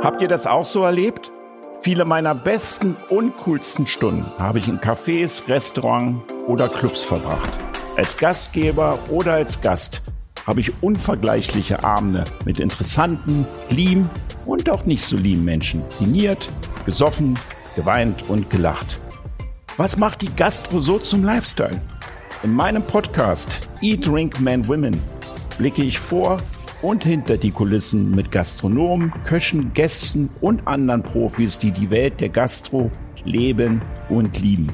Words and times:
Habt 0.00 0.22
ihr 0.22 0.28
das 0.28 0.46
auch 0.46 0.64
so 0.64 0.84
erlebt? 0.84 1.32
Viele 1.82 2.04
meiner 2.04 2.32
besten 2.32 2.96
und 3.08 3.36
coolsten 3.36 3.84
Stunden 3.84 4.30
habe 4.38 4.60
ich 4.60 4.68
in 4.68 4.78
Cafés, 4.78 5.48
Restaurants 5.48 6.22
oder 6.46 6.68
Clubs 6.68 7.02
verbracht. 7.02 7.50
Als 7.96 8.16
Gastgeber 8.16 8.96
oder 9.10 9.32
als 9.32 9.60
Gast 9.60 10.02
habe 10.46 10.60
ich 10.60 10.84
unvergleichliche 10.84 11.82
Abende 11.82 12.22
mit 12.44 12.60
interessanten, 12.60 13.44
lieben 13.70 14.08
und 14.46 14.70
auch 14.70 14.84
nicht 14.84 15.04
so 15.04 15.16
lieben 15.16 15.44
Menschen 15.44 15.82
diniert, 15.98 16.48
gesoffen, 16.86 17.36
geweint 17.74 18.30
und 18.30 18.50
gelacht. 18.50 19.00
Was 19.78 19.96
macht 19.96 20.22
die 20.22 20.34
Gastro 20.36 20.80
so 20.80 21.00
zum 21.00 21.24
Lifestyle? 21.24 21.80
In 22.44 22.54
meinem 22.54 22.84
Podcast 22.84 23.66
Eat, 23.82 24.06
Drink, 24.06 24.40
Man, 24.40 24.68
Women 24.68 25.02
blicke 25.58 25.82
ich 25.82 25.98
vor 25.98 26.38
und 26.82 27.04
hinter 27.04 27.36
die 27.36 27.50
Kulissen 27.50 28.10
mit 28.12 28.30
Gastronomen, 28.30 29.12
Köchen, 29.24 29.72
Gästen 29.72 30.30
und 30.40 30.66
anderen 30.66 31.02
Profis, 31.02 31.58
die 31.58 31.72
die 31.72 31.90
Welt 31.90 32.20
der 32.20 32.28
Gastro 32.28 32.90
leben 33.24 33.82
und 34.08 34.40
lieben. 34.40 34.68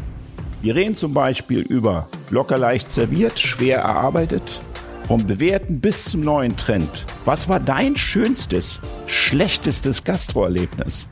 Wir 0.62 0.74
reden 0.74 0.94
zum 0.94 1.12
Beispiel 1.14 1.60
über 1.60 2.08
locker 2.30 2.58
leicht 2.58 2.88
serviert, 2.88 3.38
schwer 3.38 3.78
erarbeitet, 3.78 4.60
vom 5.06 5.26
bewährten 5.26 5.80
bis 5.80 6.06
zum 6.06 6.22
neuen 6.22 6.56
Trend. 6.56 7.04
Was 7.24 7.48
war 7.48 7.60
dein 7.60 7.96
schönstes, 7.96 8.80
schlechtestes 9.06 10.04
Gastroerlebnis? 10.04 11.06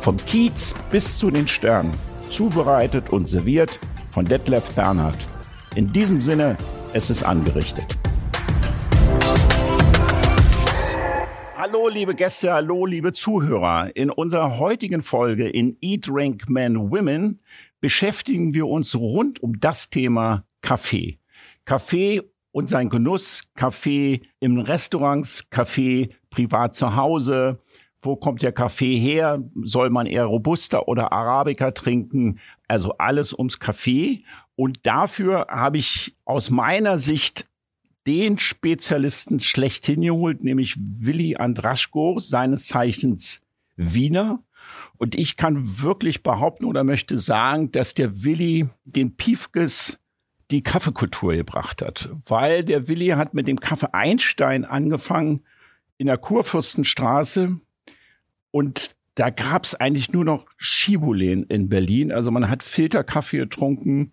Vom 0.00 0.16
Kiez 0.18 0.74
bis 0.90 1.18
zu 1.18 1.30
den 1.30 1.48
Sternen. 1.48 1.92
Zubereitet 2.28 3.08
und 3.10 3.28
serviert 3.28 3.78
von 4.10 4.26
Detlef 4.26 4.74
Bernhard. 4.74 5.16
In 5.74 5.92
diesem 5.92 6.20
Sinne, 6.20 6.56
es 6.92 7.08
ist 7.08 7.22
angerichtet. 7.22 7.98
Hallo, 11.60 11.88
liebe 11.88 12.14
Gäste, 12.14 12.52
hallo, 12.52 12.86
liebe 12.86 13.12
Zuhörer. 13.12 13.90
In 13.96 14.10
unserer 14.10 14.60
heutigen 14.60 15.02
Folge 15.02 15.48
in 15.48 15.76
Eat, 15.80 16.06
Drink, 16.06 16.48
Men, 16.48 16.92
Women 16.92 17.40
beschäftigen 17.80 18.54
wir 18.54 18.68
uns 18.68 18.94
rund 18.94 19.42
um 19.42 19.58
das 19.58 19.90
Thema 19.90 20.44
Kaffee. 20.60 21.18
Kaffee 21.64 22.22
und 22.52 22.68
sein 22.68 22.90
Genuss, 22.90 23.42
Kaffee 23.56 24.20
im 24.38 24.60
Restaurants, 24.60 25.50
Kaffee 25.50 26.10
privat 26.30 26.76
zu 26.76 26.94
Hause. 26.94 27.58
Wo 28.02 28.14
kommt 28.14 28.42
der 28.42 28.52
Kaffee 28.52 28.96
her? 28.96 29.42
Soll 29.64 29.90
man 29.90 30.06
eher 30.06 30.26
Robusta 30.26 30.82
oder 30.82 31.10
Arabica 31.10 31.72
trinken? 31.72 32.38
Also 32.68 32.92
alles 32.98 33.34
ums 33.36 33.58
Kaffee. 33.58 34.22
Und 34.54 34.86
dafür 34.86 35.48
habe 35.50 35.78
ich 35.78 36.14
aus 36.24 36.50
meiner 36.50 37.00
Sicht 37.00 37.47
den 38.08 38.38
Spezialisten 38.38 39.38
schlechthin 39.38 40.00
geholt, 40.00 40.42
nämlich 40.42 40.76
Willi 40.78 41.36
Andraschko, 41.36 42.18
seines 42.20 42.66
Zeichens 42.66 43.42
Wiener. 43.76 44.42
Und 44.96 45.14
ich 45.14 45.36
kann 45.36 45.82
wirklich 45.82 46.22
behaupten 46.22 46.64
oder 46.64 46.84
möchte 46.84 47.18
sagen, 47.18 47.70
dass 47.70 47.92
der 47.92 48.24
Willi 48.24 48.66
den 48.86 49.14
Piefkes 49.14 49.98
die 50.50 50.62
Kaffeekultur 50.62 51.34
gebracht 51.34 51.82
hat. 51.82 52.08
Weil 52.26 52.64
der 52.64 52.88
Willi 52.88 53.08
hat 53.08 53.34
mit 53.34 53.46
dem 53.46 53.60
Kaffee 53.60 53.92
Einstein 53.92 54.64
angefangen 54.64 55.42
in 55.98 56.06
der 56.06 56.16
Kurfürstenstraße 56.16 57.60
und 58.50 58.96
da 59.16 59.28
gab 59.28 59.66
es 59.66 59.74
eigentlich 59.74 60.12
nur 60.12 60.24
noch 60.24 60.46
Schibulen 60.56 61.42
in 61.44 61.68
Berlin. 61.68 62.10
Also 62.10 62.30
man 62.30 62.48
hat 62.48 62.62
Filterkaffee 62.62 63.38
getrunken 63.38 64.12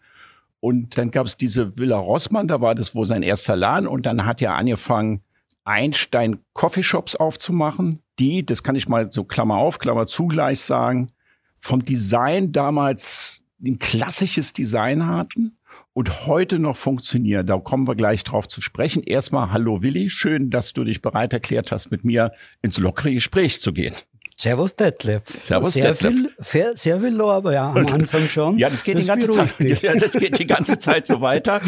und 0.60 0.98
dann 0.98 1.12
gab 1.12 1.26
es 1.26 1.38
diese 1.38 1.78
Villa 1.78 1.98
Rossmann, 1.98 2.48
da 2.48 2.62
war 2.62 2.76
das 2.76 2.96
wohl 2.96 3.06
sein 3.06 3.24
erster 3.24 3.56
Laden. 3.56 3.88
Und 3.88 4.06
dann 4.06 4.26
hat 4.26 4.42
er 4.42 4.56
angefangen, 4.56 5.22
Einstein 5.64 6.40
Coffeeshops 6.54 7.16
aufzumachen, 7.16 8.02
die, 8.20 8.46
das 8.46 8.64
kann 8.64 8.76
ich 8.76 8.88
mal 8.88 9.12
so 9.12 9.24
Klammer 9.24 9.58
auf, 9.58 9.80
Klammer 9.80 10.08
zugleich 10.08 10.62
sagen, 10.62 11.12
vom 11.60 11.84
Design 11.84 12.52
damals 12.52 13.42
ein 13.64 13.80
klassisches 13.80 14.54
Design 14.54 15.08
hatten 15.08 15.58
und 15.94 16.28
heute 16.28 16.60
noch 16.60 16.76
funktionieren. 16.76 17.48
Da 17.48 17.58
kommen 17.58 17.88
wir 17.88 17.96
gleich 17.96 18.24
drauf 18.24 18.48
zu 18.48 18.62
sprechen. 18.62 19.02
Erstmal, 19.04 19.52
hallo 19.52 19.82
Willi, 19.82 20.10
schön, 20.10 20.50
dass 20.50 20.74
du 20.74 20.84
dich 20.84 21.02
bereit 21.02 21.34
erklärt 21.34 21.72
hast, 21.72 21.90
mit 21.90 22.04
mir 22.04 22.32
ins 22.62 22.78
lockere 22.78 23.14
Gespräch 23.14 23.62
zu 23.62 23.74
gehen. 23.74 23.96
Servus 24.38 24.76
Detlef. 24.76 25.24
Servus 25.44 25.74
sehr 25.74 25.94
Detlef. 25.94 26.32
Viel, 26.42 26.76
sehr 26.76 27.00
viel 27.00 27.14
Lob, 27.14 27.46
ja, 27.52 27.72
am 27.72 27.88
Anfang 27.88 28.28
schon. 28.28 28.58
ja, 28.58 28.70
das 28.70 28.84
geht 28.84 28.96
das 28.96 29.06
die 29.06 29.08
ganze 29.08 29.30
Zeit. 29.30 29.54
Ja, 29.82 29.96
das 29.96 30.12
geht 30.14 30.40
die 30.40 30.48
ganze 30.48 30.78
Zeit 30.78 31.08
so 31.08 31.22
weiter. 31.22 31.62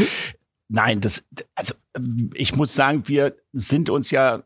Nein, 0.69 0.99
das, 0.99 1.25
also 1.55 1.73
ich 2.33 2.55
muss 2.55 2.73
sagen, 2.73 3.07
wir 3.07 3.35
sind 3.53 3.89
uns 3.89 4.11
ja 4.11 4.43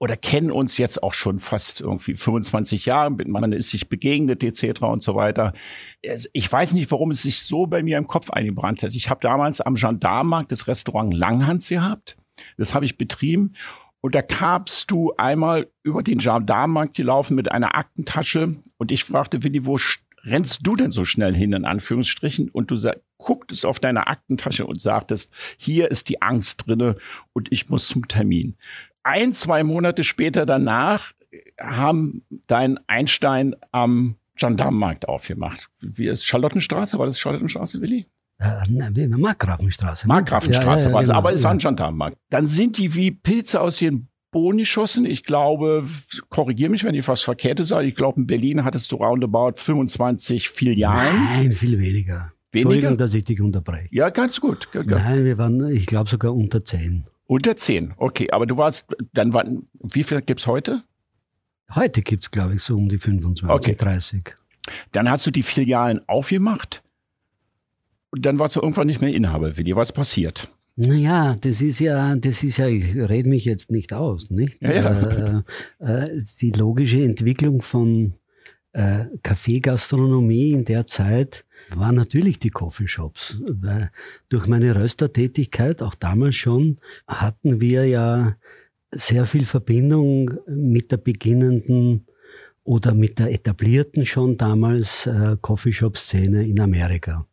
oder 0.00 0.16
kennen 0.16 0.50
uns 0.50 0.78
jetzt 0.78 1.02
auch 1.02 1.12
schon 1.12 1.38
fast 1.38 1.82
irgendwie 1.82 2.14
25 2.14 2.86
Jahre. 2.86 3.10
Man 3.10 3.52
ist 3.52 3.70
sich 3.70 3.88
begegnet 3.90 4.42
etc. 4.42 4.80
und 4.82 5.02
so 5.02 5.14
weiter. 5.14 5.52
Ich 6.32 6.50
weiß 6.50 6.72
nicht, 6.72 6.90
warum 6.90 7.10
es 7.10 7.22
sich 7.22 7.42
so 7.42 7.66
bei 7.66 7.82
mir 7.82 7.98
im 7.98 8.06
Kopf 8.06 8.30
eingebrannt 8.30 8.82
hat. 8.82 8.94
Ich 8.94 9.10
habe 9.10 9.20
damals 9.20 9.60
am 9.60 9.74
Gendarmenmarkt 9.74 10.50
das 10.52 10.66
Restaurant 10.66 11.14
Langhans 11.14 11.68
gehabt. 11.68 12.16
Das 12.56 12.74
habe 12.74 12.86
ich 12.86 12.96
betrieben 12.96 13.54
und 14.00 14.14
da 14.14 14.22
kamst 14.22 14.90
du 14.90 15.14
einmal 15.16 15.68
über 15.82 16.02
den 16.02 16.18
Gendarmenmarkt 16.18 16.94
gelaufen 16.94 17.34
mit 17.34 17.50
einer 17.50 17.74
Aktentasche 17.74 18.56
und 18.78 18.92
ich 18.92 19.04
fragte 19.04 19.42
Willi, 19.42 19.66
wo 19.66 19.78
rennst 20.24 20.60
du 20.62 20.76
denn 20.76 20.90
so 20.90 21.04
schnell 21.04 21.34
hin, 21.34 21.52
in 21.52 21.64
Anführungsstrichen? 21.64 22.48
Und 22.50 22.70
du 22.70 22.78
gucktest 23.18 23.66
auf 23.66 23.78
deine 23.78 24.06
Aktentasche 24.06 24.66
und 24.66 24.80
sagtest, 24.80 25.32
hier 25.56 25.90
ist 25.90 26.08
die 26.08 26.22
Angst 26.22 26.66
drinne 26.66 26.96
und 27.32 27.48
ich 27.50 27.68
muss 27.68 27.88
zum 27.88 28.08
Termin. 28.08 28.56
Ein, 29.02 29.32
zwei 29.32 29.64
Monate 29.64 30.04
später 30.04 30.46
danach 30.46 31.12
haben 31.58 32.24
dein 32.46 32.78
Einstein 32.86 33.56
am 33.72 34.16
Gendarmenmarkt 34.36 35.08
aufgemacht. 35.08 35.68
Wie 35.80 36.06
ist 36.06 36.26
Charlottenstraße? 36.26 36.98
War 36.98 37.06
das 37.06 37.18
Charlottenstraße, 37.18 37.80
Willi? 37.80 38.06
Markgrafenstraße. 38.40 40.06
Ne? 40.06 40.14
Markgrafenstraße 40.14 40.84
ja, 40.84 40.88
ja, 40.88 40.94
war 40.94 41.02
es, 41.02 41.08
genau, 41.08 41.18
aber 41.18 41.32
es 41.32 41.44
war 41.44 41.50
ein 41.50 41.58
Gendarmenmarkt. 41.58 42.16
Dann 42.30 42.46
sind 42.46 42.78
die 42.78 42.94
wie 42.94 43.10
Pilze 43.10 43.60
aus 43.60 43.80
ihren 43.82 44.08
Bohnen 44.30 44.58
geschossen. 44.58 45.04
Ich 45.04 45.24
glaube, 45.24 45.84
korrigiere 46.28 46.70
mich, 46.70 46.84
wenn 46.84 46.94
ich 46.94 47.06
was 47.08 47.22
Verkehrtes 47.22 47.68
sage. 47.68 47.86
Ich 47.88 47.94
glaube, 47.94 48.20
in 48.20 48.26
Berlin 48.26 48.64
hattest 48.64 48.92
du 48.92 48.96
roundabout 48.96 49.52
25 49.56 50.48
Filialen. 50.48 51.24
Nein, 51.24 51.52
viel 51.52 51.78
weniger. 51.78 52.32
Weniger? 52.52 52.70
Entschuldigung, 52.70 52.98
dass 52.98 53.14
ich 53.14 53.24
dich 53.24 53.40
unterbreche. 53.40 53.88
Ja, 53.90 54.10
ganz 54.10 54.40
gut. 54.40 54.68
Nein, 54.72 55.24
wir 55.24 55.38
waren, 55.38 55.70
ich 55.70 55.86
glaube, 55.86 56.08
sogar 56.08 56.34
unter 56.34 56.64
10. 56.64 57.06
Unter 57.26 57.56
10, 57.56 57.94
okay. 57.96 58.30
Aber 58.32 58.46
du 58.46 58.56
warst, 58.56 58.96
dann 59.12 59.32
waren, 59.32 59.68
wie 59.74 60.02
viel 60.02 60.20
gibt's 60.20 60.46
heute? 60.46 60.82
Heute 61.72 62.02
gibt's 62.02 62.32
glaube 62.32 62.56
ich, 62.56 62.62
so 62.62 62.76
um 62.76 62.88
die 62.88 62.98
25, 62.98 63.48
okay. 63.48 63.76
30. 63.76 64.34
Dann 64.90 65.08
hast 65.08 65.26
du 65.26 65.30
die 65.30 65.44
Filialen 65.44 66.00
aufgemacht 66.08 66.82
und 68.10 68.26
dann 68.26 68.38
warst 68.38 68.56
du 68.56 68.60
irgendwann 68.60 68.86
nicht 68.86 69.00
mehr 69.00 69.14
Inhaber. 69.14 69.56
Wie 69.56 69.64
dir 69.64 69.76
was 69.76 69.92
passiert? 69.92 70.48
Naja, 70.76 71.36
das 71.40 71.60
ist 71.60 71.78
ja, 71.78 72.16
das 72.16 72.42
ist 72.42 72.56
ja, 72.56 72.66
ich 72.66 72.94
rede 72.96 73.28
mich 73.28 73.44
jetzt 73.44 73.70
nicht 73.70 73.92
aus, 73.92 74.30
nicht? 74.30 74.62
Ja, 74.62 74.72
ja. 74.72 75.44
Äh, 75.78 76.04
äh, 76.04 76.22
die 76.40 76.52
logische 76.52 77.02
Entwicklung 77.04 77.60
von 77.60 78.14
äh, 78.72 79.04
Kaffeegastronomie 79.22 80.52
in 80.52 80.64
der 80.64 80.86
Zeit 80.86 81.44
war 81.74 81.92
natürlich 81.92 82.38
die 82.38 82.50
Coffeeshops. 82.50 83.36
Weil 83.46 83.90
durch 84.28 84.46
meine 84.46 84.74
Röstertätigkeit, 84.74 85.82
auch 85.82 85.94
damals 85.94 86.36
schon, 86.36 86.78
hatten 87.06 87.60
wir 87.60 87.86
ja 87.86 88.36
sehr 88.92 89.26
viel 89.26 89.44
Verbindung 89.44 90.30
mit 90.46 90.92
der 90.92 90.96
beginnenden 90.96 92.06
oder 92.64 92.94
mit 92.94 93.18
der 93.18 93.32
etablierten 93.32 94.06
schon 94.06 94.36
damals 94.36 95.06
äh, 95.06 95.36
Coffeeshop-Szene 95.40 96.46
in 96.46 96.60
Amerika 96.60 97.26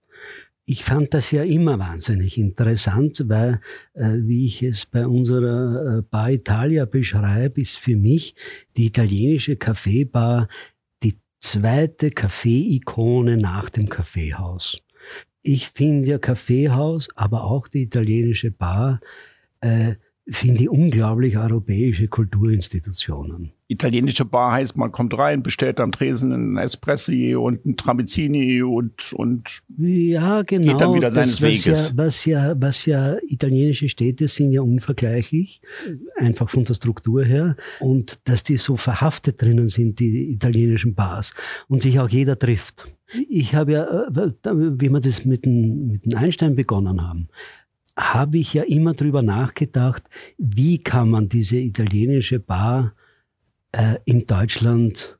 ich 0.70 0.84
fand 0.84 1.14
das 1.14 1.32
ja 1.32 1.44
immer 1.44 1.80
wahnsinnig 1.80 2.38
interessant, 2.38 3.24
weil, 3.28 3.62
äh, 3.94 4.10
wie 4.16 4.46
ich 4.46 4.62
es 4.62 4.86
bei 4.86 5.08
unserer 5.08 6.00
äh, 6.00 6.02
Bar 6.02 6.32
Italia 6.32 6.84
beschreibe, 6.84 7.62
ist 7.62 7.78
für 7.78 7.96
mich 7.96 8.36
die 8.76 8.88
italienische 8.88 9.56
Kaffeebar 9.56 10.50
die 11.04 11.22
zweite 11.40 12.10
Kaffee-Ikone 12.10 13.38
nach 13.38 13.69
dem 13.69 13.88
Kaffeehaus. 13.88 14.78
Ich 15.42 15.69
finde 15.69 16.10
ja 16.10 16.18
Kaffeehaus, 16.18 17.08
aber 17.16 17.46
auch 17.46 17.70
die 17.70 17.84
italienische 17.84 18.52
Bar 18.52 19.00
äh, 19.62 19.96
finde 20.29 20.63
ich 20.63 20.69
unglaublich 20.69 21.38
europäische 21.38 22.07
Kulturinstitutionen. 22.07 23.53
Italienische 23.69 24.25
Bar 24.25 24.53
heißt, 24.53 24.77
man 24.77 24.91
kommt 24.91 25.18
rein, 25.18 25.44
bestellt 25.44 25.79
am 25.79 25.91
Tresen 25.91 26.31
einen 26.31 26.57
Espressi 26.57 27.35
und 27.35 27.65
einen 27.65 27.77
Tramezzini 27.77 28.62
und, 28.62 29.13
und 29.13 29.62
ja, 29.77 30.41
genau, 30.44 30.71
geht 30.71 30.81
dann 30.81 30.94
wieder 30.94 31.12
seines 31.12 31.31
das, 31.31 31.41
was 31.41 31.50
Weges. 31.50 31.89
Ja, 31.89 31.97
was, 31.97 32.25
ja, 32.25 32.62
was 32.62 32.85
ja 32.85 33.18
italienische 33.27 33.89
Städte 33.89 34.27
sind 34.27 34.51
ja 34.51 34.62
unvergleichlich, 34.62 35.62
einfach 36.15 36.50
von 36.50 36.65
der 36.65 36.75
Struktur 36.75 37.24
her. 37.24 37.56
Und 37.79 38.19
dass 38.25 38.44
die 38.44 38.57
so 38.57 38.75
verhaftet 38.75 39.41
drinnen 39.41 39.68
sind, 39.68 40.00
die 40.00 40.31
italienischen 40.31 40.94
Bars, 40.95 41.33
und 41.68 41.81
sich 41.81 42.00
auch 42.00 42.09
jeder 42.09 42.38
trifft. 42.38 42.94
Ich 43.29 43.56
habe 43.56 43.71
ja, 43.71 43.83
äh, 43.83 44.29
wie 44.45 44.89
wir 44.89 45.00
das 45.00 45.24
mit 45.25 45.45
dem, 45.45 45.88
mit 45.88 46.06
dem 46.06 46.18
Einstein 46.18 46.56
begonnen 46.56 47.01
haben, 47.01 47.29
habe 47.98 48.38
ich 48.38 48.54
ja 48.54 48.64
immer 48.64 48.94
drüber 48.94 49.24
nachgedacht, 49.24 50.04
wie 50.38 50.78
kann 50.78 51.10
man 51.10 51.30
diese 51.30 51.58
italienische 51.58 52.40
Bar 52.40 52.94
äh, 53.72 53.96
in 54.06 54.28
Deutschland 54.28 55.18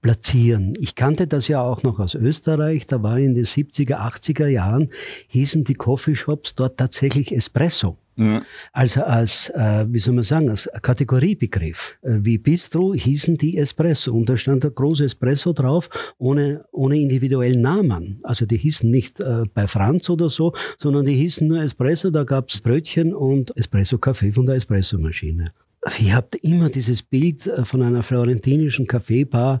platzieren. 0.00 0.74
Ich 0.78 0.94
kannte 0.94 1.26
das 1.26 1.48
ja 1.48 1.62
auch 1.62 1.82
noch 1.82 1.98
aus 1.98 2.14
Österreich. 2.14 2.86
Da 2.86 3.02
war 3.02 3.18
in 3.18 3.34
den 3.34 3.46
70er, 3.46 3.96
80er 3.96 4.46
Jahren, 4.46 4.90
hießen 5.28 5.64
die 5.64 5.74
Coffeeshops 5.74 6.54
dort 6.54 6.76
tatsächlich 6.76 7.34
Espresso. 7.34 7.96
Mhm. 8.16 8.42
Also 8.72 9.02
als, 9.02 9.50
äh, 9.50 9.86
wie 9.88 9.98
soll 9.98 10.14
man 10.14 10.24
sagen, 10.24 10.48
als 10.48 10.70
Kategoriebegriff. 10.82 11.96
Äh, 12.02 12.18
wie 12.20 12.38
Bistro 12.38 12.94
hießen 12.94 13.36
die 13.38 13.58
Espresso 13.58 14.12
und 14.12 14.28
da 14.28 14.36
stand 14.36 14.64
der 14.64 14.70
große 14.70 15.04
Espresso 15.04 15.52
drauf, 15.52 15.88
ohne, 16.18 16.64
ohne 16.72 16.98
individuellen 16.98 17.60
Namen. 17.60 18.20
Also 18.22 18.46
die 18.46 18.56
hießen 18.56 18.90
nicht 18.90 19.20
äh, 19.20 19.42
bei 19.52 19.66
Franz 19.66 20.08
oder 20.10 20.28
so, 20.28 20.54
sondern 20.78 21.06
die 21.06 21.14
hießen 21.14 21.46
nur 21.46 21.62
Espresso, 21.62 22.10
da 22.10 22.24
gab's 22.24 22.60
Brötchen 22.60 23.14
und 23.14 23.56
Espresso-Kaffee 23.56 24.32
von 24.32 24.46
der 24.46 24.56
Espressomaschine. 24.56 25.52
Ich 25.98 26.12
habe 26.14 26.38
immer 26.40 26.70
dieses 26.70 27.02
Bild 27.02 27.46
äh, 27.46 27.64
von 27.64 27.82
einer 27.82 28.02
florentinischen 28.02 28.86
Kaffeebar, 28.86 29.60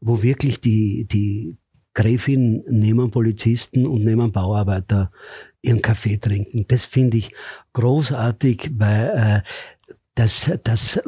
wo 0.00 0.22
wirklich 0.22 0.60
die, 0.60 1.04
die 1.04 1.56
Gräfin 1.94 2.64
neben 2.68 3.10
Polizisten 3.10 3.86
und 3.86 4.04
neben 4.04 4.32
Bauarbeiter 4.32 5.10
ihren 5.62 5.80
Kaffee 5.80 6.18
trinken. 6.18 6.66
Das 6.68 6.84
finde 6.84 7.16
ich 7.16 7.32
großartig, 7.72 8.72
weil 8.76 9.42
äh, 9.44 9.48
das, 10.14 10.50
das, 10.64 11.00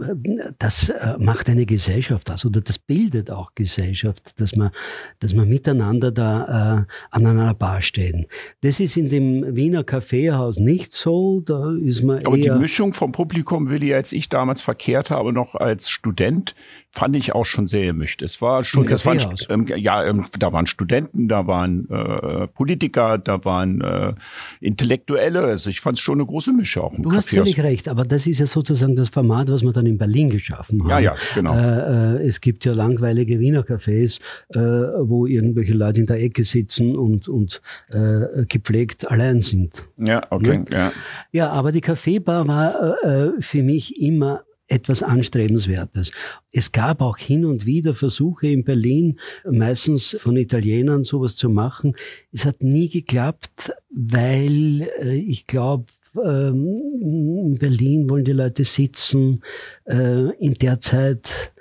das 0.58 0.88
äh, 0.88 1.16
macht 1.18 1.50
eine 1.50 1.66
Gesellschaft 1.66 2.30
aus 2.30 2.46
oder 2.46 2.62
das 2.62 2.78
bildet 2.78 3.30
auch 3.30 3.54
Gesellschaft, 3.54 4.40
dass 4.40 4.56
man, 4.56 4.70
dass 5.18 5.34
man 5.34 5.46
miteinander 5.46 6.10
da 6.10 6.86
äh, 6.86 6.94
an 7.10 7.26
einer 7.26 7.52
Bar 7.52 7.82
stehen. 7.82 8.26
Das 8.62 8.80
ist 8.80 8.96
in 8.96 9.10
dem 9.10 9.54
Wiener 9.54 9.84
Kaffeehaus 9.84 10.58
nicht 10.58 10.94
so. 10.94 11.40
Da 11.40 11.74
ist 11.74 12.02
man 12.02 12.24
Aber 12.24 12.38
die 12.38 12.50
Mischung 12.50 12.94
vom 12.94 13.12
Publikum, 13.12 13.68
Willi, 13.68 13.92
als 13.92 14.12
ich 14.12 14.30
damals 14.30 14.62
verkehrt 14.62 15.10
habe, 15.10 15.34
noch 15.34 15.54
als 15.54 15.90
Student, 15.90 16.54
fand 16.94 17.17
ich 17.17 17.35
auch 17.35 17.44
schon 17.44 17.67
sehr 17.67 17.87
gemischt. 17.87 18.23
Es 18.23 18.41
war 18.41 18.62
schon, 18.62 18.87
das 18.87 19.05
waren, 19.05 19.19
ähm, 19.49 19.67
ja, 19.67 20.05
ähm, 20.05 20.26
da 20.38 20.52
waren 20.52 20.67
Studenten, 20.67 21.26
da 21.26 21.49
waren 21.49 21.91
äh, 21.91 22.46
Politiker, 22.46 23.19
da 23.19 23.44
waren 23.44 23.81
äh, 23.81 24.14
Intellektuelle. 24.61 25.43
Also 25.43 25.70
ich 25.70 25.81
fand 25.81 25.99
es 25.99 26.05
schon 26.05 26.20
eine 26.20 26.26
große 26.26 26.52
Mische 26.52 26.85
auch 26.85 26.93
im 26.93 27.02
Du 27.02 27.08
Kaffeehaus. 27.08 27.25
hast 27.25 27.31
völlig 27.31 27.61
recht, 27.61 27.88
aber 27.88 28.05
das 28.05 28.29
ist 28.29 28.38
ja 28.38 28.46
sozusagen 28.46 28.94
das 28.94 29.08
Format, 29.08 29.50
was 29.50 29.64
wir 29.64 29.73
dann 29.73 29.87
in 29.87 29.99
Berlin 29.99 30.31
geschaffen 30.31 30.82
haben. 30.85 30.91
Ja, 30.91 31.00
ja, 31.00 31.14
genau. 31.35 31.56
Äh, 31.56 32.19
äh, 32.23 32.29
es 32.29 32.41
gibt 32.41 32.64
ja 32.64 32.73
langweilige 32.73 33.41
Wiener 33.41 33.62
Cafés, 33.62 34.20
äh, 34.50 34.61
wo 34.61 35.26
irgendwelche 35.26 35.75
Leute 35.75 36.00
in 36.00 36.06
der 36.06 36.23
Ecke 36.23 36.44
sitzen 36.44 36.96
und, 36.96 37.29
und 37.29 37.61
äh, 37.88 38.46
gepflegt 38.46 39.11
allein 39.11 39.41
sind. 39.41 39.88
Ja, 39.99 40.23
okay, 40.31 40.62
ja. 40.70 40.79
Ja, 40.79 40.93
ja 41.32 41.50
aber 41.50 41.73
die 41.73 41.81
Kaffeebar 41.81 42.46
war 42.46 42.94
für 43.41 43.62
mich 43.62 44.00
immer 44.00 44.44
etwas 44.74 45.04
Anstrebenswertes. 45.04 46.10
Es 46.50 46.72
gab 46.72 47.00
auch 47.00 47.16
hin 47.16 47.44
und 47.44 47.64
wieder 47.64 47.94
Versuche 47.94 48.48
in 48.48 48.64
Berlin, 48.64 49.20
meistens 49.48 50.16
von 50.18 50.36
Italienern 50.36 51.04
sowas 51.04 51.36
zu 51.36 51.48
machen. 51.48 51.94
Es 52.32 52.44
hat 52.44 52.62
nie 52.62 52.88
geklappt, 52.88 53.72
weil 53.90 54.88
äh, 55.00 55.14
ich 55.14 55.46
glaube, 55.46 55.86
ähm, 56.16 56.66
in 57.00 57.56
Berlin 57.58 58.10
wollen 58.10 58.24
die 58.24 58.32
Leute 58.32 58.64
sitzen. 58.64 59.42
Äh, 59.84 60.30
in 60.38 60.54
der 60.54 60.80
Zeit 60.80 61.52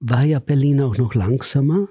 war 0.00 0.24
ja 0.24 0.38
Berlin 0.38 0.82
auch 0.82 0.96
noch 0.98 1.14
langsamer, 1.14 1.88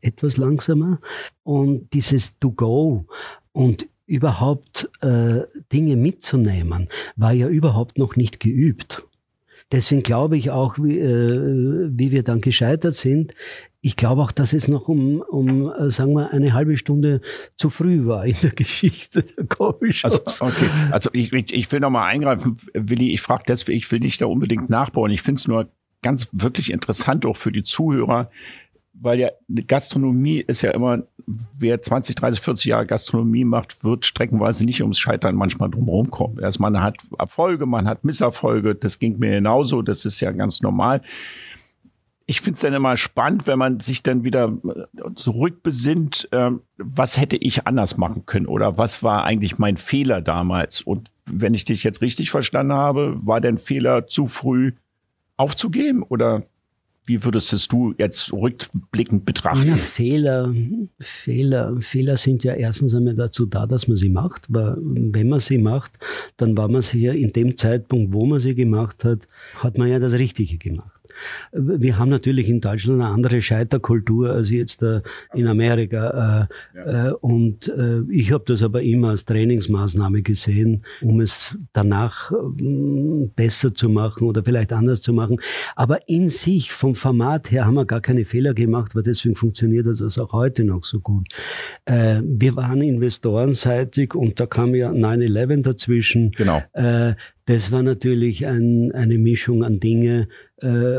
etwas 0.00 0.38
langsamer. 0.38 1.00
Und 1.42 1.92
dieses 1.92 2.38
To-Go 2.38 3.06
und 3.52 3.86
überhaupt 4.06 4.88
äh, 5.02 5.40
Dinge 5.70 5.96
mitzunehmen, 5.96 6.88
war 7.16 7.32
ja 7.32 7.48
überhaupt 7.48 7.98
noch 7.98 8.16
nicht 8.16 8.40
geübt. 8.40 9.02
Deswegen 9.74 10.04
glaube 10.04 10.36
ich 10.36 10.50
auch, 10.50 10.76
wie, 10.78 11.00
äh, 11.00 11.90
wie 11.90 12.12
wir 12.12 12.22
dann 12.22 12.40
gescheitert 12.40 12.94
sind, 12.94 13.34
ich 13.80 13.96
glaube 13.96 14.22
auch, 14.22 14.30
dass 14.30 14.52
es 14.52 14.68
noch 14.68 14.86
um, 14.86 15.20
um, 15.20 15.68
äh, 15.68 15.90
sagen 15.90 16.12
wir, 16.12 16.32
eine 16.32 16.52
halbe 16.54 16.78
Stunde 16.78 17.20
zu 17.56 17.70
früh 17.70 18.06
war 18.06 18.24
in 18.24 18.36
der 18.40 18.50
Geschichte 18.54 19.24
der 19.24 19.46
Coffeeshops. 19.46 20.40
Also, 20.40 20.44
okay. 20.44 20.70
also 20.92 21.10
ich, 21.12 21.32
ich, 21.32 21.52
ich 21.52 21.72
will 21.72 21.80
noch 21.80 21.90
mal 21.90 22.06
eingreifen, 22.06 22.56
Willi, 22.72 23.12
ich 23.12 23.20
frage 23.20 23.42
deswegen, 23.48 23.76
ich 23.76 23.90
will 23.90 23.98
nicht 23.98 24.22
da 24.22 24.26
unbedingt 24.26 24.70
nachbauen. 24.70 25.10
Ich 25.10 25.22
finde 25.22 25.40
es 25.40 25.48
nur 25.48 25.68
ganz 26.02 26.28
wirklich 26.30 26.70
interessant 26.72 27.26
auch 27.26 27.36
für 27.36 27.50
die 27.50 27.64
Zuhörer, 27.64 28.30
weil 29.00 29.18
ja 29.18 29.28
Gastronomie 29.66 30.38
ist 30.38 30.62
ja 30.62 30.70
immer, 30.70 31.02
wer 31.26 31.80
20, 31.80 32.14
30, 32.14 32.40
40 32.40 32.64
Jahre 32.66 32.86
Gastronomie 32.86 33.44
macht, 33.44 33.84
wird 33.84 34.06
streckenweise 34.06 34.64
nicht 34.64 34.82
ums 34.82 34.98
Scheitern 34.98 35.34
manchmal 35.34 35.70
drumherum 35.70 36.10
kommen. 36.10 36.38
Erst 36.38 36.60
man 36.60 36.80
hat 36.80 36.98
Erfolge, 37.18 37.66
man 37.66 37.88
hat 37.88 38.04
Misserfolge, 38.04 38.74
das 38.74 38.98
ging 38.98 39.18
mir 39.18 39.30
genauso, 39.30 39.82
das 39.82 40.04
ist 40.04 40.20
ja 40.20 40.32
ganz 40.32 40.62
normal. 40.62 41.02
Ich 42.26 42.40
finde 42.40 42.54
es 42.54 42.62
dann 42.62 42.72
immer 42.72 42.96
spannend, 42.96 43.46
wenn 43.46 43.58
man 43.58 43.80
sich 43.80 44.02
dann 44.02 44.24
wieder 44.24 44.56
äh, 44.64 45.14
zurückbesinnt, 45.14 46.28
äh, 46.32 46.52
was 46.78 47.18
hätte 47.18 47.36
ich 47.36 47.66
anders 47.66 47.98
machen 47.98 48.24
können 48.24 48.46
oder 48.46 48.78
was 48.78 49.02
war 49.02 49.24
eigentlich 49.24 49.58
mein 49.58 49.76
Fehler 49.76 50.22
damals? 50.22 50.80
Und 50.80 51.10
wenn 51.26 51.52
ich 51.52 51.66
dich 51.66 51.84
jetzt 51.84 52.00
richtig 52.00 52.30
verstanden 52.30 52.72
habe, 52.72 53.18
war 53.22 53.42
dein 53.42 53.58
Fehler 53.58 54.06
zu 54.06 54.26
früh 54.26 54.72
aufzugeben 55.36 56.02
oder 56.02 56.44
wie 57.06 57.22
würdest 57.22 57.70
du 57.72 57.94
jetzt 57.98 58.32
rückblickend 58.32 59.24
betrachten? 59.24 59.68
Ja, 59.68 59.76
Fehler, 59.76 60.54
Fehler, 60.98 61.76
Fehler 61.80 62.16
sind 62.16 62.44
ja 62.44 62.54
erstens 62.54 62.94
einmal 62.94 63.14
dazu 63.14 63.46
da, 63.46 63.66
dass 63.66 63.88
man 63.88 63.96
sie 63.96 64.08
macht, 64.08 64.46
weil 64.48 64.76
wenn 64.80 65.28
man 65.28 65.40
sie 65.40 65.58
macht, 65.58 65.98
dann 66.36 66.56
war 66.56 66.68
man 66.68 66.82
sie 66.82 67.00
ja 67.00 67.12
in 67.12 67.32
dem 67.32 67.56
Zeitpunkt, 67.56 68.12
wo 68.12 68.24
man 68.24 68.40
sie 68.40 68.54
gemacht 68.54 69.04
hat, 69.04 69.28
hat 69.56 69.76
man 69.76 69.88
ja 69.88 69.98
das 69.98 70.14
Richtige 70.14 70.56
gemacht. 70.56 70.93
Wir 71.52 71.98
haben 71.98 72.10
natürlich 72.10 72.48
in 72.48 72.60
Deutschland 72.60 73.00
eine 73.00 73.10
andere 73.10 73.40
Scheiterkultur 73.40 74.30
als 74.30 74.50
jetzt 74.50 74.82
äh, 74.82 75.00
in 75.34 75.46
Amerika. 75.46 76.48
Äh, 76.74 76.78
ja. 76.78 77.08
Äh, 77.08 77.12
und 77.20 77.72
ich 78.10 78.32
habe 78.32 78.44
das 78.46 78.62
aber 78.62 78.82
immer 78.82 79.10
als 79.10 79.24
Trainingsmaßnahme 79.24 80.22
gesehen, 80.22 80.82
um 81.00 81.20
es 81.20 81.56
danach 81.72 82.32
besser 83.36 83.74
zu 83.74 83.88
machen 83.88 84.26
oder 84.26 84.44
vielleicht 84.44 84.72
anders 84.72 85.00
zu 85.02 85.12
machen. 85.12 85.38
Aber 85.76 86.08
in 86.08 86.28
sich, 86.28 86.72
vom 86.72 86.94
Format 86.94 87.50
her, 87.50 87.66
haben 87.66 87.74
wir 87.74 87.84
gar 87.84 88.00
keine 88.00 88.24
Fehler 88.24 88.54
gemacht, 88.54 88.94
weil 88.94 89.02
deswegen 89.02 89.34
funktioniert 89.34 89.86
das 89.86 90.18
auch 90.18 90.32
heute 90.32 90.64
noch 90.64 90.84
so 90.84 91.00
gut. 91.00 91.26
Wir 91.86 92.56
waren 92.56 92.82
investorenseitig 92.82 94.14
und 94.14 94.38
da 94.40 94.46
kam 94.46 94.74
ja 94.74 94.90
9-11 94.90 95.62
dazwischen. 95.62 96.30
Genau. 96.32 96.62
Das 97.46 97.70
war 97.70 97.82
natürlich 97.82 98.46
ein, 98.46 98.90
eine 98.92 99.18
Mischung 99.18 99.64
an 99.64 99.78
Dinge 99.78 100.28
äh, 100.62 100.98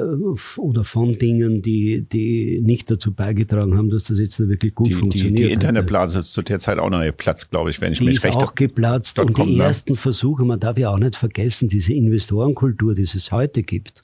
oder 0.57 0.83
von 0.83 1.17
Dingen, 1.17 1.63
die, 1.63 2.07
die 2.07 2.61
nicht 2.61 2.91
dazu 2.91 3.15
beigetragen 3.15 3.75
haben, 3.75 3.89
dass 3.89 4.03
das 4.03 4.19
jetzt 4.19 4.39
wirklich 4.39 4.75
gut 4.75 4.89
die, 4.89 4.93
funktioniert. 4.93 5.39
Die, 5.39 5.43
die 5.47 5.51
Internetblase 5.51 6.19
ist 6.19 6.33
zu 6.33 6.43
der 6.43 6.59
Zeit 6.59 6.77
auch 6.77 6.91
noch 6.91 7.01
geplatzt, 7.01 7.49
glaube 7.49 7.71
ich, 7.71 7.81
wenn 7.81 7.93
ich 7.93 7.99
die 7.99 8.05
mich 8.05 8.23
recht 8.23 8.35
ist 8.35 8.43
auch 8.43 8.53
geplatzt 8.53 9.19
und 9.19 9.35
die 9.37 9.57
ne? 9.57 9.63
ersten 9.63 9.95
Versuche, 9.95 10.45
man 10.45 10.59
darf 10.59 10.77
ja 10.77 10.91
auch 10.91 10.99
nicht 10.99 11.15
vergessen, 11.15 11.67
diese 11.67 11.93
Investorenkultur, 11.93 12.93
die 12.93 13.03
es 13.03 13.31
heute 13.31 13.63
gibt, 13.63 14.01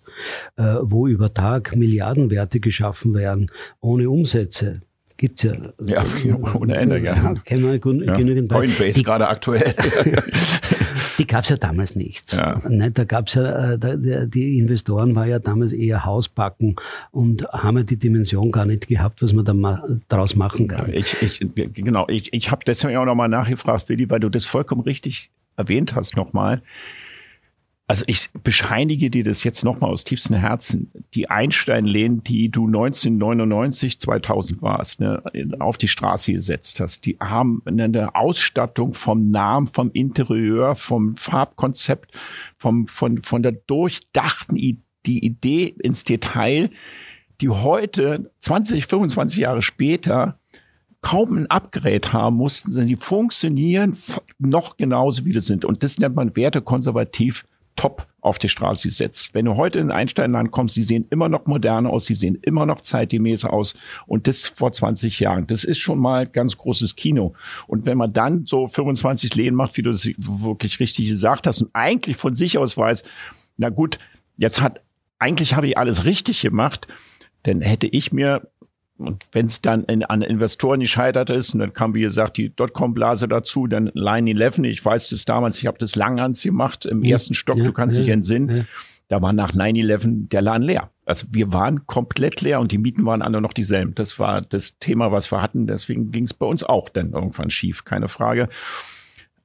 äh, 0.57 0.77
wo 0.81 1.05
über 1.07 1.31
Tag 1.33 1.75
Milliardenwerte 1.75 2.59
geschaffen 2.59 3.13
werden, 3.13 3.51
ohne 3.81 4.09
Umsätze 4.09 4.73
gibt's 5.21 5.43
ja. 5.43 5.53
Ja, 5.85 6.03
ohne 6.59 6.75
Ende, 6.75 6.97
ja. 6.97 7.13
ja 7.13 7.33
kennen 7.45 7.63
wir 7.63 7.73
ja. 8.05 8.17
genügend 8.17 8.49
Coinbase 8.49 9.03
gerade 9.03 9.27
aktuell. 9.27 9.75
die 11.21 11.27
gab's 11.27 11.49
ja 11.49 11.57
damals 11.57 11.95
nicht. 11.95 12.33
Ja. 12.33 12.57
Ne, 12.67 12.89
da 12.89 13.03
gab's 13.03 13.35
ja, 13.35 13.73
äh, 13.73 14.27
die 14.27 14.57
Investoren 14.57 15.15
war 15.15 15.27
ja 15.27 15.37
damals 15.37 15.71
eher 15.71 16.03
Hausbacken 16.03 16.77
und 17.11 17.47
haben 17.49 17.77
ja 17.77 17.83
die 17.83 17.97
Dimension 17.97 18.51
gar 18.51 18.65
nicht 18.65 18.87
gehabt, 18.87 19.21
was 19.21 19.31
man 19.31 19.45
da 19.45 19.53
mal 19.53 20.01
draus 20.09 20.35
machen 20.35 20.67
kann. 20.67 20.91
Ich, 20.91 21.21
ich, 21.21 21.39
genau, 21.75 22.07
ich, 22.07 22.33
ich 22.33 22.49
habe 22.49 22.63
deswegen 22.65 22.97
auch 22.97 23.05
nochmal 23.05 23.29
nachgefragt, 23.29 23.87
Willi, 23.87 24.09
weil 24.09 24.19
du 24.19 24.29
das 24.29 24.45
vollkommen 24.45 24.81
richtig 24.81 25.29
erwähnt 25.57 25.95
hast 25.95 26.15
nochmal. 26.15 26.63
Also 27.91 28.05
ich 28.07 28.29
bescheinige 28.41 29.09
dir 29.09 29.25
das 29.25 29.43
jetzt 29.43 29.65
nochmal 29.65 29.91
aus 29.91 30.05
tiefstem 30.05 30.37
Herzen. 30.37 30.89
Die 31.13 31.29
Einstein-Lehnen, 31.29 32.23
die 32.23 32.47
du 32.47 32.65
1999, 32.65 33.99
2000 33.99 34.61
warst, 34.61 35.01
ne, 35.01 35.21
auf 35.59 35.77
die 35.77 35.89
Straße 35.89 36.31
gesetzt 36.31 36.79
hast, 36.79 37.05
die 37.05 37.17
haben 37.19 37.61
eine 37.65 38.15
Ausstattung 38.15 38.93
vom 38.93 39.29
Namen, 39.29 39.67
vom 39.67 39.91
Interieur, 39.91 40.75
vom 40.75 41.17
Farbkonzept, 41.17 42.17
vom, 42.57 42.87
von, 42.87 43.21
von 43.23 43.43
der 43.43 43.51
durchdachten 43.51 44.55
I 44.55 44.79
die 45.05 45.25
Idee 45.25 45.75
ins 45.83 46.05
Detail, 46.05 46.69
die 47.41 47.49
heute, 47.49 48.31
20, 48.39 48.85
25 48.85 49.37
Jahre 49.37 49.61
später, 49.61 50.39
kaum 51.01 51.39
ein 51.39 51.47
Upgrade 51.47 52.13
haben 52.13 52.37
mussten, 52.37 52.71
sondern 52.71 52.87
die 52.87 52.95
funktionieren 52.95 53.97
noch 54.39 54.77
genauso 54.77 55.25
wie 55.25 55.33
das 55.33 55.45
sind. 55.45 55.65
Und 55.65 55.83
das 55.83 55.99
nennt 55.99 56.15
man 56.15 56.37
wertekonservativ 56.37 57.43
top 57.81 58.05
auf 58.21 58.37
die 58.37 58.49
Straße 58.49 58.87
gesetzt. 58.87 59.31
Wenn 59.33 59.45
du 59.45 59.55
heute 59.55 59.79
in 59.79 59.89
Einsteinland 59.89 60.51
kommst, 60.51 60.75
sie 60.75 60.83
sehen 60.83 61.07
immer 61.09 61.29
noch 61.29 61.47
moderne 61.47 61.89
aus, 61.89 62.05
sie 62.05 62.13
sehen 62.13 62.37
immer 62.43 62.67
noch 62.67 62.81
zeitgemäß 62.81 63.45
aus 63.45 63.73
und 64.05 64.27
das 64.27 64.45
vor 64.45 64.71
20 64.71 65.19
Jahren. 65.19 65.47
Das 65.47 65.63
ist 65.63 65.79
schon 65.79 65.97
mal 65.97 66.27
ganz 66.27 66.57
großes 66.57 66.95
Kino. 66.95 67.33
Und 67.65 67.87
wenn 67.87 67.97
man 67.97 68.13
dann 68.13 68.45
so 68.45 68.67
25 68.67 69.33
Lehen 69.33 69.55
macht, 69.55 69.77
wie 69.77 69.81
du 69.81 69.89
das 69.89 70.07
wirklich 70.15 70.79
richtig 70.79 71.07
gesagt 71.07 71.47
hast 71.47 71.63
und 71.63 71.71
eigentlich 71.73 72.17
von 72.17 72.35
sich 72.35 72.59
aus 72.59 72.77
weiß, 72.77 73.03
na 73.57 73.69
gut, 73.69 73.97
jetzt 74.37 74.61
hat, 74.61 74.81
eigentlich 75.17 75.55
habe 75.55 75.65
ich 75.65 75.79
alles 75.79 76.05
richtig 76.05 76.41
gemacht, 76.41 76.87
dann 77.41 77.61
hätte 77.61 77.87
ich 77.87 78.11
mir 78.11 78.47
und 79.01 79.25
wenn 79.31 79.45
es 79.45 79.61
dann 79.61 79.83
in, 79.85 80.03
an 80.03 80.21
Investoren 80.21 80.79
gescheitert 80.79 81.29
ist, 81.29 81.53
und 81.53 81.59
dann 81.59 81.73
kam, 81.73 81.95
wie 81.95 82.01
gesagt, 82.01 82.37
die 82.37 82.55
Dotcom-Blase 82.55 83.27
dazu, 83.27 83.67
dann 83.67 83.91
Line 83.93 84.31
11, 84.31 84.59
ich 84.59 84.83
weiß 84.83 85.09
das 85.09 85.25
damals, 85.25 85.57
ich 85.57 85.67
habe 85.67 85.77
das 85.77 85.95
Langhans 85.95 86.41
gemacht, 86.41 86.85
im 86.85 87.03
ja, 87.03 87.11
ersten 87.11 87.33
Stock, 87.33 87.57
ja, 87.57 87.63
du 87.63 87.73
kannst 87.73 87.97
ja, 87.97 88.03
dich 88.03 88.11
entsinnen, 88.11 88.67
da 89.07 89.21
war 89.21 89.33
nach 89.33 89.53
9-11 89.53 90.29
der 90.29 90.41
Laden 90.41 90.63
leer. 90.63 90.89
Also 91.05 91.27
wir 91.29 91.51
waren 91.51 91.85
komplett 91.85 92.39
leer 92.39 92.61
und 92.61 92.71
die 92.71 92.77
Mieten 92.77 93.05
waren 93.05 93.21
alle 93.21 93.41
noch 93.41 93.51
dieselben. 93.51 93.93
Das 93.93 94.19
war 94.19 94.41
das 94.41 94.77
Thema, 94.79 95.11
was 95.11 95.29
wir 95.33 95.41
hatten. 95.41 95.67
Deswegen 95.67 96.11
ging 96.11 96.23
es 96.23 96.33
bei 96.33 96.45
uns 96.45 96.63
auch 96.63 96.87
dann 96.87 97.11
irgendwann 97.11 97.49
schief, 97.49 97.83
keine 97.83 98.07
Frage. 98.07 98.47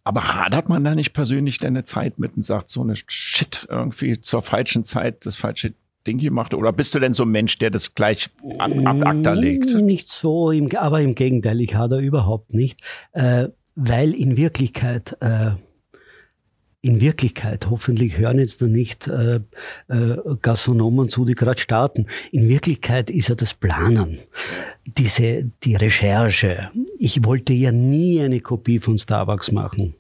Aber 0.05 0.33
hadert 0.33 0.69
man 0.69 0.85
da 0.85 0.95
nicht 0.95 1.15
persönlich 1.15 1.59
denn 1.59 1.75
eine 1.75 1.83
Zeit 1.83 2.21
mit 2.21 2.37
und 2.37 2.45
sagt, 2.45 2.71
so 2.71 2.81
eine 2.81 2.95
Shit, 2.95 3.67
irgendwie 3.69 4.21
zur 4.21 4.41
falschen 4.41 4.85
Zeit 4.85 5.27
das 5.27 5.35
falsche 5.35 5.75
Ding 6.07 6.19
gemacht? 6.19 6.55
Oder 6.55 6.73
bist 6.73 6.95
du 6.95 6.99
denn 6.99 7.15
so 7.15 7.25
ein 7.25 7.31
Mensch, 7.31 7.59
der 7.59 7.71
das 7.71 7.95
gleich 7.95 8.31
ab, 8.59 8.71
ab 8.85 8.97
Akta 9.03 9.33
legt? 9.33 9.75
Nicht 9.75 10.11
so, 10.11 10.53
aber 10.77 11.01
im 11.01 11.15
Gegenteil, 11.15 11.61
ich 11.61 11.75
hadere 11.75 12.01
überhaupt 12.01 12.55
nicht, 12.55 12.81
äh, 13.13 13.49
weil 13.75 14.15
in 14.15 14.37
Wirklichkeit 14.37 15.17
äh, 15.21 15.53
in 16.87 17.01
Wirklichkeit, 17.01 17.69
hoffentlich 17.69 18.17
hören 18.17 18.39
jetzt 18.39 18.61
noch 18.61 18.69
nicht 18.69 19.09
äh, 19.09 19.41
äh, 19.89 20.17
Gastronomen 20.41 21.09
zu, 21.09 21.25
die 21.25 21.35
gerade 21.35 21.61
starten, 21.61 22.07
in 22.31 22.49
Wirklichkeit 22.49 23.11
ist 23.11 23.29
ja 23.29 23.35
das 23.35 23.55
Planen, 23.55 24.21
diese, 24.85 25.51
die 25.65 25.75
Recherche. 25.75 26.71
Ich 26.99 27.25
wollte 27.25 27.53
ja 27.55 27.73
nie 27.73 28.21
eine 28.21 28.41
Kopie 28.41 28.79
von 28.79 28.99
Starbucks 28.99 29.51
machen, 29.51 29.95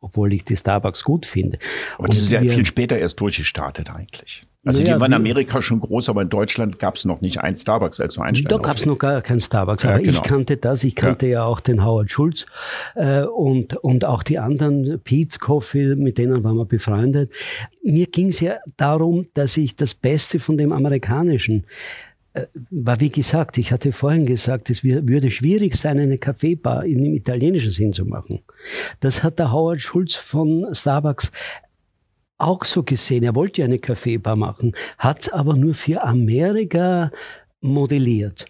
obwohl 0.00 0.32
ich 0.32 0.44
die 0.44 0.56
Starbucks 0.56 1.04
gut 1.04 1.24
finde. 1.24 1.58
Aber 1.98 2.08
das 2.08 2.16
ist 2.16 2.32
ja 2.32 2.40
viel 2.40 2.66
später 2.66 2.98
erst 2.98 3.20
durchgestartet 3.20 3.90
eigentlich. 3.90 4.44
Also 4.64 4.80
naja, 4.80 4.94
die 4.94 5.00
waren 5.00 5.12
in 5.12 5.16
Amerika 5.16 5.60
schon 5.60 5.80
groß, 5.80 6.08
aber 6.08 6.22
in 6.22 6.30
Deutschland 6.30 6.78
gab 6.78 6.96
es 6.96 7.04
noch 7.04 7.20
nicht 7.20 7.40
ein 7.40 7.56
Starbucks 7.56 8.00
als 8.00 8.16
nur 8.16 8.24
ein 8.24 8.34
Da 8.34 8.56
gab 8.58 8.76
es 8.76 8.86
noch 8.86 8.98
gar 8.98 9.20
kein 9.20 9.40
Starbucks, 9.40 9.84
aber 9.84 9.96
ja, 9.96 10.06
genau. 10.06 10.12
ich 10.12 10.22
kannte 10.22 10.56
das, 10.56 10.84
ich 10.84 10.94
kannte 10.94 11.26
ja, 11.26 11.32
ja 11.32 11.44
auch 11.44 11.60
den 11.60 11.84
Howard 11.84 12.10
Schulz 12.10 12.46
äh, 12.94 13.22
und, 13.22 13.76
und 13.76 14.04
auch 14.06 14.22
die 14.22 14.38
anderen, 14.38 15.00
Pete's 15.04 15.38
Coffee, 15.38 15.94
mit 15.96 16.16
denen 16.16 16.42
waren 16.44 16.56
wir 16.56 16.64
befreundet. 16.64 17.30
Mir 17.82 18.06
ging 18.06 18.28
es 18.28 18.40
ja 18.40 18.54
darum, 18.76 19.24
dass 19.34 19.56
ich 19.56 19.76
das 19.76 19.94
Beste 19.94 20.40
von 20.40 20.56
dem 20.56 20.72
Amerikanischen 20.72 21.64
äh, 22.32 22.46
war 22.70 23.00
wie 23.00 23.10
gesagt, 23.10 23.58
ich 23.58 23.70
hatte 23.70 23.92
vorhin 23.92 24.26
gesagt, 24.26 24.68
es 24.70 24.82
würde 24.82 25.30
schwierig 25.30 25.76
sein, 25.76 25.98
eine 25.98 26.18
Kaffeebar 26.18 26.84
in 26.84 27.02
dem 27.04 27.14
italienischen 27.14 27.70
Sinn 27.70 27.92
zu 27.92 28.04
machen. 28.04 28.40
Das 29.00 29.22
hat 29.22 29.38
der 29.38 29.52
Howard 29.52 29.80
Schulz 29.80 30.14
von 30.14 30.66
Starbucks 30.72 31.30
auch 32.38 32.64
so 32.64 32.82
gesehen. 32.82 33.24
Er 33.24 33.34
wollte 33.34 33.60
ja 33.60 33.66
eine 33.66 33.78
Kaffeebar 33.78 34.36
machen, 34.36 34.74
hat 34.98 35.22
es 35.22 35.28
aber 35.28 35.56
nur 35.56 35.74
für 35.74 36.02
Amerika 36.02 37.10
modelliert. 37.60 38.46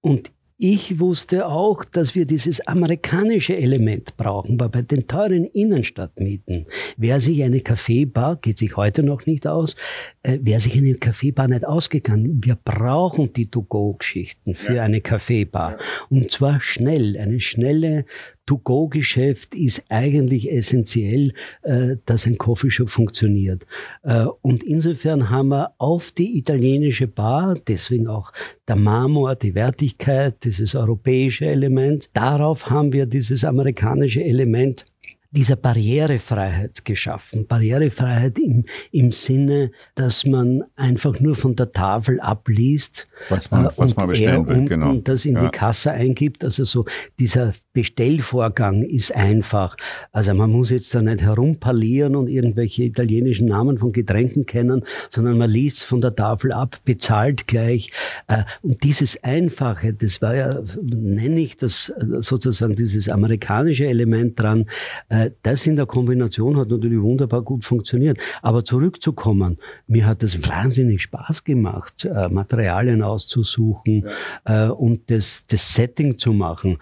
Und 0.00 0.30
ich 0.64 1.00
wusste 1.00 1.48
auch, 1.48 1.84
dass 1.84 2.14
wir 2.14 2.24
dieses 2.24 2.64
amerikanische 2.68 3.56
Element 3.56 4.16
brauchen, 4.16 4.60
weil 4.60 4.68
bei 4.68 4.82
den 4.82 5.08
teuren 5.08 5.44
Innenstadtmieten, 5.44 6.66
wer 6.96 7.20
sich 7.20 7.42
eine 7.42 7.62
Kaffeebar, 7.62 8.36
geht 8.36 8.58
sich 8.58 8.76
heute 8.76 9.02
noch 9.02 9.26
nicht 9.26 9.48
aus, 9.48 9.74
äh, 10.22 10.38
wer 10.40 10.60
sich 10.60 10.76
eine 10.76 10.94
Kaffeebar 10.94 11.48
nicht 11.48 11.66
ausgegangen, 11.66 12.42
wir 12.44 12.54
brauchen 12.54 13.32
die 13.32 13.50
To-Go-Geschichten 13.50 14.54
für 14.54 14.76
ja. 14.76 14.84
eine 14.84 15.00
Kaffeebar. 15.00 15.76
Und 16.10 16.30
zwar 16.30 16.60
schnell, 16.60 17.16
eine 17.18 17.40
schnelle 17.40 18.04
To-Go-Geschäft 18.52 19.54
ist 19.54 19.84
eigentlich 19.88 20.52
essentiell, 20.52 21.32
äh, 21.62 21.96
dass 22.04 22.26
ein 22.26 22.36
Coffeeshop 22.36 22.90
funktioniert. 22.90 23.66
Äh, 24.02 24.26
und 24.42 24.62
insofern 24.62 25.30
haben 25.30 25.48
wir 25.48 25.72
auf 25.78 26.12
die 26.12 26.36
italienische 26.36 27.06
Bar, 27.06 27.54
deswegen 27.66 28.08
auch 28.08 28.30
der 28.68 28.76
Marmor, 28.76 29.36
die 29.36 29.54
Wertigkeit, 29.54 30.44
dieses 30.44 30.74
europäische 30.74 31.46
Element, 31.46 32.10
darauf 32.12 32.68
haben 32.68 32.92
wir 32.92 33.06
dieses 33.06 33.42
amerikanische 33.42 34.22
Element 34.22 34.84
dieser 35.32 35.56
Barrierefreiheit 35.56 36.84
geschaffen. 36.84 37.46
Barrierefreiheit 37.46 38.38
im, 38.38 38.66
im 38.90 39.12
Sinne, 39.12 39.70
dass 39.94 40.26
man 40.26 40.62
einfach 40.76 41.20
nur 41.20 41.34
von 41.34 41.56
der 41.56 41.72
Tafel 41.72 42.20
abliest, 42.20 43.08
was 43.30 43.50
man, 43.50 43.66
äh, 43.66 43.70
was 43.76 43.96
man 43.96 44.08
bestellen 44.08 44.46
will, 44.46 44.66
genau. 44.66 44.90
und 44.90 45.08
das 45.08 45.24
in 45.24 45.34
ja. 45.34 45.44
die 45.44 45.50
Kasse 45.50 45.90
eingibt. 45.90 46.44
Also 46.44 46.64
so 46.64 46.84
dieser 47.18 47.54
Bestellvorgang 47.72 48.82
ist 48.82 49.14
einfach. 49.16 49.76
Also 50.12 50.34
man 50.34 50.50
muss 50.50 50.68
jetzt 50.68 50.94
da 50.94 51.00
nicht 51.00 51.22
herumparlieren 51.22 52.14
und 52.14 52.28
irgendwelche 52.28 52.84
italienischen 52.84 53.48
Namen 53.48 53.78
von 53.78 53.92
Getränken 53.92 54.44
kennen, 54.44 54.84
sondern 55.08 55.38
man 55.38 55.50
liest 55.50 55.84
von 55.84 56.02
der 56.02 56.14
Tafel 56.14 56.52
ab, 56.52 56.76
bezahlt 56.84 57.46
gleich. 57.46 57.90
Äh, 58.28 58.42
und 58.60 58.82
dieses 58.84 59.22
Einfache, 59.24 59.94
das 59.94 60.20
war 60.20 60.34
ja, 60.34 60.60
nenne 60.82 61.40
ich 61.40 61.56
das 61.56 61.90
sozusagen 62.18 62.76
dieses 62.76 63.08
amerikanische 63.08 63.86
Element 63.86 64.38
dran, 64.38 64.66
äh, 65.08 65.21
das 65.42 65.66
in 65.66 65.76
der 65.76 65.86
Kombination 65.86 66.56
hat 66.56 66.68
natürlich 66.68 67.00
wunderbar 67.00 67.42
gut 67.42 67.64
funktioniert. 67.64 68.18
Aber 68.42 68.64
zurückzukommen, 68.64 69.58
mir 69.86 70.06
hat 70.06 70.22
es 70.22 70.48
wahnsinnig 70.48 71.02
Spaß 71.02 71.44
gemacht, 71.44 72.04
äh, 72.04 72.28
Materialien 72.28 73.02
auszusuchen 73.02 74.06
ja. 74.46 74.68
und 74.70 75.10
das, 75.10 75.44
das 75.46 75.74
Setting 75.74 76.18
zu 76.18 76.32
machen. 76.32 76.78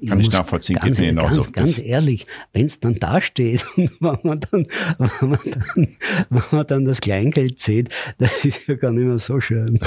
Ich 0.00 0.08
Kann 0.08 0.20
ich 0.20 0.32
nachvollziehen, 0.32 0.76
ganz, 0.76 0.96
geht 0.96 1.14
mir 1.14 1.20
ganz, 1.20 1.52
ganz 1.52 1.78
ehrlich, 1.78 2.26
wenn 2.52 2.64
es 2.64 2.80
dann 2.80 2.94
da 2.94 3.20
steht 3.20 3.66
und 3.76 3.90
wenn 4.00 4.18
man 4.22 4.40
dann, 4.40 4.66
wenn 4.98 5.28
man 5.28 5.38
dann, 5.44 5.96
wenn 6.30 6.42
man 6.50 6.66
dann 6.66 6.84
das 6.84 7.00
Kleingeld 7.00 7.58
sieht, 7.58 7.90
das 8.18 8.44
ist 8.44 8.66
ja 8.66 8.76
gar 8.76 8.92
nicht 8.92 9.06
mehr 9.06 9.18
so 9.18 9.40
schön. 9.40 9.78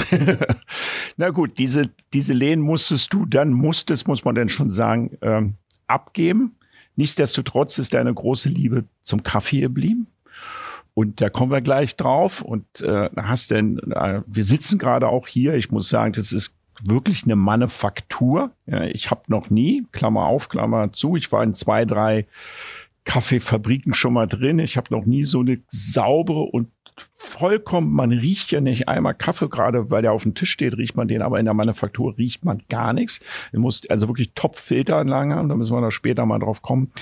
Na 1.16 1.30
gut, 1.30 1.58
diese, 1.58 1.90
diese 2.12 2.32
Lehen 2.32 2.60
musstest 2.60 3.12
du 3.12 3.26
dann, 3.26 3.52
musstest, 3.52 4.06
muss 4.06 4.24
man 4.24 4.34
denn 4.34 4.48
schon 4.48 4.70
sagen, 4.70 5.16
ähm, 5.22 5.54
abgeben. 5.86 6.56
Nichtsdestotrotz 7.00 7.78
ist 7.78 7.94
deine 7.94 8.12
große 8.12 8.50
Liebe 8.50 8.84
zum 9.02 9.22
Kaffee 9.22 9.62
geblieben. 9.62 10.06
Und 10.92 11.22
da 11.22 11.30
kommen 11.30 11.50
wir 11.50 11.62
gleich 11.62 11.96
drauf. 11.96 12.42
Und 12.42 12.82
äh, 12.82 13.08
hast 13.16 13.52
denn, 13.52 13.78
äh, 13.90 14.20
wir 14.26 14.44
sitzen 14.44 14.78
gerade 14.78 15.08
auch 15.08 15.26
hier. 15.26 15.54
Ich 15.54 15.70
muss 15.70 15.88
sagen, 15.88 16.12
das 16.12 16.30
ist 16.30 16.56
wirklich 16.84 17.24
eine 17.24 17.36
Manufaktur. 17.36 18.50
Ja, 18.66 18.84
ich 18.84 19.10
habe 19.10 19.22
noch 19.28 19.48
nie, 19.48 19.86
Klammer 19.92 20.26
auf, 20.26 20.50
Klammer 20.50 20.92
zu, 20.92 21.16
ich 21.16 21.32
war 21.32 21.42
in 21.42 21.54
zwei, 21.54 21.86
drei 21.86 22.26
Kaffeefabriken 23.04 23.94
schon 23.94 24.12
mal 24.12 24.26
drin. 24.26 24.58
Ich 24.58 24.76
habe 24.76 24.92
noch 24.92 25.06
nie 25.06 25.24
so 25.24 25.40
eine 25.40 25.58
saubere 25.70 26.40
und 26.42 26.68
vollkommen, 27.14 27.92
man 27.92 28.10
riecht 28.12 28.50
ja 28.50 28.60
nicht 28.60 28.88
einmal 28.88 29.14
Kaffee, 29.14 29.48
gerade 29.48 29.90
weil 29.90 30.02
der 30.02 30.12
auf 30.12 30.22
dem 30.22 30.34
Tisch 30.34 30.50
steht, 30.50 30.76
riecht 30.76 30.96
man 30.96 31.08
den, 31.08 31.22
aber 31.22 31.38
in 31.38 31.44
der 31.44 31.54
Manufaktur 31.54 32.16
riecht 32.16 32.44
man 32.44 32.62
gar 32.68 32.92
nichts. 32.92 33.20
Du 33.52 33.60
musst 33.60 33.90
also 33.90 34.08
wirklich 34.08 34.32
Top-Filteranlagen 34.34 35.34
haben, 35.34 35.48
da 35.48 35.56
müssen 35.56 35.74
wir 35.74 35.80
da 35.80 35.90
später 35.90 36.26
mal 36.26 36.38
drauf 36.38 36.62
kommen. 36.62 36.92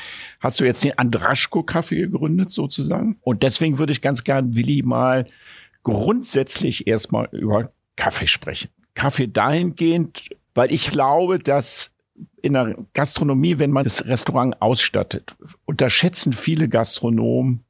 Hast 0.40 0.60
du 0.60 0.64
jetzt 0.64 0.84
den 0.84 0.98
Andraschko-Kaffee 0.98 2.02
gegründet 2.02 2.50
sozusagen? 2.50 3.18
Und 3.22 3.42
deswegen 3.42 3.78
würde 3.78 3.92
ich 3.92 4.02
ganz 4.02 4.24
gern, 4.24 4.54
Willi, 4.54 4.82
mal 4.82 5.26
grundsätzlich 5.82 6.86
erstmal 6.86 7.28
über 7.32 7.70
Kaffee 7.96 8.26
sprechen. 8.26 8.68
Kaffee 8.94 9.28
dahingehend, 9.28 10.28
weil 10.54 10.72
ich 10.72 10.90
glaube, 10.90 11.38
dass 11.38 11.94
in 12.42 12.54
der 12.54 12.76
Gastronomie, 12.94 13.58
wenn 13.58 13.70
man 13.70 13.84
das 13.84 14.06
Restaurant 14.06 14.60
ausstattet, 14.60 15.36
unterschätzen 15.64 16.32
viele 16.32 16.68
Gastronomen 16.68 17.64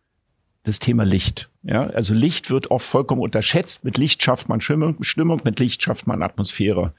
das 0.69 0.79
Thema 0.79 1.05
Licht. 1.05 1.51
Ja, 1.63 1.83
also 1.83 2.15
Licht 2.15 2.51
wird 2.51 2.71
oft 2.71 2.87
vollkommen 2.87 3.23
unterschätzt. 3.23 3.85
Mit 3.85 3.99
Licht 3.99 4.23
schafft 4.23 4.49
man 4.49 4.61
Stimmung, 4.61 5.03
Stimmung 5.03 5.41
mit 5.45 5.59
Licht 5.59 5.83
schafft 5.83 6.07
man 6.07 6.23
Atmosphäre. 6.23 6.93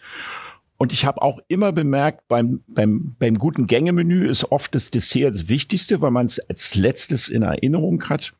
Und 0.78 0.94
ich 0.94 1.06
habe 1.06 1.22
auch 1.22 1.40
immer 1.50 1.72
bemerkt, 1.74 2.28
beim, 2.30 2.62
beim, 2.68 3.16
beim 3.20 3.38
guten 3.38 3.68
Gängemenü 3.68 4.30
ist 4.30 4.52
oft 4.52 4.74
das 4.74 4.92
Dessert 4.92 5.36
das 5.36 5.50
Wichtigste, 5.50 6.02
weil 6.02 6.12
man 6.12 6.26
es 6.26 6.40
als 6.40 6.74
letztes 6.76 7.28
in 7.28 7.44
Erinnerung 7.44 8.02
hat. 8.06 8.34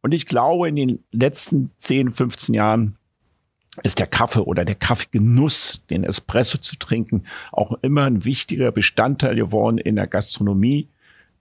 Und 0.00 0.12
ich 0.12 0.26
glaube, 0.26 0.68
in 0.68 0.76
den 0.76 1.04
letzten 1.10 1.70
10, 1.78 2.10
15 2.10 2.54
Jahren 2.54 2.96
ist 3.82 3.98
der 3.98 4.06
Kaffee 4.06 4.40
oder 4.40 4.64
der 4.64 4.76
Kaffeegenuss, 4.76 5.82
den 5.90 6.04
Espresso 6.04 6.58
zu 6.58 6.76
trinken, 6.76 7.24
auch 7.52 7.76
immer 7.82 8.04
ein 8.04 8.24
wichtiger 8.24 8.72
Bestandteil 8.72 9.34
geworden 9.34 9.78
in 9.78 9.96
der 9.96 10.06
Gastronomie, 10.06 10.88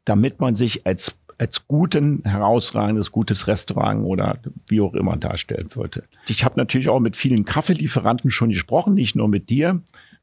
damit 0.03 0.39
man 0.39 0.55
sich 0.55 0.85
als 0.85 1.15
als 1.39 1.67
guten, 1.67 2.21
herausragendes, 2.25 3.11
gutes 3.11 3.47
Restaurant 3.47 4.05
oder 4.05 4.39
wie 4.67 4.81
auch 4.81 4.93
immer 4.93 5.15
darstellen 5.15 5.69
wollte. 5.73 6.03
Ich 6.27 6.43
habe 6.43 6.59
natürlich 6.59 6.89
auch 6.89 6.99
mit 6.99 7.15
vielen 7.15 7.45
Kaffeelieferanten 7.45 8.29
schon 8.29 8.49
gesprochen, 8.49 8.93
nicht 8.93 9.15
nur 9.15 9.29
mit 9.29 9.49
dir. 9.49 9.81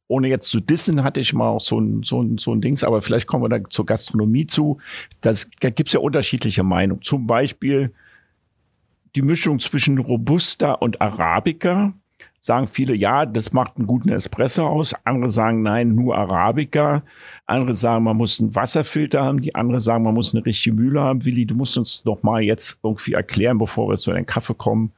Ohne 0.09 0.29
jetzt 0.29 0.51
zu 0.51 0.61
dissen, 0.61 1.03
hatte 1.03 1.21
ich 1.21 1.33
mal 1.33 1.49
auch 1.49 1.61
so 1.61 1.81
ein, 1.81 2.03
so 2.05 2.23
ein, 2.23 2.39
so 2.39 2.55
ein 2.55 2.61
Dings, 2.61 2.85
aber 2.85 3.01
vielleicht 3.01 3.27
kommen 3.27 3.43
wir 3.43 3.49
da 3.49 3.69
zur 3.69 3.87
Gastronomie 3.87 4.47
zu. 4.47 4.79
Das, 5.23 5.49
da 5.61 5.71
gibt's 5.71 5.95
ja 5.95 6.01
unterschiedliche 6.01 6.63
Meinungen. 6.63 7.03
Zum 7.03 7.27
Beispiel 7.27 7.93
die 9.17 9.23
Mischung 9.23 9.59
zwischen 9.59 9.99
Robusta 9.99 10.73
und 10.73 11.01
Arabica 11.01 11.95
sagen 12.47 12.69
viele, 12.69 12.95
ja, 12.95 13.27
das 13.27 13.53
macht 13.53 13.77
einen 13.77 13.89
guten 13.89 14.09
Espresso 14.09 14.65
aus. 14.65 14.95
Andere 15.03 15.29
sagen, 15.29 15.63
nein, 15.63 15.97
nur 15.97 16.17
Arabica. 16.17 17.03
Andere 17.45 17.75
sagen, 17.75 18.05
man 18.05 18.17
muss 18.17 18.39
einen 18.39 18.55
Wasserfilter 18.55 19.25
haben. 19.25 19.43
Die 19.43 19.57
andere 19.57 19.81
sagen, 19.81 20.05
man 20.05 20.15
muss 20.15 20.33
eine 20.33 20.47
richtige 20.47 20.77
Mühle 20.77 21.01
haben. 21.01 21.25
Willi, 21.25 21.45
du 21.45 21.57
musst 21.57 21.77
uns 21.77 22.03
doch 22.05 22.23
mal 22.23 22.41
jetzt 22.41 22.79
irgendwie 22.85 23.15
erklären, 23.15 23.59
bevor 23.59 23.89
wir 23.89 23.97
zu 23.97 24.13
deinem 24.13 24.27
Kaffee 24.27 24.55
kommen. 24.55 24.93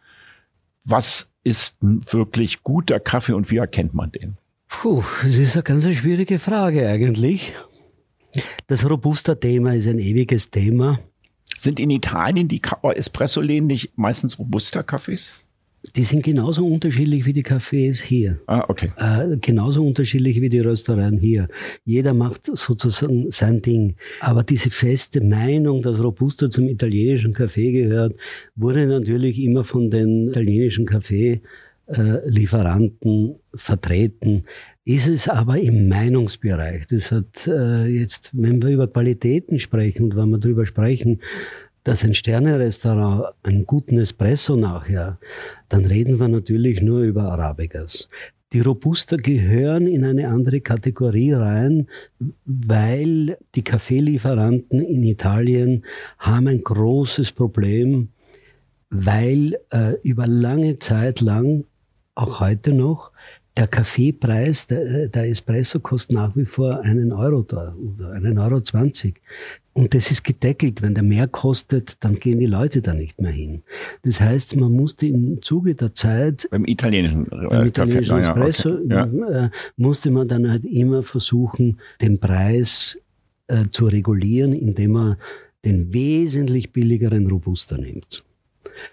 Was 0.84 1.32
ist 1.42 1.82
ein 1.82 2.02
wirklich 2.10 2.62
guter 2.62 3.00
Kaffee 3.00 3.32
und 3.32 3.50
wie 3.50 3.56
erkennt 3.56 3.94
man 3.94 4.12
den? 4.12 4.36
Puh, 4.68 5.02
das 5.22 5.38
ist 5.38 5.56
eine 5.56 5.62
ganz 5.62 5.84
schwierige 5.84 6.38
Frage 6.38 6.86
eigentlich. 6.86 7.54
Das 8.66 8.88
Robusta-Thema 8.88 9.74
ist 9.74 9.88
ein 9.88 9.98
ewiges 9.98 10.50
Thema. 10.50 10.98
Sind 11.56 11.80
in 11.80 11.88
Italien 11.88 12.46
die 12.46 12.60
Espresso-Läden 12.82 13.68
nicht 13.68 13.96
meistens 13.96 14.38
Robusta-Kaffees? 14.38 15.46
Die 15.97 16.04
sind 16.04 16.23
genauso 16.25 16.66
unterschiedlich 16.66 17.26
wie 17.26 17.33
die 17.33 17.45
Cafés 17.45 18.02
hier. 18.02 18.38
Ah, 18.47 18.64
okay. 18.68 18.90
Äh, 18.97 19.37
genauso 19.40 19.87
unterschiedlich 19.87 20.40
wie 20.40 20.49
die 20.49 20.61
Röstereien 20.61 21.18
hier. 21.18 21.49
Jeder 21.85 22.14
macht 22.14 22.49
sozusagen 22.52 23.30
sein 23.30 23.61
Ding. 23.62 23.95
Aber 24.21 24.42
diese 24.42 24.71
feste 24.71 25.23
Meinung, 25.23 25.83
dass 25.83 26.02
Robusta 26.02 26.50
zum 26.50 26.68
italienischen 26.68 27.33
Kaffee 27.33 27.71
gehört, 27.73 28.16
wurde 28.57 28.87
natürlich 28.87 29.38
immer 29.38 29.62
von 29.64 29.90
den 29.90 30.28
italienischen 30.28 30.87
Kaffeelieferanten 30.87 33.37
vertreten. 33.54 34.45
Ist 34.85 35.07
es 35.07 35.28
aber 35.28 35.61
im 35.61 35.88
Meinungsbereich. 35.88 36.87
Das 36.87 37.11
hat 37.11 37.47
äh, 37.47 37.87
jetzt, 37.87 38.30
wenn 38.33 38.62
wir 38.62 38.71
über 38.71 38.88
Qualitäten 38.88 39.59
sprechen 39.59 40.04
und 40.04 40.16
wenn 40.16 40.30
wir 40.30 40.38
darüber 40.38 40.64
sprechen, 40.64 41.21
dass 41.88 42.04
ein 42.04 42.12
Sterne-Restaurant 42.12 43.35
einen 43.42 43.64
guten 43.64 43.99
Espresso 43.99 44.57
nachher, 44.57 45.18
dann 45.71 45.87
reden 45.87 46.21
wir 46.21 46.28
natürlich 46.28 46.83
nur 46.83 47.00
über 47.00 47.33
Arabicas. 47.33 48.11
Die 48.52 48.61
Robusta 48.61 49.16
gehören 49.16 49.87
in 49.87 50.04
eine 50.04 50.28
andere 50.28 50.61
Kategorie 50.61 51.33
rein, 51.33 51.88
weil 52.45 53.38
die 53.54 53.64
Kaffeelieferanten 53.64 54.80
in 54.80 55.02
Italien 55.02 55.87
haben 56.18 56.49
ein 56.49 56.62
großes 56.62 57.33
Problem, 57.33 58.11
weil 58.90 59.59
äh, 59.71 59.95
über 60.02 60.26
lange 60.26 60.76
Zeit 60.76 61.23
lang, 61.23 61.64
auch 62.14 62.40
heute 62.40 62.75
noch, 62.75 63.12
der 63.57 63.66
Kaffeepreis, 63.66 64.66
der, 64.66 65.09
der, 65.09 65.30
Espresso 65.30 65.80
kostet 65.80 66.16
nach 66.16 66.37
wie 66.37 66.45
vor 66.45 66.80
einen 66.83 67.12
Euro 67.12 67.42
da 67.42 67.75
oder 67.75 68.12
einen 68.12 68.38
Euro 68.38 68.61
zwanzig. 68.61 69.23
Und 69.78 69.94
das 69.94 70.11
ist 70.11 70.25
gedeckelt. 70.25 70.82
Wenn 70.82 70.94
der 70.94 71.04
mehr 71.04 71.28
kostet, 71.28 72.02
dann 72.02 72.16
gehen 72.16 72.40
die 72.40 72.47
Leute 72.47 72.82
da 72.82 72.94
nicht 72.94 73.20
mehr 73.20 73.30
hin. 73.30 73.62
Das 74.02 74.20
heißt, 74.20 74.56
man 74.56 74.73
musste 74.73 75.06
im 75.06 75.40
Zuge 75.40 75.76
der 75.76 75.94
Zeit 75.94 76.49
beim 76.50 76.64
italienischen, 76.64 77.26
äh, 77.26 77.47
beim 77.49 77.66
italienischen 77.68 78.23
Kaffee, 78.23 78.49
Espresso 78.49 78.70
ja, 78.88 79.04
okay. 79.04 79.18
ja. 79.20 79.44
Äh, 79.44 79.50
musste 79.76 80.11
man 80.11 80.26
dann 80.26 80.50
halt 80.50 80.64
immer 80.64 81.04
versuchen, 81.04 81.78
den 82.02 82.18
Preis 82.18 82.99
äh, 83.47 83.66
zu 83.70 83.87
regulieren, 83.87 84.52
indem 84.52 84.90
man 84.92 85.16
den 85.64 85.92
wesentlich 85.92 86.73
billigeren 86.73 87.28
Robusta 87.28 87.76
nimmt. 87.76 88.25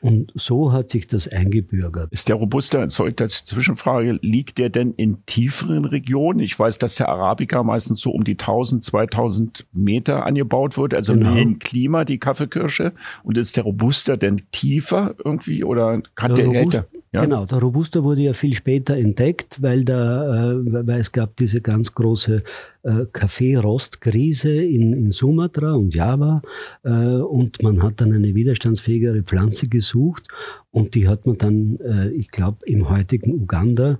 Und 0.02 0.32
so 0.36 0.72
hat 0.72 0.90
sich 0.90 1.08
das 1.08 1.28
eingebürgert. 1.28 2.12
Ist 2.12 2.30
der 2.30 2.36
Robusta, 2.36 2.90
sorry, 2.90 3.14
als 3.20 3.46
Zwischenfrage, 3.46 4.20
liegt 4.22 4.58
der 4.58 4.70
denn 4.70 4.94
in 4.94 5.26
tieferen 5.26 5.86
Regionen? 5.86 6.40
Ich 6.40 6.58
weiß, 6.58 6.80
dass 6.80 6.96
der 6.96 7.10
Arabica 7.10 7.64
meistens 7.64 8.02
so 8.02 8.12
um 8.12 8.24
die 8.24 8.34
1000, 8.34 8.84
2000 8.84 9.68
Meter 9.74 10.26
angebaut 10.26 10.78
wird, 10.78 10.94
also 10.94 11.14
genau. 11.14 11.30
im 11.30 11.36
hellen 11.36 11.60
Klima, 11.60 12.06
die 12.06 12.20
Kaffeekirsche. 12.20 12.94
Und 13.24 13.38
ist 13.38 13.58
der 13.58 13.64
Robusta 13.64 14.16
denn 14.16 14.44
tiefer 14.52 15.16
irgendwie 15.24 15.64
oder 15.64 16.02
kann 16.16 16.36
der, 16.36 16.48
der 16.48 16.62
älter? 16.62 16.88
Ja. 17.16 17.22
Genau, 17.22 17.46
der 17.46 17.60
Robusta 17.60 18.04
wurde 18.04 18.24
ja 18.24 18.34
viel 18.34 18.54
später 18.54 18.98
entdeckt, 18.98 19.62
weil, 19.62 19.86
da, 19.86 20.52
äh, 20.52 20.86
weil 20.86 21.00
es 21.00 21.14
gab 21.14 21.38
diese 21.38 21.62
ganz 21.62 21.96
große 21.96 22.44
äh, 22.84 23.06
Kaffeerostkrise 23.14 24.52
in, 24.52 24.92
in 24.92 25.12
Sumatra 25.12 25.76
und 25.76 25.96
Java 25.96 26.42
äh, 26.84 26.90
und 26.90 27.64
man 27.64 27.82
hat 27.82 28.02
dann 28.02 28.12
eine 28.12 28.36
widerstandsfähigere 28.36 29.24
Pflanze 29.24 29.70
gesucht 29.70 30.28
und 30.72 30.94
die 30.94 31.08
hat 31.08 31.26
man 31.26 31.38
dann, 31.38 31.80
äh, 31.80 32.10
ich 32.10 32.32
glaube, 32.32 32.66
im 32.66 32.90
heutigen 32.90 33.34
Uganda 33.34 34.00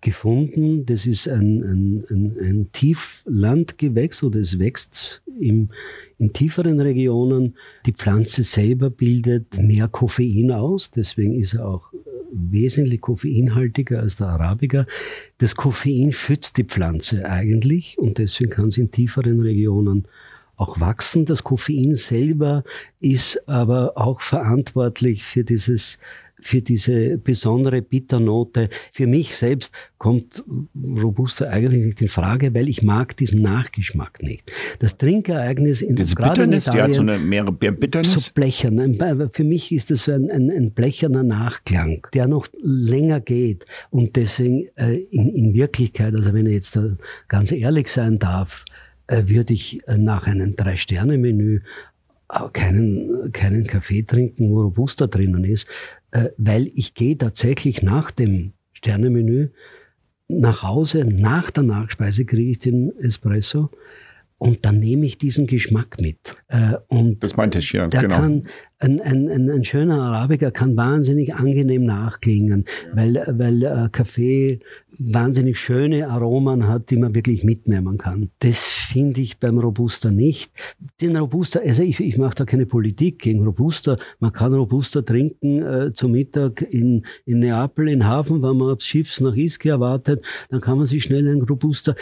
gefunden. 0.00 0.86
Das 0.86 1.06
ist 1.06 1.28
ein, 1.28 1.64
ein, 1.64 2.04
ein, 2.08 2.36
ein 2.40 2.68
Tieflandgewächs 2.70 4.22
oder 4.22 4.38
es 4.38 4.60
wächst 4.60 5.22
im, 5.40 5.70
in 6.18 6.32
tieferen 6.32 6.80
Regionen. 6.80 7.56
Die 7.84 7.92
Pflanze 7.92 8.44
selber 8.44 8.90
bildet 8.90 9.58
mehr 9.58 9.88
Koffein 9.88 10.52
aus, 10.52 10.92
deswegen 10.92 11.34
ist 11.34 11.54
er 11.54 11.66
auch 11.66 11.92
wesentlich 12.34 13.00
koffeinhaltiger 13.00 14.00
als 14.00 14.16
der 14.16 14.28
Arabica. 14.28 14.86
Das 15.38 15.54
Koffein 15.54 16.12
schützt 16.12 16.56
die 16.56 16.64
Pflanze 16.64 17.28
eigentlich 17.28 17.98
und 17.98 18.18
deswegen 18.18 18.50
kann 18.50 18.68
es 18.68 18.78
in 18.78 18.90
tieferen 18.90 19.40
Regionen 19.40 20.06
auch 20.56 20.80
wachsen. 20.80 21.24
Das 21.24 21.44
Koffein 21.44 21.94
selber 21.94 22.64
ist 23.00 23.48
aber 23.48 23.96
auch 23.96 24.20
verantwortlich 24.20 25.24
für 25.24 25.44
dieses 25.44 25.98
für 26.44 26.60
diese 26.60 27.16
besondere 27.16 27.80
Bitternote. 27.80 28.68
Für 28.92 29.06
mich 29.06 29.34
selbst 29.34 29.74
kommt 29.96 30.44
Robusta 30.76 31.46
eigentlich 31.46 31.84
nicht 31.84 32.02
in 32.02 32.08
Frage, 32.08 32.54
weil 32.54 32.68
ich 32.68 32.82
mag 32.82 33.16
diesen 33.16 33.40
Nachgeschmack 33.40 34.22
nicht. 34.22 34.52
Das 34.78 34.98
Trinkereignis 34.98 35.80
in 35.80 35.96
Diese 35.96 36.14
Bitternis, 36.14 36.66
Italien, 36.66 36.92
die 36.92 36.92
hat 36.92 36.94
so 36.94 37.00
eine 37.00 37.18
mehr 37.18 37.44
Bitternis? 37.44 38.26
So 38.26 38.32
blechern. 38.34 38.98
Für 39.32 39.44
mich 39.44 39.72
ist 39.72 39.90
das 39.90 40.06
ein, 40.08 40.30
ein, 40.30 40.50
ein 40.50 40.72
blecherner 40.72 41.22
Nachklang, 41.22 42.06
der 42.12 42.28
noch 42.28 42.46
länger 42.62 43.20
geht. 43.20 43.64
Und 43.88 44.14
deswegen 44.16 44.68
äh, 44.76 44.96
in, 45.10 45.30
in 45.30 45.54
Wirklichkeit, 45.54 46.14
also 46.14 46.34
wenn 46.34 46.44
ich 46.44 46.52
jetzt 46.52 46.78
ganz 47.28 47.52
ehrlich 47.52 47.88
sein 47.88 48.18
darf, 48.18 48.66
äh, 49.06 49.22
würde 49.26 49.54
ich 49.54 49.86
äh, 49.86 49.96
nach 49.96 50.26
einem 50.26 50.56
Drei-Sterne-Menü 50.56 51.60
keinen, 52.52 53.32
keinen 53.32 53.64
Kaffee 53.64 54.02
trinken, 54.02 54.50
wo 54.50 54.62
Robusta 54.62 55.06
drinnen 55.06 55.44
ist, 55.44 55.66
äh, 56.10 56.30
weil 56.36 56.70
ich 56.74 56.94
gehe 56.94 57.16
tatsächlich 57.16 57.82
nach 57.82 58.10
dem 58.10 58.52
Sternemenü 58.72 59.48
nach 60.28 60.62
Hause, 60.62 61.04
nach 61.04 61.50
der 61.50 61.64
Nachspeise 61.64 62.24
kriege 62.24 62.50
ich 62.50 62.58
den 62.58 62.96
Espresso 62.98 63.70
und 64.38 64.64
dann 64.64 64.78
nehme 64.78 65.06
ich 65.06 65.16
diesen 65.16 65.46
Geschmack 65.46 66.00
mit. 66.00 66.34
Äh, 66.48 66.74
und 66.88 67.22
das 67.22 67.36
meinte 67.36 67.60
ich, 67.60 67.72
ja. 67.72 67.86
Der 67.86 68.02
genau. 68.02 68.16
kann, 68.16 68.46
ein, 68.78 69.00
ein, 69.00 69.28
ein, 69.28 69.50
ein 69.50 69.64
schöner 69.64 70.02
Arabica 70.02 70.50
kann 70.50 70.76
wahnsinnig 70.76 71.34
angenehm 71.34 71.84
nachklingen, 71.84 72.64
ja. 72.66 72.96
weil, 72.96 73.14
weil 73.38 73.62
äh, 73.62 73.88
Kaffee 73.90 74.58
wahnsinnig 74.98 75.58
schöne 75.58 76.08
Aromen 76.08 76.66
hat, 76.66 76.90
die 76.90 76.96
man 76.96 77.14
wirklich 77.14 77.44
mitnehmen 77.44 77.96
kann. 77.96 78.30
Das 78.40 78.62
finde 78.62 79.20
ich 79.20 79.38
beim 79.38 79.58
Robusta 79.58 80.10
nicht. 80.10 80.52
Den 81.00 81.16
Robusta, 81.16 81.60
also 81.60 81.82
ich, 81.82 82.00
ich 82.00 82.18
mache 82.18 82.34
da 82.34 82.44
keine 82.44 82.66
Politik 82.66 83.20
gegen 83.20 83.44
Robusta. 83.44 83.96
Man 84.18 84.32
kann 84.32 84.52
Robusta 84.52 85.02
trinken 85.02 85.62
äh, 85.62 85.92
zum 85.94 86.12
Mittag 86.12 86.60
in, 86.62 87.06
in 87.24 87.38
Neapel, 87.38 87.88
in 87.88 88.04
Hafen, 88.04 88.42
wenn 88.42 88.56
man 88.56 88.74
aufs 88.74 88.86
Schiff 88.86 89.20
nach 89.20 89.36
Ischia 89.36 89.80
wartet, 89.80 90.24
dann 90.50 90.60
kann 90.60 90.78
man 90.78 90.86
sich 90.86 91.04
schnell 91.04 91.26
einen 91.26 91.42
Robusta 91.42 91.94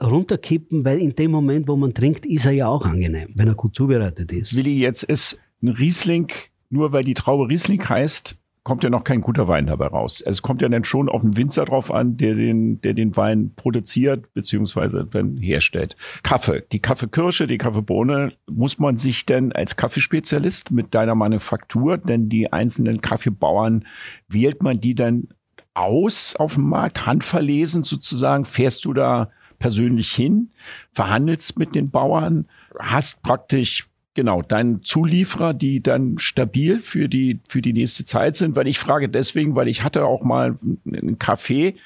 runterkippen, 0.00 0.84
weil 0.84 1.00
in 1.00 1.14
dem 1.14 1.30
Moment, 1.30 1.68
wo 1.68 1.76
man 1.76 1.94
trinkt, 1.94 2.26
ist 2.26 2.46
er 2.46 2.52
ja 2.52 2.68
auch 2.68 2.84
angenehm, 2.84 3.32
wenn 3.34 3.48
er 3.48 3.54
gut 3.54 3.74
zubereitet 3.74 4.32
ist. 4.32 4.54
Willi, 4.54 4.78
jetzt 4.78 5.02
ist 5.02 5.38
ein 5.62 5.68
Riesling, 5.68 6.28
nur 6.70 6.92
weil 6.92 7.04
die 7.04 7.14
Traube 7.14 7.48
Riesling 7.48 7.88
heißt, 7.88 8.36
kommt 8.68 8.84
ja 8.84 8.90
noch 8.90 9.02
kein 9.02 9.22
guter 9.22 9.48
Wein 9.48 9.66
dabei 9.66 9.86
raus. 9.86 10.20
Es 10.20 10.42
kommt 10.42 10.60
ja 10.60 10.68
dann 10.68 10.84
schon 10.84 11.08
auf 11.08 11.22
den 11.22 11.38
Winzer 11.38 11.64
drauf 11.64 11.90
an, 11.90 12.18
der 12.18 12.34
den, 12.34 12.82
der 12.82 12.92
den 12.92 13.16
Wein 13.16 13.52
produziert 13.56 14.32
beziehungsweise 14.34 15.08
dann 15.10 15.38
herstellt. 15.38 15.96
Kaffee, 16.22 16.62
die 16.70 16.80
Kaffeekirsche, 16.80 17.46
die 17.46 17.56
Kaffeebohne, 17.56 18.34
muss 18.46 18.78
man 18.78 18.98
sich 18.98 19.24
denn 19.24 19.52
als 19.52 19.76
Kaffeespezialist 19.76 20.70
mit 20.70 20.94
deiner 20.94 21.14
Manufaktur, 21.14 21.96
denn 21.96 22.28
die 22.28 22.52
einzelnen 22.52 23.00
Kaffeebauern, 23.00 23.86
wählt 24.28 24.62
man 24.62 24.78
die 24.78 24.94
dann 24.94 25.28
aus 25.72 26.36
auf 26.36 26.54
dem 26.54 26.68
Markt, 26.68 27.06
handverlesen 27.06 27.84
sozusagen? 27.84 28.44
Fährst 28.44 28.84
du 28.84 28.92
da 28.92 29.30
persönlich 29.58 30.12
hin, 30.12 30.50
verhandelst 30.92 31.58
mit 31.58 31.74
den 31.74 31.90
Bauern, 31.90 32.46
hast 32.78 33.22
praktisch 33.22 33.88
genau 34.14 34.42
deinen 34.42 34.82
Zulieferer, 34.82 35.54
die 35.54 35.80
dann 35.80 36.18
stabil 36.18 36.80
für 36.80 37.08
die 37.08 37.40
für 37.48 37.62
die 37.62 37.72
nächste 37.72 38.04
Zeit 38.04 38.36
sind, 38.36 38.56
weil 38.56 38.66
ich 38.66 38.78
frage 38.78 39.08
deswegen, 39.08 39.54
weil 39.54 39.68
ich 39.68 39.84
hatte 39.84 40.06
auch 40.06 40.22
mal 40.24 40.56
einen 40.84 41.20
Kaffee, 41.20 41.76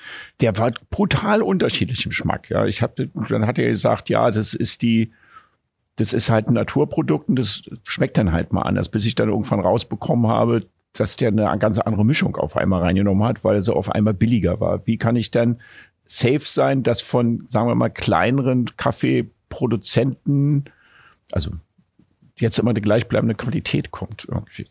der 0.41 0.57
war 0.57 0.73
brutal 0.89 1.43
unterschiedlich 1.43 2.07
im 2.07 2.09
Geschmack. 2.09 2.49
Ja, 2.49 2.65
ich 2.65 2.81
habe 2.81 3.11
dann 3.29 3.47
hat 3.47 3.59
er 3.59 3.69
gesagt, 3.69 4.09
ja, 4.09 4.31
das 4.31 4.55
ist 4.55 4.81
die 4.81 5.13
das 5.97 6.15
ist 6.15 6.31
halt 6.31 6.49
ein 6.49 6.55
Naturprodukt 6.55 7.29
und 7.29 7.39
das 7.39 7.63
schmeckt 7.83 8.17
dann 8.17 8.33
halt 8.33 8.53
mal 8.53 8.63
anders, 8.63 8.89
bis 8.89 9.05
ich 9.05 9.15
dann 9.15 9.29
irgendwann 9.29 9.61
rausbekommen 9.61 10.31
habe, 10.31 10.67
dass 10.95 11.17
der 11.17 11.29
eine 11.29 11.59
ganz 11.59 11.79
andere 11.79 12.05
Mischung 12.05 12.37
auf 12.37 12.57
einmal 12.57 12.81
reingenommen 12.81 13.25
hat, 13.25 13.45
weil 13.45 13.57
er 13.57 13.63
so 13.63 13.75
auf 13.75 13.91
einmal 13.91 14.15
billiger 14.15 14.59
war. 14.59 14.87
Wie 14.87 14.97
kann 14.97 15.17
ich 15.17 15.31
dann 15.31 15.61
safe 16.16 16.44
sein, 16.44 16.83
dass 16.83 17.01
von, 17.01 17.46
sagen 17.48 17.68
wir 17.68 17.75
mal, 17.75 17.90
kleineren 17.90 18.66
Kaffeeproduzenten, 18.77 20.64
also 21.33 21.51
jetzt 22.38 22.59
immer 22.59 22.75
die 22.75 22.83
gleichbleibende 22.83 23.35
Qualität 23.35 23.90
kommt 23.90 24.27
irgendwie. 24.29 24.66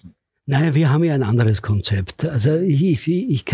Naja, 0.48 0.76
wir 0.76 0.90
haben 0.90 1.04
ja 1.04 1.14
ein 1.14 1.24
anderes 1.24 1.62
Konzept. 1.62 2.26
Also 2.26 2.56
ich, 2.56 2.84
ich, 2.84 3.08
ich, 3.08 3.46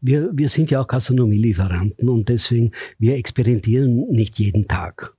wir, 0.00 0.30
wir 0.32 0.48
sind 0.48 0.70
ja 0.70 0.80
auch 0.80 0.86
Gastronomielieferanten 0.86 2.08
und 2.08 2.28
deswegen, 2.28 2.72
wir 2.98 3.16
experimentieren 3.16 4.06
nicht 4.10 4.38
jeden 4.38 4.68
Tag, 4.68 5.14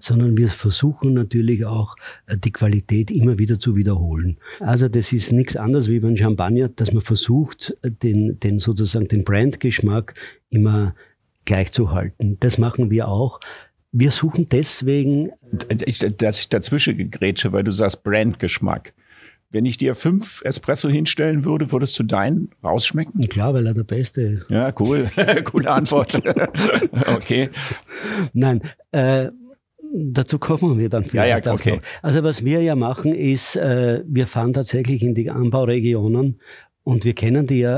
sondern 0.00 0.36
wir 0.36 0.48
versuchen 0.48 1.12
natürlich 1.12 1.64
auch 1.64 1.96
äh, 2.26 2.36
die 2.36 2.52
Qualität 2.52 3.10
immer 3.10 3.38
wieder 3.38 3.58
zu 3.58 3.76
wiederholen. 3.76 4.38
Also 4.60 4.88
das 4.88 5.12
ist 5.12 5.32
nichts 5.32 5.56
anderes 5.56 5.88
wie 5.88 6.00
beim 6.00 6.16
Champagner, 6.16 6.68
dass 6.68 6.92
man 6.92 7.02
versucht, 7.02 7.76
den, 7.84 8.38
den 8.40 8.58
sozusagen 8.58 9.08
den 9.08 9.24
Brandgeschmack 9.24 10.14
immer 10.50 10.94
gleichzuhalten. 11.48 12.36
Das 12.40 12.58
machen 12.58 12.90
wir 12.90 13.08
auch. 13.08 13.40
Wir 13.90 14.10
suchen 14.10 14.48
deswegen. 14.48 15.30
Dass 16.18 16.38
ich 16.38 16.48
dazwischen 16.48 16.96
gegrätsche, 16.96 17.52
weil 17.52 17.64
du 17.64 17.72
sagst 17.72 18.04
Brandgeschmack. 18.04 18.92
Wenn 19.50 19.64
ich 19.64 19.78
dir 19.78 19.94
fünf 19.94 20.42
Espresso 20.44 20.90
hinstellen 20.90 21.46
würde, 21.46 21.72
würdest 21.72 21.98
du 21.98 22.02
deinen 22.02 22.50
rausschmecken? 22.62 23.26
Klar, 23.28 23.54
weil 23.54 23.66
er 23.66 23.72
der 23.72 23.84
Beste 23.84 24.20
ist. 24.20 24.50
Ja, 24.50 24.74
cool. 24.78 25.10
Coole 25.44 25.70
Antwort. 25.70 26.16
okay. 27.16 27.48
Nein, 28.34 28.60
äh, 28.92 29.30
dazu 29.94 30.38
kommen 30.38 30.78
wir 30.78 30.90
dann 30.90 31.06
vielleicht 31.06 31.46
ja, 31.46 31.52
ja, 31.52 31.52
okay. 31.54 31.76
Noch. 31.76 31.82
Also 32.02 32.22
was 32.22 32.44
wir 32.44 32.60
ja 32.60 32.74
machen 32.74 33.14
ist, 33.14 33.56
äh, 33.56 34.02
wir 34.06 34.26
fahren 34.26 34.52
tatsächlich 34.52 35.02
in 35.02 35.14
die 35.14 35.30
Anbauregionen 35.30 36.40
und 36.84 37.04
wir 37.04 37.14
kennen 37.14 37.46
die, 37.46 37.68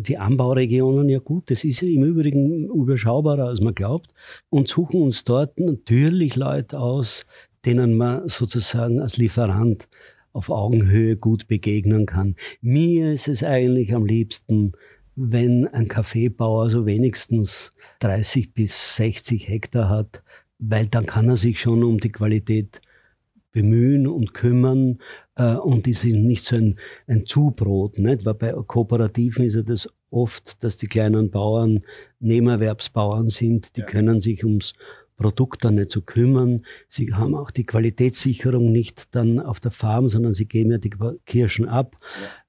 die 0.00 0.18
Anbauregionen 0.18 1.08
ja 1.08 1.20
gut. 1.20 1.50
Das 1.50 1.64
ist 1.64 1.80
ja 1.80 1.88
im 1.88 2.04
Übrigen 2.04 2.64
überschaubarer, 2.64 3.46
als 3.46 3.60
man 3.60 3.74
glaubt. 3.74 4.12
Und 4.50 4.68
suchen 4.68 5.00
uns 5.00 5.24
dort 5.24 5.58
natürlich 5.58 6.36
Leute 6.36 6.78
aus, 6.78 7.24
denen 7.64 7.96
man 7.96 8.28
sozusagen 8.28 9.00
als 9.00 9.16
Lieferant 9.16 9.88
auf 10.32 10.50
Augenhöhe 10.50 11.16
gut 11.16 11.48
begegnen 11.48 12.06
kann. 12.06 12.36
Mir 12.60 13.12
ist 13.12 13.28
es 13.28 13.42
eigentlich 13.42 13.94
am 13.94 14.04
liebsten, 14.04 14.72
wenn 15.16 15.66
ein 15.66 15.88
Kaffeebauer 15.88 16.70
so 16.70 16.86
wenigstens 16.86 17.72
30 18.00 18.52
bis 18.54 18.96
60 18.96 19.48
Hektar 19.48 19.88
hat, 19.88 20.22
weil 20.58 20.86
dann 20.86 21.06
kann 21.06 21.28
er 21.28 21.36
sich 21.36 21.60
schon 21.60 21.82
um 21.82 21.98
die 21.98 22.12
Qualität 22.12 22.80
bemühen 23.50 24.06
und 24.06 24.34
kümmern 24.34 24.98
äh, 25.38 25.54
und 25.54 25.86
ist 25.86 26.04
nicht 26.04 26.44
so 26.44 26.56
ein, 26.56 26.78
ein 27.06 27.24
Zubrot. 27.24 27.98
Nicht? 27.98 28.26
Weil 28.26 28.34
bei 28.34 28.52
Kooperativen 28.52 29.46
ist 29.46 29.54
ja 29.54 29.62
das 29.62 29.88
oft, 30.10 30.62
dass 30.62 30.76
die 30.76 30.88
kleinen 30.88 31.30
Bauern 31.30 31.84
Nebenerwerbsbauern 32.20 33.28
sind, 33.28 33.76
die 33.76 33.80
ja. 33.80 33.86
können 33.86 34.20
sich 34.20 34.44
ums 34.44 34.74
Produkt 35.16 35.64
dann 35.64 35.76
nicht 35.76 35.90
zu 35.90 36.02
kümmern. 36.02 36.64
Sie 36.88 37.12
haben 37.12 37.34
auch 37.34 37.50
die 37.50 37.66
Qualitätssicherung 37.66 38.70
nicht 38.70 39.14
dann 39.14 39.40
auf 39.40 39.58
der 39.60 39.72
Farm, 39.72 40.08
sondern 40.08 40.32
sie 40.32 40.46
geben 40.46 40.70
ja 40.70 40.78
die 40.78 40.92
Kirschen 41.26 41.68
ab, 41.68 41.96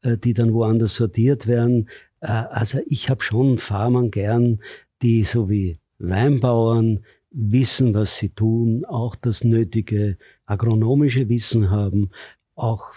ja. 0.04 0.12
äh, 0.12 0.17
die 0.17 0.34
dann 0.34 0.54
woanders 0.54 0.95
sortiert 0.95 1.47
werden. 1.47 1.89
Äh, 2.21 2.28
also 2.28 2.80
ich 2.86 3.10
habe 3.10 3.23
schon 3.23 3.58
Farmern 3.58 4.12
gern, 4.12 4.60
die 5.02 5.23
so 5.23 5.49
wie 5.49 5.80
Weinbauern 5.99 6.99
wissen, 7.32 7.93
was 7.93 8.17
sie 8.17 8.30
tun, 8.30 8.86
auch 8.86 9.15
das 9.15 9.43
nötige 9.43 10.17
agronomische 10.45 11.30
Wissen 11.30 11.69
haben, 11.69 12.10
auch, 12.60 12.93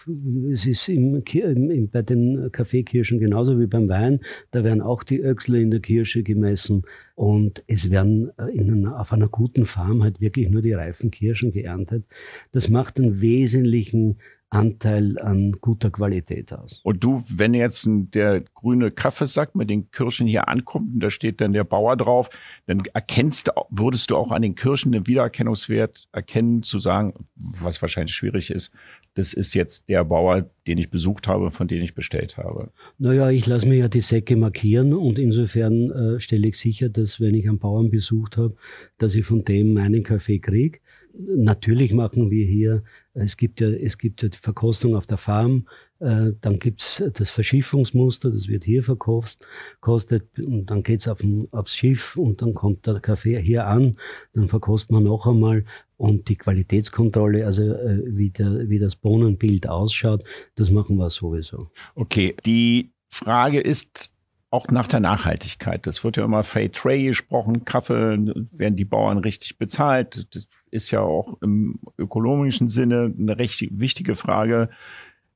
es 0.53 0.67
ist 0.67 0.89
im, 0.89 1.23
im, 1.25 1.91
bei 1.91 2.03
den 2.03 2.51
Kaffeekirschen 2.53 3.19
genauso 3.19 3.59
wie 3.59 3.67
beim 3.67 3.89
Wein, 3.89 4.21
da 4.51 4.65
werden 4.65 4.81
auch 4.81 5.03
die 5.03 5.21
Öchsle 5.21 5.61
in 5.61 5.71
der 5.71 5.81
Kirsche 5.81 6.23
gemessen 6.23 6.83
und 7.15 7.63
es 7.67 7.91
werden 7.91 8.31
äh, 8.39 8.51
in 8.51 8.87
auf 8.87 9.13
einer 9.13 9.29
guten 9.29 9.65
Farm 9.65 10.03
halt 10.03 10.21
wirklich 10.21 10.49
nur 10.49 10.63
die 10.63 10.73
reifen 10.73 11.11
Kirschen 11.11 11.53
geerntet. 11.53 12.05
Das 12.53 12.69
macht 12.69 12.99
einen 12.99 13.21
wesentlichen 13.21 14.19
Anteil 14.53 15.19
an 15.19 15.53
guter 15.61 15.91
Qualität 15.91 16.53
aus. 16.53 16.81
Und 16.83 17.03
du, 17.03 17.25
wenn 17.29 17.55
jetzt 17.55 17.89
der 17.89 18.43
grüne 18.55 18.91
Kaffeesack 18.91 19.55
mit 19.55 19.71
den 19.71 19.91
Kirschen 19.91 20.27
hier 20.27 20.49
ankommt 20.49 20.95
und 20.95 21.01
da 21.01 21.11
steht 21.11 21.41
dann 21.41 21.55
der 21.55 21.65
Bauer 21.65 21.97
drauf, 21.97 22.29
dann 22.67 22.83
erkennst 22.93 23.51
würdest 23.71 24.11
du 24.11 24.17
auch 24.17 24.31
an 24.31 24.43
den 24.43 24.55
Kirschen 24.55 24.93
den 24.93 25.07
Wiedererkennungswert 25.07 26.07
erkennen, 26.13 26.63
zu 26.63 26.81
sagen, 26.81 27.15
was 27.35 27.81
wahrscheinlich 27.81 28.15
schwierig 28.15 28.51
ist, 28.51 28.73
das 29.15 29.35
ist 29.35 29.55
jetzt 29.55 29.89
der 29.89 30.05
Bauer, 30.05 30.51
den 30.67 30.79
ich 30.79 30.91
besucht 30.91 31.29
habe, 31.29 31.51
von 31.51 31.69
dem 31.69 31.83
ich 31.83 31.95
bestellt 31.95 32.39
habe. 32.39 32.71
Naja, 32.99 33.31
ich 33.31 33.47
lasse 33.47 33.69
mir 33.69 33.77
ja 33.77 33.89
die 33.89 34.01
Säcke 34.01 34.37
markieren 34.37 34.95
und 34.95 35.19
insofern 35.19 35.91
äh, 35.91 36.21
stelle 36.21 36.49
ich 36.49 36.59
sicher, 36.59 36.89
dass 36.89 37.21
wenn 37.21 37.35
ich 37.35 37.49
einen 37.49 37.59
Bauern 37.59 37.91
besucht 37.91 38.37
habe, 38.37 38.57
dass 38.99 39.15
ich 39.15 39.27
von 39.27 39.45
dem 39.45 39.75
meinen 39.75 40.03
Kaffee 40.03 40.39
kriege. 40.39 40.79
Natürlich 41.15 41.93
machen 41.93 42.31
wir 42.31 42.47
hier, 42.47 42.85
es 43.13 43.37
gibt 43.37 43.61
ja, 43.61 43.69
es 43.69 43.99
gibt 43.99 44.23
ja 44.23 44.31
die 44.31 44.39
Verkostung 44.39 44.97
auf 44.97 45.07
der 45.07 45.19
Farm, 45.19 45.67
dann 46.03 46.59
gibt's 46.59 47.03
das 47.15 47.31
Verschiffungsmuster, 47.31 48.31
das 48.31 48.49
wird 48.49 48.65
hier 48.65 48.83
verkostet, 48.83 49.47
kostet, 49.81 50.25
und 50.39 50.67
dann 50.67 50.83
geht's 50.83 51.07
auf 51.07 51.21
aufs 51.53 51.77
Schiff 51.77 52.17
und 52.17 52.43
dann 52.43 52.55
kommt 52.55 52.87
der 52.87 52.99
Kaffee 53.01 53.41
hier 53.41 53.67
an, 53.67 53.97
dann 54.33 54.49
verkostet 54.49 54.91
man 54.91 55.05
noch 55.05 55.27
einmal 55.27 55.65
und 55.97 56.29
die 56.29 56.37
Qualitätskontrolle, 56.37 57.47
also 57.47 57.63
äh, 57.63 58.03
wie, 58.07 58.31
der, 58.31 58.69
wie 58.69 58.81
das 58.81 58.97
Bohnenbild 58.97 59.69
ausschaut, 59.69 60.25
das 60.57 60.71
machen 60.71 60.97
wir 60.97 61.11
sowieso. 61.11 61.71
Okay, 61.95 62.35
die 62.45 62.93
Frage 63.09 63.61
ist, 63.61 64.13
auch 64.53 64.67
nach 64.69 64.87
der 64.87 65.01
Nachhaltigkeit. 65.01 65.87
Das 65.87 66.05
wird 66.05 66.19
ja 66.19 66.25
immer 66.27 66.45
Fair 66.45 66.71
Trade 66.71 67.05
gesprochen. 67.05 67.65
Kaffee 67.65 68.19
werden 68.53 68.77
die 68.77 68.85
Bauern 68.85 69.17
richtig 69.17 69.57
bezahlt. 69.57 70.27
Das 70.35 70.47
ist 70.71 70.91
ja 70.91 71.01
auch 71.01 71.41
im 71.41 71.81
ökonomischen 71.97 72.69
Sinne 72.69 73.15
eine 73.19 73.39
recht 73.39 73.67
wichtige 73.71 74.15
Frage. 74.15 74.69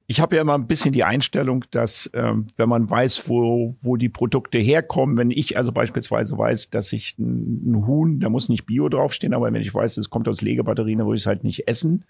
Ich 0.08 0.20
habe 0.20 0.36
ja 0.36 0.42
immer 0.42 0.54
ein 0.54 0.68
bisschen 0.68 0.92
die 0.92 1.02
Einstellung, 1.02 1.64
dass 1.72 2.08
ähm, 2.14 2.46
wenn 2.56 2.68
man 2.68 2.88
weiß, 2.88 3.28
wo, 3.28 3.74
wo 3.82 3.96
die 3.96 4.08
Produkte 4.08 4.58
herkommen, 4.58 5.16
wenn 5.16 5.32
ich 5.32 5.56
also 5.56 5.72
beispielsweise 5.72 6.38
weiß, 6.38 6.70
dass 6.70 6.92
ich 6.92 7.18
ein, 7.18 7.84
Huhn, 7.86 8.20
da 8.20 8.28
muss 8.28 8.48
nicht 8.48 8.66
Bio 8.66 8.88
draufstehen, 8.88 9.34
aber 9.34 9.52
wenn 9.52 9.62
ich 9.62 9.74
weiß, 9.74 9.96
es 9.96 10.10
kommt 10.10 10.28
aus 10.28 10.42
Legebatterien, 10.42 10.98
dann 10.98 11.08
würde 11.08 11.16
ich 11.16 11.22
es 11.22 11.26
halt 11.26 11.42
nicht 11.42 11.66
essen. 11.66 12.04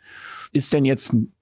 Ist 0.53 0.75
denn 0.75 0.85
jetzt 0.85 1.13
ein 1.15 1.33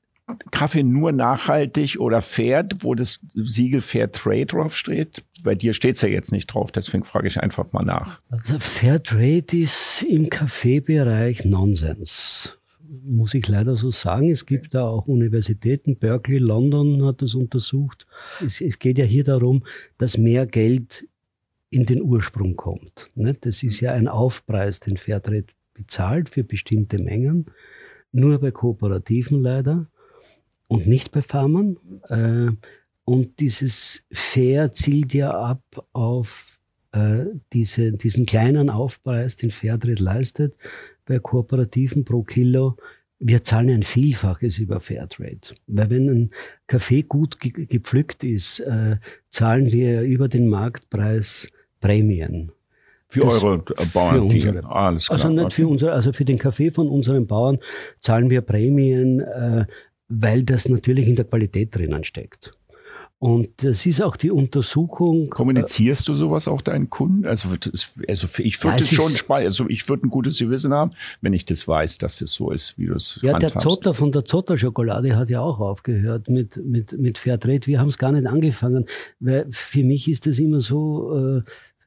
Kaffee 0.50 0.82
nur 0.82 1.12
nachhaltig 1.12 1.98
oder 1.98 2.22
fair, 2.22 2.66
wo 2.80 2.94
das 2.94 3.20
Siegel 3.34 3.80
Fair 3.80 4.10
Trade 4.10 4.46
draufsteht? 4.46 5.24
Bei 5.42 5.54
dir 5.54 5.74
steht 5.74 5.96
es 5.96 6.02
ja 6.02 6.08
jetzt 6.08 6.32
nicht 6.32 6.46
drauf, 6.46 6.72
deswegen 6.72 7.04
frage 7.04 7.26
ich 7.26 7.40
einfach 7.40 7.72
mal 7.72 7.84
nach. 7.84 8.20
Also 8.30 8.58
Fair 8.58 9.02
Trade 9.02 9.44
ist 9.52 10.02
im 10.02 10.30
Kaffeebereich 10.30 11.44
Nonsens. 11.44 12.58
Muss 12.86 13.34
ich 13.34 13.48
leider 13.48 13.76
so 13.76 13.90
sagen. 13.90 14.30
Es 14.30 14.46
gibt 14.46 14.74
da 14.74 14.86
auch 14.86 15.06
Universitäten, 15.06 15.96
Berkeley, 15.96 16.38
London 16.38 17.04
hat 17.04 17.22
das 17.22 17.34
untersucht. 17.34 18.06
Es, 18.44 18.60
es 18.60 18.78
geht 18.78 18.98
ja 18.98 19.04
hier 19.04 19.24
darum, 19.24 19.64
dass 19.98 20.18
mehr 20.18 20.46
Geld 20.46 21.06
in 21.70 21.86
den 21.86 22.02
Ursprung 22.02 22.56
kommt. 22.56 23.10
Ne? 23.14 23.34
Das 23.40 23.62
ist 23.62 23.80
ja 23.80 23.92
ein 23.92 24.06
Aufpreis, 24.06 24.80
den 24.80 24.96
Fairtrade 24.96 25.46
bezahlt 25.72 26.28
für 26.28 26.44
bestimmte 26.44 26.98
Mengen. 26.98 27.46
Nur 28.12 28.38
bei 28.38 28.52
Kooperativen 28.52 29.40
leider 29.40 29.88
und 30.68 30.86
nicht 30.86 31.10
bei 31.10 31.22
Farmern. 31.22 31.76
Äh, 32.08 32.52
und 33.04 33.40
dieses 33.40 34.04
Fair 34.12 34.72
zielt 34.72 35.14
ja 35.14 35.30
ab 35.32 35.86
auf 35.92 36.58
äh, 36.92 37.26
diese, 37.52 37.92
diesen 37.92 38.24
kleinen 38.24 38.70
Aufpreis, 38.70 39.36
den 39.36 39.50
Fairtrade 39.50 40.02
leistet 40.02 40.54
bei 41.06 41.18
Kooperativen 41.18 42.04
pro 42.04 42.22
Kilo. 42.22 42.76
Wir 43.18 43.42
zahlen 43.42 43.70
ein 43.70 43.82
Vielfaches 43.82 44.58
über 44.58 44.80
Fairtrade. 44.80 45.54
Weil 45.66 45.90
wenn 45.90 46.08
ein 46.08 46.30
Kaffee 46.66 47.02
gut 47.02 47.40
ge 47.40 47.66
gepflückt 47.66 48.24
ist, 48.24 48.60
äh, 48.60 48.96
zahlen 49.30 49.72
wir 49.72 50.02
über 50.02 50.28
den 50.28 50.48
Marktpreis 50.48 51.50
Prämien. 51.80 52.52
Für 53.06 53.20
das, 53.20 53.42
eure 53.42 53.62
Bauern? 53.92 54.14
Für 54.14 54.22
unsere. 54.22 54.64
Ah, 54.64 54.88
alles 54.88 55.06
klar. 55.06 55.18
Also 55.18 55.28
nicht 55.28 55.52
für 55.52 55.68
unsere, 55.68 55.92
also 55.92 56.12
für 56.12 56.24
den 56.24 56.38
Kaffee 56.38 56.70
von 56.70 56.88
unseren 56.88 57.26
Bauern 57.26 57.58
zahlen 58.00 58.30
wir 58.30 58.40
Prämien, 58.40 59.20
äh, 59.20 59.66
weil 60.08 60.42
das 60.42 60.68
natürlich 60.68 61.06
in 61.06 61.16
der 61.16 61.24
Qualität 61.24 61.74
drinnen 61.74 62.04
steckt. 62.04 62.52
Und 63.18 63.48
das 63.64 63.86
ist 63.86 64.02
auch 64.02 64.16
die 64.16 64.30
Untersuchung. 64.30 65.30
Kommunizierst 65.30 66.06
du 66.08 66.14
sowas 66.14 66.46
auch 66.46 66.60
deinen 66.60 66.90
Kunden? 66.90 67.24
Also, 67.24 67.48
also 68.06 68.28
ich 68.38 68.62
würde 68.62 68.76
es 68.82 68.90
schon 68.90 69.16
speichern. 69.16 69.46
Also 69.46 69.66
ich 69.68 69.88
würde 69.88 70.06
ein 70.06 70.10
gutes 70.10 70.38
Gewissen 70.38 70.74
haben, 70.74 70.90
wenn 71.22 71.32
ich 71.32 71.46
das 71.46 71.66
weiß, 71.66 71.98
dass 71.98 72.20
es 72.20 72.32
so 72.32 72.50
ist, 72.50 72.76
wie 72.76 72.86
du 72.86 72.94
es 72.94 73.20
Ja, 73.22 73.32
handhabst. 73.32 73.54
der 73.54 73.62
Zotter 73.62 73.94
von 73.94 74.12
der 74.12 74.24
Zotter 74.26 74.58
Schokolade 74.58 75.16
hat 75.16 75.30
ja 75.30 75.40
auch 75.40 75.58
aufgehört 75.58 76.28
mit, 76.28 76.56
mit, 76.64 76.98
mit 76.98 77.16
Fairtrade. 77.16 77.66
Wir 77.66 77.80
haben 77.80 77.88
es 77.88 77.96
gar 77.96 78.12
nicht 78.12 78.26
angefangen, 78.26 78.84
weil 79.20 79.46
für 79.50 79.84
mich 79.84 80.08
ist 80.08 80.26
das 80.26 80.38
immer 80.38 80.60
so, 80.60 81.16
äh, 81.38 81.42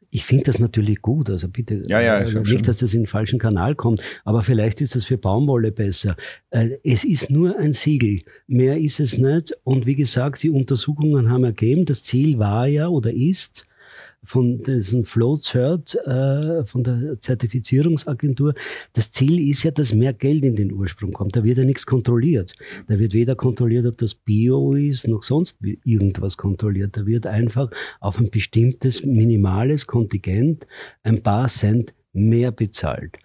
ich 0.09 0.23
finde 0.25 0.45
das 0.45 0.59
natürlich 0.59 1.01
gut, 1.01 1.29
also 1.29 1.47
bitte 1.47 1.83
ja, 1.87 1.99
ja, 2.01 2.19
äh, 2.19 2.39
nicht, 2.41 2.67
dass 2.67 2.77
das 2.77 2.93
in 2.93 3.01
den 3.01 3.07
falschen 3.07 3.39
Kanal 3.39 3.75
kommt, 3.75 4.01
aber 4.23 4.41
vielleicht 4.41 4.81
ist 4.81 4.95
das 4.95 5.05
für 5.05 5.17
Baumwolle 5.17 5.71
besser. 5.71 6.15
Äh, 6.49 6.77
es 6.83 7.03
ist 7.03 7.29
nur 7.29 7.57
ein 7.57 7.73
Siegel, 7.73 8.21
mehr 8.47 8.77
ist 8.79 8.99
es 8.99 9.17
nicht. 9.17 9.53
Und 9.63 9.85
wie 9.85 9.95
gesagt, 9.95 10.43
die 10.43 10.49
Untersuchungen 10.49 11.29
haben 11.29 11.43
ergeben, 11.43 11.85
das 11.85 12.03
Ziel 12.03 12.39
war 12.39 12.67
ja 12.67 12.87
oder 12.87 13.11
ist, 13.11 13.65
von 14.23 14.61
diesem 14.61 15.05
Flow 15.05 15.37
Cert, 15.37 15.95
äh, 16.05 16.65
von 16.65 16.83
der 16.83 17.19
Zertifizierungsagentur. 17.19 18.53
Das 18.93 19.11
Ziel 19.11 19.39
ist 19.49 19.63
ja, 19.63 19.71
dass 19.71 19.93
mehr 19.93 20.13
Geld 20.13 20.43
in 20.43 20.55
den 20.55 20.73
Ursprung 20.73 21.13
kommt. 21.13 21.35
Da 21.35 21.43
wird 21.43 21.57
ja 21.57 21.63
nichts 21.63 21.85
kontrolliert. 21.85 22.53
Da 22.87 22.99
wird 22.99 23.13
weder 23.13 23.35
kontrolliert, 23.35 23.85
ob 23.85 23.97
das 23.97 24.15
Bio 24.15 24.73
ist, 24.73 25.07
noch 25.07 25.23
sonst 25.23 25.57
irgendwas 25.83 26.37
kontrolliert. 26.37 26.97
Da 26.97 27.05
wird 27.05 27.25
einfach 27.25 27.69
auf 27.99 28.19
ein 28.19 28.29
bestimmtes 28.29 29.05
minimales 29.05 29.87
Kontingent 29.87 30.67
ein 31.03 31.23
paar 31.23 31.47
Cent 31.47 31.93
mehr 32.11 32.51
bezahlt. 32.51 33.17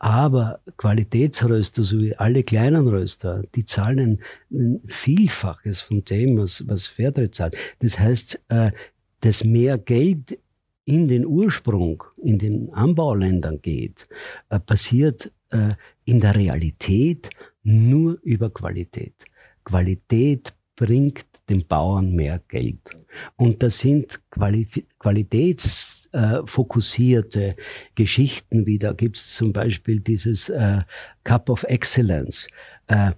Aber 0.00 0.60
Qualitätsröster, 0.76 1.82
so 1.82 1.98
wie 1.98 2.14
alle 2.14 2.44
kleinen 2.44 2.86
Röster, 2.86 3.42
die 3.54 3.64
zahlen 3.64 4.20
ein, 4.50 4.80
Vielfaches 4.86 5.80
von 5.80 6.04
dem, 6.04 6.38
was, 6.38 6.66
was 6.68 6.86
Fairtrade 6.86 7.32
zahlt. 7.32 7.56
Das 7.80 7.98
heißt, 7.98 8.40
äh, 9.22 9.26
das 9.26 9.44
mehr 9.44 9.78
Geld 9.78 10.38
in 10.84 11.08
den 11.08 11.26
Ursprung, 11.26 12.04
in 12.22 12.38
den 12.38 12.72
Anbauländern 12.72 13.60
geht, 13.60 14.08
äh, 14.48 14.58
passiert 14.58 15.30
äh, 15.50 15.74
in 16.04 16.20
der 16.20 16.34
Realität 16.34 17.28
nur 17.62 18.18
über 18.22 18.48
Qualität. 18.50 19.26
Qualität 19.64 20.54
bringt 20.76 21.26
den 21.50 21.66
Bauern 21.66 22.14
mehr 22.14 22.40
Geld. 22.48 22.88
Und 23.36 23.62
das 23.62 23.78
sind 23.78 24.18
Quali 24.30 24.66
qualitätsfokussierte 24.98 27.54
Geschichten 27.94 28.64
wie, 28.64 28.78
da 28.78 28.92
gibt 28.92 29.18
es 29.18 29.34
zum 29.34 29.52
Beispiel 29.52 30.00
dieses 30.00 30.48
äh, 30.48 30.80
Cup 31.24 31.50
of 31.50 31.64
Excellence. 31.64 32.48
Äh, 32.86 33.12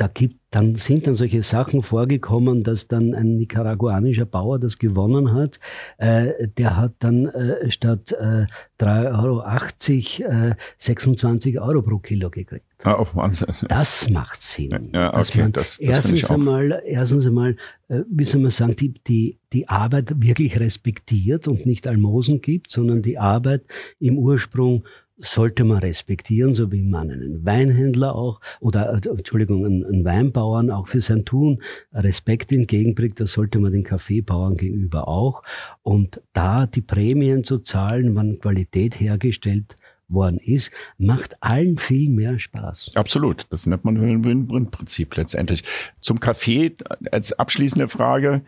da 0.00 0.06
gibt, 0.06 0.36
dann 0.50 0.76
sind 0.76 1.06
dann 1.06 1.14
solche 1.14 1.42
Sachen 1.42 1.82
vorgekommen, 1.82 2.62
dass 2.62 2.88
dann 2.88 3.14
ein 3.14 3.36
nicaraguanischer 3.36 4.24
Bauer 4.24 4.58
das 4.58 4.78
gewonnen 4.78 5.34
hat. 5.34 5.60
Äh, 5.98 6.48
der 6.56 6.76
hat 6.76 6.94
dann 7.00 7.26
äh, 7.26 7.70
statt 7.70 8.12
äh, 8.12 8.46
3,80 8.80 10.24
Euro 10.24 10.50
äh, 10.50 10.54
26 10.78 11.60
Euro 11.60 11.82
pro 11.82 11.98
Kilo 11.98 12.30
gekriegt. 12.30 12.64
Ah, 12.84 12.96
oh, 13.00 13.06
Wahnsinn. 13.14 13.48
Das 13.68 14.08
macht 14.08 14.40
Sinn. 14.40 14.82
Ja, 14.92 15.12
okay, 15.14 15.42
man 15.42 15.52
das, 15.52 15.78
das 15.78 15.80
erstens 15.80 16.30
einmal, 16.30 16.80
erstens 16.84 17.26
einmal, 17.26 17.56
äh, 17.88 18.02
wie 18.08 18.24
soll 18.24 18.40
man 18.40 18.52
sagen, 18.52 18.76
die, 18.76 18.94
die, 19.06 19.38
die 19.52 19.68
Arbeit 19.68 20.22
wirklich 20.22 20.58
respektiert 20.60 21.48
und 21.48 21.66
nicht 21.66 21.86
Almosen 21.86 22.40
gibt, 22.40 22.70
sondern 22.70 23.02
die 23.02 23.18
Arbeit 23.18 23.64
im 23.98 24.16
Ursprung 24.16 24.84
sollte 25.20 25.64
man 25.64 25.78
respektieren, 25.78 26.54
so 26.54 26.70
wie 26.72 26.82
man 26.82 27.10
einen 27.10 27.44
Weinhändler 27.44 28.14
auch 28.14 28.40
oder 28.60 28.92
äh, 28.92 29.08
Entschuldigung, 29.08 29.64
einen, 29.64 30.04
Weinbauern 30.04 30.70
auch 30.70 30.86
für 30.86 31.00
sein 31.00 31.24
Tun 31.24 31.62
Respekt 31.92 32.52
entgegenbringt, 32.52 33.18
das 33.20 33.32
sollte 33.32 33.58
man 33.58 33.72
den 33.72 33.82
Kaffeebauern 33.82 34.56
gegenüber 34.56 35.08
auch. 35.08 35.42
Und 35.82 36.22
da 36.32 36.66
die 36.66 36.80
Prämien 36.80 37.44
zu 37.44 37.58
zahlen, 37.58 38.14
wann 38.14 38.38
Qualität 38.38 39.00
hergestellt 39.00 39.76
worden 40.08 40.38
ist, 40.38 40.72
macht 40.96 41.36
allen 41.42 41.76
viel 41.78 42.08
mehr 42.10 42.38
Spaß. 42.38 42.92
Absolut. 42.94 43.46
Das 43.50 43.66
nennt 43.66 43.84
man 43.84 44.00
Win-Win-Prinzip 44.00 45.16
letztendlich. 45.16 45.64
Zum 46.00 46.20
Kaffee 46.20 46.76
als 47.10 47.32
abschließende 47.32 47.88
Frage. 47.88 48.42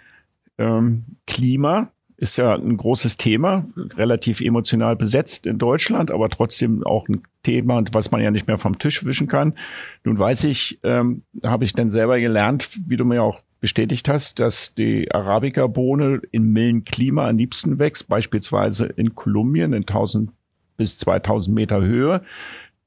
Ähm, 0.56 1.04
Klima 1.26 1.92
ist 2.20 2.36
ja 2.36 2.54
ein 2.54 2.76
großes 2.76 3.16
Thema, 3.16 3.64
relativ 3.96 4.42
emotional 4.42 4.94
besetzt 4.94 5.46
in 5.46 5.56
Deutschland, 5.56 6.10
aber 6.10 6.28
trotzdem 6.28 6.84
auch 6.84 7.08
ein 7.08 7.22
Thema, 7.42 7.82
was 7.92 8.10
man 8.10 8.20
ja 8.20 8.30
nicht 8.30 8.46
mehr 8.46 8.58
vom 8.58 8.78
Tisch 8.78 9.06
wischen 9.06 9.26
kann. 9.26 9.54
Nun 10.04 10.18
weiß 10.18 10.44
ich, 10.44 10.78
ähm, 10.82 11.22
habe 11.42 11.64
ich 11.64 11.72
dann 11.72 11.88
selber 11.88 12.20
gelernt, 12.20 12.68
wie 12.86 12.98
du 12.98 13.06
mir 13.06 13.22
auch 13.22 13.40
bestätigt 13.60 14.06
hast, 14.10 14.38
dass 14.38 14.74
die 14.74 15.10
Arabica-Bohne 15.10 16.20
in 16.30 16.52
milden 16.52 16.84
Klima 16.84 17.26
am 17.26 17.38
liebsten 17.38 17.78
wächst, 17.78 18.06
beispielsweise 18.06 18.84
in 18.84 19.14
Kolumbien 19.14 19.72
in 19.72 19.86
1000 19.86 20.30
bis 20.76 20.98
2000 20.98 21.54
Meter 21.54 21.80
Höhe. 21.80 22.20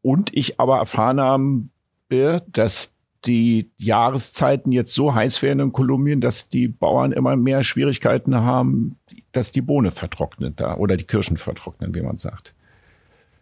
Und 0.04 0.30
ich 0.36 0.60
aber 0.60 0.78
erfahren 0.78 1.20
habe, 1.20 2.44
dass 2.52 2.94
die 3.26 3.72
Jahreszeiten 3.78 4.72
jetzt 4.72 4.94
so 4.94 5.16
heiß 5.16 5.42
werden 5.42 5.60
in 5.60 5.72
Kolumbien, 5.72 6.22
dass 6.22 6.50
die 6.50 6.68
Bauern 6.68 7.12
immer 7.12 7.36
mehr 7.36 7.64
Schwierigkeiten 7.64 8.36
haben, 8.36 8.98
dass 9.34 9.52
die 9.52 9.62
Bohne 9.62 9.92
vertrocknet 9.92 10.60
da 10.60 10.78
oder 10.78 10.96
die 10.96 11.04
Kirschen 11.04 11.38
vertrocknen, 11.38 11.94
wie 11.94 12.02
man 12.02 12.18
sagt. 12.18 12.54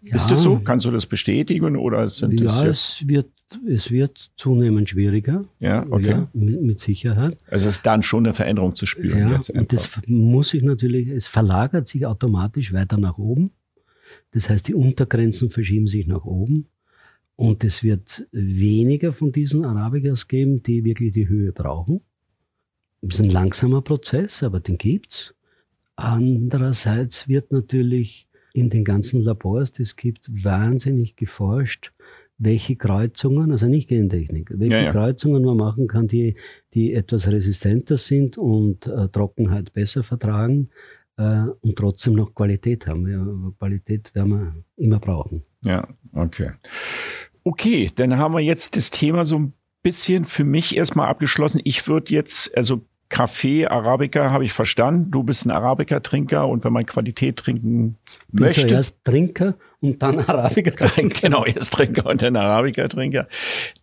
Ja. 0.02 0.16
Ist 0.16 0.32
das 0.32 0.42
so? 0.42 0.60
Kannst 0.60 0.86
du 0.86 0.92
das 0.92 1.06
bestätigen 1.06 1.76
oder 1.78 2.08
sind 2.10 2.40
ja, 2.40 2.46
das? 2.46 2.62
Ja, 2.64 2.70
es 2.70 3.04
wird, 3.06 3.30
es 3.68 3.92
wird 3.92 4.32
zunehmend 4.36 4.90
schwieriger. 4.90 5.46
Ja, 5.60 5.86
okay. 5.90 6.10
Ja, 6.10 6.28
mit, 6.34 6.62
mit, 6.62 6.80
Sicherheit. 6.80 7.38
Also 7.48 7.68
es 7.68 7.76
ist 7.76 7.86
dann 7.86 8.02
schon 8.02 8.26
eine 8.26 8.34
Veränderung 8.34 8.76
zu 8.76 8.88
spüren. 8.88 9.30
Ja, 9.30 9.42
und 9.54 9.72
das 9.72 10.02
muss 10.08 10.50
sich 10.50 10.64
natürlich, 10.64 11.10
es 11.10 11.28
verlagert 11.28 11.88
sich 11.88 12.06
automatisch 12.08 12.74
weiter 12.74 12.98
nach 12.98 13.20
oben. 13.20 13.52
Das 14.32 14.50
heißt, 14.50 14.68
die 14.68 14.74
Untergrenzen 14.74 15.52
verschieben 15.52 15.88
sich 15.88 16.08
nach 16.08 16.26
oben. 16.26 16.68
Und 17.36 17.64
es 17.64 17.84
wird 17.84 18.28
weniger 18.32 19.14
von 19.14 19.32
diesen 19.32 19.66
Arabicas 19.66 20.28
geben, 20.28 20.64
die 20.64 20.84
wirklich 20.84 21.12
die 21.12 21.28
Höhe 21.28 21.52
brauchen. 21.52 22.02
Das 23.02 23.16
ist 23.16 23.26
ein 23.26 23.32
langsamer 23.32 23.82
Prozess, 23.82 24.44
aber 24.44 24.60
den 24.60 24.78
gibt's. 24.78 25.34
Andererseits 25.96 27.28
wird 27.28 27.52
natürlich 27.52 28.28
in 28.54 28.70
den 28.70 28.84
ganzen 28.84 29.22
Labors, 29.22 29.72
die 29.72 29.84
es 29.84 29.96
gibt, 29.96 30.30
wahnsinnig 30.44 31.16
geforscht, 31.16 31.94
welche 32.38 32.76
Kreuzungen, 32.76 33.52
also 33.52 33.68
nicht 33.68 33.88
Gentechnik, 33.88 34.50
welche 34.54 34.74
ja, 34.74 34.84
ja. 34.84 34.92
Kreuzungen 34.92 35.44
man 35.44 35.58
machen 35.58 35.88
kann, 35.88 36.08
die, 36.08 36.36
die 36.74 36.94
etwas 36.94 37.28
resistenter 37.28 37.98
sind 37.98 38.38
und 38.38 38.88
äh, 38.88 39.10
Trockenheit 39.10 39.74
besser 39.74 40.02
vertragen 40.04 40.70
äh, 41.18 41.44
und 41.62 41.76
trotzdem 41.76 42.14
noch 42.14 42.34
Qualität 42.34 42.88
haben. 42.88 43.08
Ja, 43.08 43.52
Qualität 43.60 44.14
werden 44.16 44.30
wir 44.30 44.56
immer 44.76 45.00
brauchen. 45.00 45.44
Ja, 45.64 45.88
okay. 46.14 46.52
Okay, 47.44 47.92
dann 47.96 48.18
haben 48.18 48.34
wir 48.34 48.42
jetzt 48.42 48.76
das 48.76 48.90
Thema 48.90 49.26
so 49.26 49.38
ein 49.38 49.54
bisschen 49.84 50.26
für 50.26 50.44
mich 50.44 50.78
erstmal 50.78 51.10
abgeschlossen. 51.10 51.62
Ich 51.64 51.88
würde 51.88 52.14
jetzt, 52.14 52.56
also 52.58 52.82
Kaffee, 53.12 53.68
Arabica 53.68 54.32
habe 54.32 54.46
ich 54.46 54.54
verstanden. 54.54 55.12
Du 55.12 55.22
bist 55.22 55.46
ein 55.46 55.52
Arabica-Trinker 55.52 56.48
und 56.48 56.64
wenn 56.64 56.72
man 56.72 56.86
Qualität 56.86 57.36
trinken 57.38 57.98
Bin 58.30 58.46
möchte. 58.46 58.74
Erst 58.74 59.04
Trinker 59.04 59.56
und 59.82 60.02
dann 60.02 60.20
Arabica-Trinker. 60.28 61.20
genau, 61.22 61.44
erst 61.46 61.74
Trinker 61.74 62.06
und 62.06 62.22
dann 62.22 62.38
Arabica-Trinker. 62.38 63.28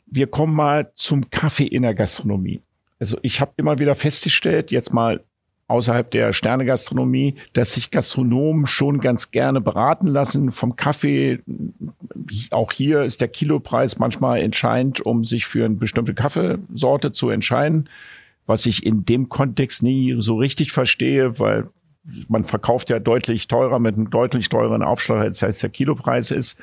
Wir 0.06 0.26
kommen 0.28 0.54
mal 0.54 0.90
zum 0.94 1.28
Kaffee 1.30 1.66
in 1.66 1.82
der 1.82 1.94
Gastronomie. 1.94 2.62
Also 2.98 3.18
ich 3.20 3.42
habe 3.42 3.52
immer 3.58 3.78
wieder 3.78 3.94
festgestellt, 3.94 4.70
jetzt 4.70 4.94
mal 4.94 5.22
außerhalb 5.68 6.10
der 6.10 6.32
Sternegastronomie, 6.32 7.34
dass 7.52 7.74
sich 7.74 7.90
Gastronomen 7.90 8.66
schon 8.66 8.98
ganz 9.00 9.30
gerne 9.30 9.60
beraten 9.60 10.06
lassen 10.06 10.50
vom 10.50 10.76
Kaffee. 10.76 11.40
Auch 12.50 12.72
hier 12.72 13.02
ist 13.02 13.20
der 13.20 13.28
Kilopreis 13.28 13.98
manchmal 13.98 14.40
entscheidend, 14.40 15.04
um 15.04 15.26
sich 15.26 15.44
für 15.44 15.66
eine 15.66 15.74
bestimmte 15.74 16.14
Kaffeesorte 16.14 17.12
zu 17.12 17.28
entscheiden, 17.28 17.90
was 18.48 18.66
ich 18.66 18.84
in 18.84 19.04
dem 19.04 19.28
Kontext 19.28 19.82
nie 19.82 20.16
so 20.18 20.36
richtig 20.36 20.72
verstehe, 20.72 21.38
weil 21.38 21.68
man 22.28 22.44
verkauft 22.44 22.88
ja 22.88 22.98
deutlich 22.98 23.46
teurer 23.46 23.78
mit 23.78 23.94
einem 23.94 24.10
deutlich 24.10 24.48
teureren 24.48 24.82
Aufschlag, 24.82 25.20
als 25.20 25.58
der 25.58 25.70
Kilopreis 25.70 26.30
ist. 26.30 26.58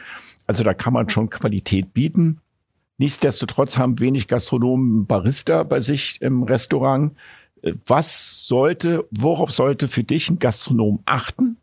Also 0.48 0.64
da 0.64 0.74
kann 0.74 0.94
man 0.94 1.10
schon 1.10 1.30
Qualität 1.30 1.94
bieten. 1.94 2.42
Nichtsdestotrotz 2.98 3.78
haben 3.78 4.00
wenig 4.00 4.28
Gastronomen 4.28 5.06
Barista 5.06 5.64
bei 5.64 5.80
sich 5.80 6.22
im 6.22 6.44
Restaurant 6.44 7.14
was 7.86 8.48
sollte, 8.48 9.08
worauf 9.12 9.52
sollte 9.52 9.88
für 9.88 10.04
dich 10.04 10.30
ein 10.30 10.40
Gastronom 10.40 11.02
achten, 11.06 11.58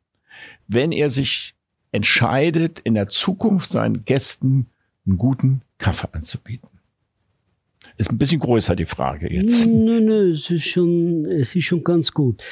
wenn 0.66 0.92
er 0.92 1.10
sich 1.10 1.54
entscheidet, 1.92 2.80
in 2.80 2.94
der 2.94 3.08
Zukunft 3.08 3.70
seinen 3.70 4.04
Gästen 4.04 4.66
einen 5.06 5.18
guten 5.18 5.62
Kaffee 5.78 6.08
anzubieten? 6.12 6.71
Ist 7.96 8.10
ein 8.10 8.18
bisschen 8.18 8.40
größer 8.40 8.74
die 8.76 8.84
Frage 8.84 9.32
jetzt. 9.32 9.66
Nö, 9.66 10.00
nö, 10.00 10.32
es 10.32 10.50
ist 10.50 10.66
schon, 10.66 11.26
es 11.26 11.54
ist 11.54 11.64
schon 11.64 11.84
ganz 11.84 12.12
gut. 12.12 12.42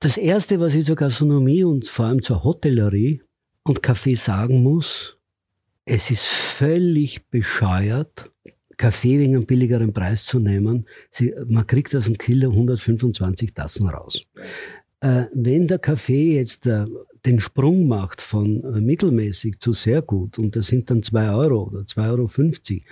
Das 0.00 0.16
erste, 0.16 0.60
was 0.60 0.74
ich 0.74 0.84
zur 0.84 0.96
Gastronomie 0.96 1.64
und 1.64 1.88
vor 1.88 2.06
allem 2.06 2.22
zur 2.22 2.44
Hotellerie 2.44 3.22
und 3.64 3.82
Kaffee 3.82 4.14
sagen 4.14 4.62
muss, 4.62 5.16
es 5.86 6.10
ist 6.10 6.24
völlig 6.24 7.28
bescheuert, 7.30 8.30
Kaffee 8.76 9.18
wegen 9.18 9.36
einem 9.36 9.46
billigeren 9.46 9.92
Preis 9.92 10.24
zu 10.24 10.38
nehmen. 10.40 10.86
Sie, 11.10 11.34
man 11.46 11.66
kriegt 11.66 11.94
aus 11.94 12.06
dem 12.06 12.18
Killer 12.18 12.48
125 12.48 13.54
Tassen 13.54 13.88
raus. 13.88 14.22
Äh, 15.00 15.26
wenn 15.32 15.68
der 15.68 15.78
Kaffee 15.78 16.36
jetzt 16.36 16.66
äh, 16.66 16.86
den 17.26 17.40
Sprung 17.40 17.86
macht 17.86 18.20
von 18.20 18.62
äh, 18.64 18.80
mittelmäßig 18.80 19.58
zu 19.58 19.72
sehr 19.72 20.02
gut 20.02 20.38
und 20.38 20.56
das 20.56 20.66
sind 20.66 20.90
dann 20.90 21.02
2 21.02 21.30
Euro 21.30 21.64
oder 21.64 21.80
2,50 21.80 22.02
Euro 22.10 22.82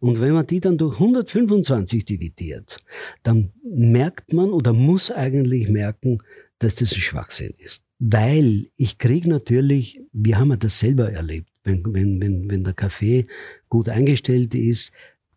und 0.00 0.20
wenn 0.20 0.34
man 0.34 0.46
die 0.46 0.60
dann 0.60 0.78
durch 0.78 0.94
125 0.94 2.04
dividiert, 2.04 2.78
dann 3.22 3.52
merkt 3.62 4.32
man 4.32 4.50
oder 4.50 4.72
muss 4.72 5.10
eigentlich 5.10 5.68
merken, 5.68 6.18
dass 6.58 6.74
das 6.76 6.92
ein 6.92 7.00
Schwachsinn 7.00 7.54
ist. 7.58 7.82
Weil 7.98 8.68
ich 8.76 8.98
kriege 8.98 9.28
natürlich, 9.28 10.00
wir 10.12 10.38
haben 10.38 10.50
ja 10.50 10.56
das 10.56 10.78
selber 10.78 11.10
erlebt, 11.12 11.50
wenn, 11.64 11.82
wenn, 11.94 12.20
wenn, 12.20 12.50
wenn 12.50 12.64
der 12.64 12.74
Kaffee 12.74 13.26
gut 13.68 13.88
eingestellt 13.88 14.54
ist, 14.54 14.92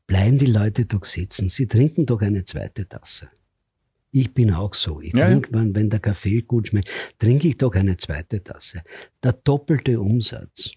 bleiben 0.08 0.38
die 0.38 0.48
Leute 0.48 0.86
doch 0.86 1.06
sitzen. 1.06 1.50
Sie 1.50 1.68
trinken 1.68 2.06
doch 2.06 2.22
eine 2.22 2.44
zweite 2.44 2.88
Tasse. 2.88 3.30
Ich 4.12 4.34
bin 4.34 4.52
auch 4.54 4.74
so. 4.74 5.02
Ich 5.02 5.14
ja, 5.14 5.28
trinke, 5.28 5.50
ja. 5.54 5.66
wenn 5.74 5.90
der 5.90 6.00
Kaffee 6.00 6.42
gut 6.42 6.68
schmeckt, 6.68 6.90
trinke 7.20 7.48
ich 7.48 7.58
doch 7.58 7.76
eine 7.76 7.98
zweite 7.98 8.44
Tasse. 8.44 8.84
Der 9.24 9.34
doppelte 9.34 10.00
Umsatz 10.00 10.72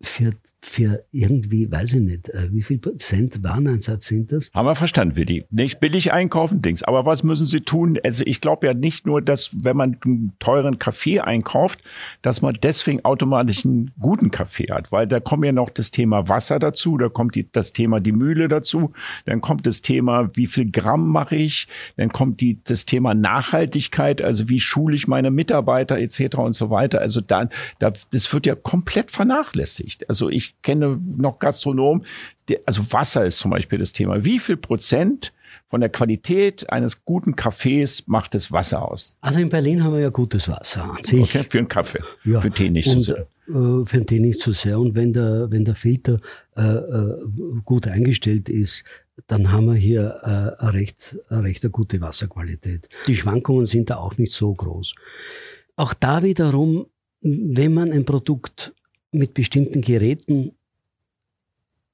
für 0.00 0.32
für 0.68 1.04
irgendwie, 1.12 1.70
weiß 1.70 1.94
ich 1.94 2.00
nicht, 2.00 2.28
äh, 2.28 2.48
wie 2.52 2.62
viel 2.62 2.78
Prozent 2.78 3.42
Wareneinsatz 3.42 4.06
sind 4.06 4.32
das? 4.32 4.50
Haben 4.52 4.66
wir 4.66 4.74
verstanden, 4.74 5.16
Willi. 5.16 5.46
Nicht 5.50 5.80
billig 5.80 6.12
einkaufen, 6.12 6.60
Dings. 6.60 6.82
Aber 6.82 7.06
was 7.06 7.22
müssen 7.22 7.46
Sie 7.46 7.60
tun? 7.60 7.98
Also 8.04 8.24
ich 8.26 8.40
glaube 8.40 8.66
ja 8.66 8.74
nicht 8.74 9.06
nur, 9.06 9.22
dass 9.22 9.52
wenn 9.62 9.76
man 9.76 9.96
einen 10.04 10.32
teuren 10.38 10.78
Kaffee 10.78 11.20
einkauft, 11.20 11.80
dass 12.20 12.42
man 12.42 12.58
deswegen 12.60 13.04
automatisch 13.04 13.64
einen 13.64 13.92
guten 13.98 14.30
Kaffee 14.30 14.66
hat, 14.70 14.92
weil 14.92 15.06
da 15.06 15.20
kommt 15.20 15.44
ja 15.44 15.52
noch 15.52 15.70
das 15.70 15.92
Thema 15.92 16.28
Wasser 16.28 16.58
dazu, 16.58 16.98
da 16.98 17.08
kommt 17.08 17.36
die, 17.36 17.50
das 17.50 17.72
Thema 17.72 18.00
die 18.00 18.12
Mühle 18.12 18.48
dazu, 18.48 18.92
dann 19.24 19.40
kommt 19.40 19.66
das 19.66 19.82
Thema, 19.82 20.30
wie 20.34 20.48
viel 20.48 20.70
Gramm 20.70 21.08
mache 21.08 21.36
ich, 21.36 21.68
dann 21.96 22.10
kommt 22.10 22.40
die, 22.40 22.58
das 22.64 22.84
Thema 22.84 23.14
Nachhaltigkeit, 23.14 24.20
also 24.20 24.48
wie 24.48 24.60
schule 24.60 24.96
ich 24.96 25.06
meine 25.06 25.30
Mitarbeiter 25.30 25.96
etc. 25.98 26.36
und 26.38 26.54
so 26.54 26.70
weiter. 26.70 27.00
Also 27.00 27.20
da, 27.20 27.48
da, 27.78 27.92
das 28.10 28.32
wird 28.32 28.46
ja 28.46 28.56
komplett 28.56 29.10
vernachlässigt. 29.10 30.08
Also 30.10 30.28
ich 30.28 30.55
kenne 30.62 31.00
noch 31.16 31.38
Gastronomen, 31.38 32.04
die, 32.48 32.66
also 32.66 32.92
Wasser 32.92 33.24
ist 33.24 33.38
zum 33.38 33.50
Beispiel 33.50 33.78
das 33.78 33.92
Thema. 33.92 34.24
Wie 34.24 34.38
viel 34.38 34.56
Prozent 34.56 35.32
von 35.68 35.80
der 35.80 35.90
Qualität 35.90 36.70
eines 36.70 37.04
guten 37.04 37.36
Kaffees 37.36 38.06
macht 38.06 38.34
das 38.34 38.52
Wasser 38.52 38.88
aus? 38.88 39.16
Also 39.20 39.38
in 39.38 39.48
Berlin 39.48 39.82
haben 39.82 39.94
wir 39.94 40.00
ja 40.00 40.10
gutes 40.10 40.48
Wasser 40.48 40.84
an 40.84 41.02
sich. 41.02 41.22
Okay, 41.22 41.44
für 41.48 41.58
einen 41.58 41.68
Kaffee, 41.68 42.00
ja. 42.24 42.40
für 42.40 42.50
Tee 42.50 42.70
nicht 42.70 42.88
so 42.88 43.00
sehr. 43.00 43.26
Äh, 43.48 43.84
für 43.84 43.98
den 43.98 44.06
Tee 44.06 44.20
nicht 44.20 44.40
so 44.40 44.52
sehr. 44.52 44.78
Und 44.78 44.94
wenn 44.94 45.12
der, 45.12 45.50
wenn 45.50 45.64
der 45.64 45.74
Filter 45.74 46.20
äh, 46.56 46.62
äh 46.62 47.16
gut 47.64 47.88
eingestellt 47.88 48.48
ist, 48.48 48.84
dann 49.26 49.50
haben 49.50 49.66
wir 49.66 49.74
hier 49.74 50.20
äh, 50.22 50.62
eine, 50.62 50.72
recht, 50.72 51.16
eine 51.28 51.44
recht 51.44 51.64
eine 51.64 51.70
gute 51.70 52.00
Wasserqualität. 52.00 52.88
Die 53.06 53.16
Schwankungen 53.16 53.66
sind 53.66 53.90
da 53.90 53.96
auch 53.96 54.16
nicht 54.18 54.32
so 54.32 54.52
groß. 54.52 54.94
Auch 55.76 55.94
da 55.94 56.22
wiederum, 56.22 56.86
wenn 57.20 57.74
man 57.74 57.92
ein 57.92 58.04
Produkt 58.04 58.74
mit 59.12 59.34
bestimmten 59.34 59.80
Geräten 59.80 60.52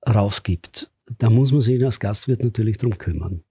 rausgibt, 0.09 0.91
da 1.19 1.31
muss 1.31 1.53
man 1.53 1.61
sich 1.63 1.85
als 1.85 2.01
Gastwirt 2.01 2.43
natürlich 2.43 2.79
drum 2.79 2.99
kümmern. 2.99 3.43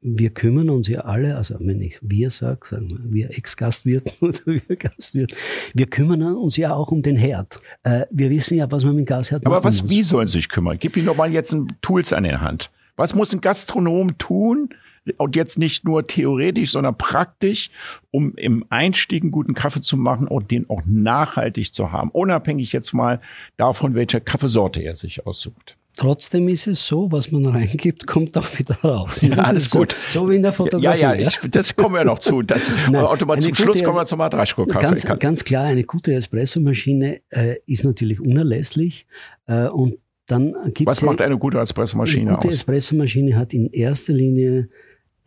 Wir 0.00 0.30
kümmern 0.30 0.70
uns 0.70 0.88
ja 0.88 1.00
alle, 1.00 1.36
also 1.36 1.56
wenn 1.58 1.80
ich 1.80 1.98
wir 2.02 2.30
sage, 2.30 2.66
sagen 2.68 2.90
wir, 2.90 2.98
wir 3.12 3.30
Ex-Gastwirten 3.36 4.12
oder 4.20 4.38
wir 4.46 4.76
Gastwirt, 4.76 5.34
wir 5.74 5.86
kümmern 5.86 6.22
uns 6.36 6.56
ja 6.56 6.74
auch 6.74 6.92
um 6.92 7.02
den 7.02 7.16
Herd. 7.16 7.60
Äh, 7.82 8.04
wir 8.10 8.30
wissen 8.30 8.58
ja, 8.58 8.70
was 8.70 8.84
man 8.84 8.94
mit 8.94 9.06
dem 9.06 9.06
Gasherd 9.06 9.44
Aber 9.46 9.64
was, 9.64 9.82
muss. 9.82 9.90
wie 9.90 10.02
sollen 10.02 10.26
sie 10.26 10.34
sich 10.34 10.48
kümmern? 10.48 10.76
Gib 10.78 10.96
ihnen 10.96 11.06
doch 11.06 11.16
mal 11.16 11.32
jetzt 11.32 11.52
ein 11.52 11.68
Tools 11.80 12.12
an 12.12 12.24
der 12.24 12.40
Hand. 12.40 12.70
Was 12.96 13.14
muss 13.14 13.32
ein 13.32 13.40
Gastronom 13.40 14.16
tun, 14.18 14.70
und 15.18 15.36
jetzt 15.36 15.58
nicht 15.58 15.84
nur 15.84 16.06
theoretisch, 16.06 16.72
sondern 16.72 16.96
praktisch, 16.96 17.70
um 18.10 18.34
im 18.36 18.64
Einstieg 18.70 19.22
einen 19.22 19.30
guten 19.30 19.54
Kaffee 19.54 19.80
zu 19.80 19.96
machen 19.96 20.28
und 20.28 20.50
den 20.50 20.68
auch 20.70 20.82
nachhaltig 20.86 21.72
zu 21.72 21.92
haben, 21.92 22.10
unabhängig 22.10 22.72
jetzt 22.72 22.92
mal 22.92 23.20
davon, 23.56 23.94
welche 23.94 24.20
Kaffeesorte 24.20 24.80
er 24.80 24.94
sich 24.94 25.26
aussucht. 25.26 25.76
Trotzdem 25.96 26.46
ist 26.48 26.66
es 26.66 26.86
so, 26.86 27.10
was 27.10 27.32
man 27.32 27.46
reingibt, 27.46 28.06
kommt 28.06 28.36
auch 28.36 28.58
wieder 28.58 28.74
raus. 28.84 29.22
Ja, 29.22 29.36
alles 29.38 29.70
gut. 29.70 29.96
So, 30.10 30.20
so, 30.20 30.30
wie 30.30 30.36
in 30.36 30.42
der 30.42 30.52
Fotografie. 30.52 31.00
Ja, 31.00 31.14
ja, 31.14 31.28
ich, 31.28 31.38
das 31.50 31.74
kommen 31.74 31.94
wir 31.94 32.04
noch 32.04 32.18
zu. 32.18 32.42
Das, 32.42 32.70
Nein, 32.90 33.40
zum 33.40 33.54
Schluss 33.54 33.82
kommen 33.82 33.96
wir 33.96 34.04
zum 34.04 34.20
Adraschko-Kaffee. 34.20 34.82
Ganz, 34.82 35.06
ganz 35.06 35.44
klar, 35.44 35.64
eine 35.64 35.84
gute 35.84 36.12
Espressomaschine 36.12 37.22
äh, 37.30 37.54
ist 37.64 37.84
natürlich 37.84 38.20
unerlässlich 38.20 39.06
äh, 39.46 39.68
und 39.68 39.96
dann 40.26 40.54
gibt 40.74 40.86
Was 40.86 41.00
macht 41.02 41.22
eine 41.22 41.38
gute 41.38 41.58
Espressomaschine 41.58 42.32
aus? 42.32 42.38
Eine 42.40 42.42
gute 42.42 42.54
Espressomaschine 42.54 43.36
hat 43.36 43.54
in 43.54 43.70
erster 43.70 44.12
Linie 44.12 44.68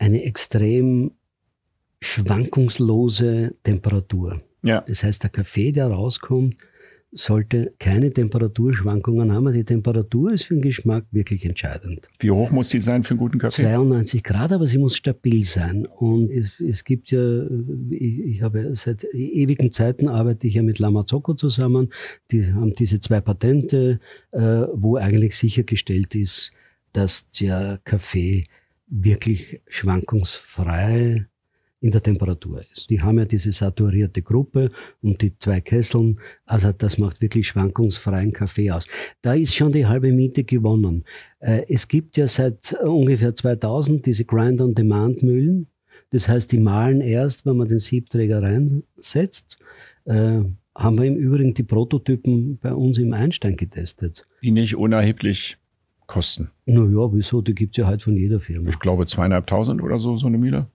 eine 0.00 0.24
extrem 0.24 1.12
schwankungslose 2.00 3.54
Temperatur. 3.62 4.38
Ja. 4.62 4.82
Das 4.86 5.02
heißt, 5.02 5.22
der 5.22 5.30
Kaffee, 5.30 5.70
der 5.70 5.86
rauskommt, 5.86 6.56
sollte 7.12 7.74
keine 7.78 8.12
Temperaturschwankungen 8.12 9.32
haben. 9.32 9.52
Die 9.52 9.64
Temperatur 9.64 10.32
ist 10.32 10.44
für 10.44 10.54
den 10.54 10.62
Geschmack 10.62 11.06
wirklich 11.10 11.44
entscheidend. 11.44 12.08
Wie 12.20 12.30
hoch 12.30 12.50
muss 12.50 12.70
sie 12.70 12.80
sein 12.80 13.02
für 13.02 13.10
einen 13.10 13.18
guten 13.18 13.38
Kaffee? 13.38 13.62
92 13.62 14.22
Grad, 14.22 14.52
aber 14.52 14.66
sie 14.66 14.78
muss 14.78 14.96
stabil 14.96 15.44
sein. 15.44 15.86
Und 15.86 16.30
es, 16.30 16.60
es 16.60 16.84
gibt 16.84 17.10
ja, 17.10 17.44
ich, 17.90 18.20
ich, 18.20 18.42
habe 18.42 18.76
seit 18.76 19.04
ewigen 19.12 19.72
Zeiten 19.72 20.08
arbeite 20.08 20.46
ich 20.46 20.54
ja 20.54 20.62
mit 20.62 20.78
Lamazocco 20.78 21.34
zusammen. 21.34 21.92
Die 22.30 22.52
haben 22.52 22.74
diese 22.74 23.00
zwei 23.00 23.20
Patente, 23.20 23.98
äh, 24.30 24.40
wo 24.72 24.96
eigentlich 24.96 25.36
sichergestellt 25.36 26.14
ist, 26.14 26.52
dass 26.92 27.28
der 27.30 27.80
Kaffee 27.84 28.44
wirklich 28.90 29.60
schwankungsfrei 29.68 31.26
in 31.80 31.90
der 31.90 32.02
Temperatur 32.02 32.62
ist. 32.72 32.90
Die 32.90 33.00
haben 33.00 33.18
ja 33.18 33.24
diese 33.24 33.52
saturierte 33.52 34.20
Gruppe 34.20 34.70
und 35.00 35.22
die 35.22 35.36
zwei 35.38 35.62
Kesseln, 35.62 36.20
also 36.44 36.72
das 36.72 36.98
macht 36.98 37.22
wirklich 37.22 37.48
schwankungsfreien 37.48 38.32
Kaffee 38.32 38.70
aus. 38.70 38.86
Da 39.22 39.32
ist 39.32 39.54
schon 39.54 39.72
die 39.72 39.86
halbe 39.86 40.12
Miete 40.12 40.44
gewonnen. 40.44 41.04
Äh, 41.38 41.62
es 41.68 41.88
gibt 41.88 42.18
ja 42.18 42.28
seit 42.28 42.74
ungefähr 42.82 43.34
2000 43.34 44.04
diese 44.04 44.26
Grind-on-Demand-Mühlen. 44.26 45.68
Das 46.10 46.28
heißt, 46.28 46.52
die 46.52 46.58
mahlen 46.58 47.00
erst, 47.00 47.46
wenn 47.46 47.56
man 47.56 47.68
den 47.68 47.78
Siebträger 47.78 48.42
reinsetzt. 48.42 49.58
Äh, 50.04 50.40
haben 50.74 50.98
wir 50.98 51.04
im 51.04 51.16
Übrigen 51.16 51.54
die 51.54 51.62
Prototypen 51.62 52.58
bei 52.58 52.74
uns 52.74 52.98
im 52.98 53.12
Einstein 53.12 53.56
getestet. 53.56 54.26
Die 54.42 54.50
nicht 54.50 54.76
unerheblich 54.76 55.56
kosten. 56.10 56.50
Naja, 56.66 57.08
wieso? 57.12 57.40
Die 57.40 57.54
gibt 57.54 57.78
es 57.78 57.80
ja 57.80 57.86
halt 57.86 58.02
von 58.02 58.16
jeder 58.16 58.40
Firma. 58.40 58.68
Ich 58.68 58.80
glaube 58.80 59.06
zweieinhalbtausend 59.06 59.80
oder 59.80 60.00
so, 60.00 60.16
so 60.16 60.26
eine 60.26 60.38
Mühle. 60.38 60.66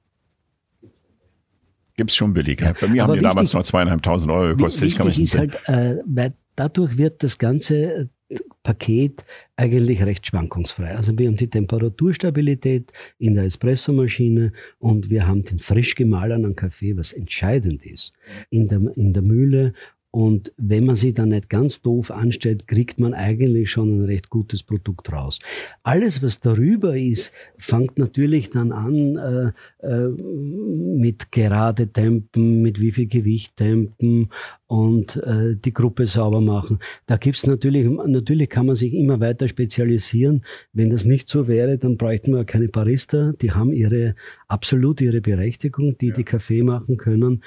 Gibt 1.97 2.09
es 2.09 2.15
schon 2.15 2.33
billig. 2.33 2.61
Ja. 2.61 2.73
Bei 2.79 2.87
mir 2.87 3.03
haben 3.03 3.11
die 3.11 3.17
wichtig, 3.17 3.29
damals 3.29 3.53
noch 3.53 3.63
zweieinhalbtausend 3.63 4.31
Euro 4.31 4.55
gekostet. 4.55 4.87
Ich 4.87 4.95
kann 4.95 5.07
mich 5.07 5.19
ist 5.19 5.37
halt, 5.37 5.55
äh, 5.67 5.97
weil 6.05 6.33
dadurch 6.55 6.97
wird 6.97 7.21
das 7.21 7.37
ganze 7.37 8.09
äh, 8.29 8.37
Paket 8.63 9.25
eigentlich 9.57 10.01
recht 10.03 10.25
schwankungsfrei. 10.25 10.95
Also 10.95 11.17
wir 11.17 11.27
haben 11.27 11.37
die 11.37 11.49
Temperaturstabilität 11.49 12.91
in 13.19 13.35
der 13.35 13.43
Espressomaschine 13.43 14.53
und 14.79 15.09
wir 15.09 15.27
haben 15.27 15.43
den 15.43 15.59
frisch 15.59 15.95
gemahlenen 15.95 16.55
Kaffee, 16.55 16.97
was 16.97 17.11
entscheidend 17.11 17.85
ist, 17.85 18.13
in 18.49 18.67
der, 18.67 18.79
in 18.95 19.13
der 19.13 19.21
Mühle 19.21 19.73
und 20.15 20.53
wenn 20.55 20.85
man 20.85 20.95
sich 20.95 21.13
dann 21.13 21.27
nicht 21.27 21.49
ganz 21.49 21.81
doof 21.81 22.09
anstellt, 22.09 22.69
kriegt 22.69 23.01
man 23.01 23.13
eigentlich 23.13 23.69
schon 23.69 23.99
ein 23.99 24.05
recht 24.05 24.29
gutes 24.29 24.63
Produkt 24.63 25.11
raus. 25.11 25.39
Alles, 25.83 26.23
was 26.23 26.39
darüber 26.39 26.95
ist, 26.95 27.33
fängt 27.57 27.99
natürlich 27.99 28.49
dann 28.49 28.71
an 28.71 29.17
äh, 29.17 29.85
äh, 29.85 30.07
mit 30.07 31.33
gerade 31.33 31.89
Tempen, 31.89 32.61
mit 32.61 32.79
wie 32.79 32.93
viel 32.93 33.07
Gewicht 33.07 33.57
Tempen 33.57 34.29
und 34.67 35.17
äh, 35.17 35.57
die 35.57 35.73
Gruppe 35.73 36.07
sauber 36.07 36.39
machen. 36.39 36.79
Da 37.07 37.17
gibt's 37.17 37.45
natürlich, 37.45 37.89
natürlich 37.89 38.49
kann 38.49 38.67
man 38.67 38.77
sich 38.77 38.93
immer 38.93 39.19
weiter 39.19 39.49
spezialisieren. 39.49 40.45
Wenn 40.71 40.91
das 40.91 41.03
nicht 41.03 41.27
so 41.27 41.49
wäre, 41.49 41.77
dann 41.77 41.97
bräuchten 41.97 42.33
wir 42.33 42.45
keine 42.45 42.69
Barista. 42.69 43.33
Die 43.41 43.51
haben 43.51 43.73
ihre, 43.73 44.15
absolut 44.47 45.01
ihre 45.01 45.19
Berechtigung, 45.19 45.97
die 45.97 46.07
ja. 46.07 46.13
die 46.13 46.23
Kaffee 46.23 46.63
machen 46.63 46.95
können. 46.95 47.43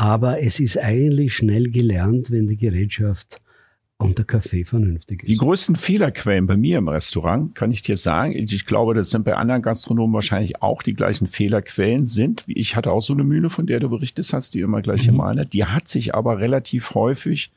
Aber 0.00 0.40
es 0.40 0.60
ist 0.60 0.78
eigentlich 0.78 1.34
schnell 1.34 1.70
gelernt, 1.70 2.30
wenn 2.30 2.46
die 2.46 2.56
Gerätschaft 2.56 3.38
und 3.98 4.16
der 4.16 4.24
Kaffee 4.24 4.64
vernünftig 4.64 5.24
ist. 5.24 5.28
Die 5.28 5.36
größten 5.36 5.76
Fehlerquellen 5.76 6.46
bei 6.46 6.56
mir 6.56 6.78
im 6.78 6.88
Restaurant, 6.88 7.54
kann 7.54 7.70
ich 7.70 7.82
dir 7.82 7.98
sagen, 7.98 8.32
ich 8.32 8.64
glaube, 8.64 8.94
das 8.94 9.10
sind 9.10 9.26
bei 9.26 9.36
anderen 9.36 9.60
Gastronomen 9.60 10.14
wahrscheinlich 10.14 10.62
auch 10.62 10.82
die 10.82 10.94
gleichen 10.94 11.26
Fehlerquellen 11.26 12.06
sind. 12.06 12.44
Ich 12.46 12.76
hatte 12.76 12.92
auch 12.92 13.02
so 13.02 13.12
eine 13.12 13.24
Mühle, 13.24 13.50
von 13.50 13.66
der 13.66 13.78
du 13.78 13.90
berichtet 13.90 14.32
hast, 14.32 14.54
die 14.54 14.60
immer 14.60 14.80
gleich 14.80 15.02
mhm. 15.02 15.10
gemahlen 15.10 15.46
Die 15.52 15.66
hat 15.66 15.86
sich 15.86 16.14
aber 16.14 16.38
relativ 16.38 16.94
häufig 16.94 17.52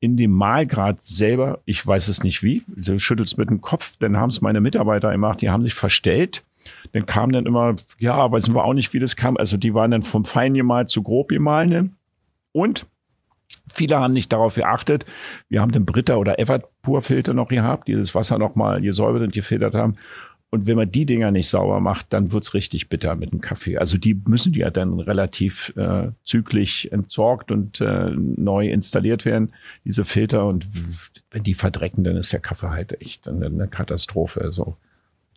in 0.00 0.16
dem 0.16 0.30
Mahlgrad 0.30 1.04
selber, 1.04 1.60
ich 1.66 1.86
weiß 1.86 2.08
es 2.08 2.22
nicht 2.22 2.42
wie, 2.42 2.62
du 2.66 2.98
schüttelst 2.98 3.36
mit 3.36 3.50
dem 3.50 3.60
Kopf, 3.60 3.98
dann 3.98 4.16
haben 4.16 4.30
es 4.30 4.40
meine 4.40 4.62
Mitarbeiter 4.62 5.12
gemacht, 5.12 5.42
die 5.42 5.50
haben 5.50 5.64
sich 5.64 5.74
verstellt 5.74 6.44
dann 6.92 7.06
kam 7.06 7.32
dann 7.32 7.46
immer, 7.46 7.76
ja, 7.98 8.30
weiß 8.30 8.48
wir 8.52 8.64
auch 8.64 8.74
nicht, 8.74 8.92
wie 8.92 8.98
das 8.98 9.16
kam. 9.16 9.36
Also 9.36 9.56
die 9.56 9.74
waren 9.74 9.90
dann 9.90 10.02
vom 10.02 10.24
fein 10.24 10.54
gemalt 10.54 10.90
zu 10.90 11.02
grob 11.02 11.28
gemahlen. 11.28 11.68
Ne? 11.68 11.90
Und 12.52 12.86
viele 13.72 13.98
haben 13.98 14.14
nicht 14.14 14.32
darauf 14.32 14.54
geachtet. 14.54 15.04
Wir 15.48 15.60
haben 15.60 15.72
den 15.72 15.86
Britta 15.86 16.16
oder 16.16 16.38
Everpur-Filter 16.38 17.34
noch 17.34 17.48
gehabt, 17.48 17.88
die 17.88 17.94
das 17.94 18.14
Wasser 18.14 18.38
nochmal 18.38 18.80
gesäubert 18.80 19.22
und 19.22 19.32
gefiltert 19.32 19.74
haben. 19.74 19.96
Und 20.50 20.66
wenn 20.66 20.76
man 20.76 20.90
die 20.90 21.04
Dinger 21.04 21.30
nicht 21.30 21.50
sauber 21.50 21.78
macht, 21.78 22.10
dann 22.14 22.32
wird's 22.32 22.54
richtig 22.54 22.88
bitter 22.88 23.14
mit 23.16 23.32
dem 23.32 23.42
Kaffee. 23.42 23.76
Also 23.76 23.98
die 23.98 24.18
müssen 24.26 24.54
ja 24.54 24.70
dann 24.70 24.98
relativ 24.98 25.74
äh, 25.76 26.08
zügig 26.24 26.90
entsorgt 26.90 27.52
und 27.52 27.82
äh, 27.82 28.12
neu 28.16 28.70
installiert 28.70 29.26
werden, 29.26 29.52
diese 29.84 30.06
Filter. 30.06 30.46
Und 30.46 30.66
wenn 31.30 31.42
die 31.42 31.52
verdrecken, 31.52 32.02
dann 32.02 32.16
ist 32.16 32.32
der 32.32 32.40
Kaffee 32.40 32.70
halt 32.70 32.98
echt 33.02 33.28
eine 33.28 33.68
Katastrophe. 33.68 34.40
Also 34.40 34.74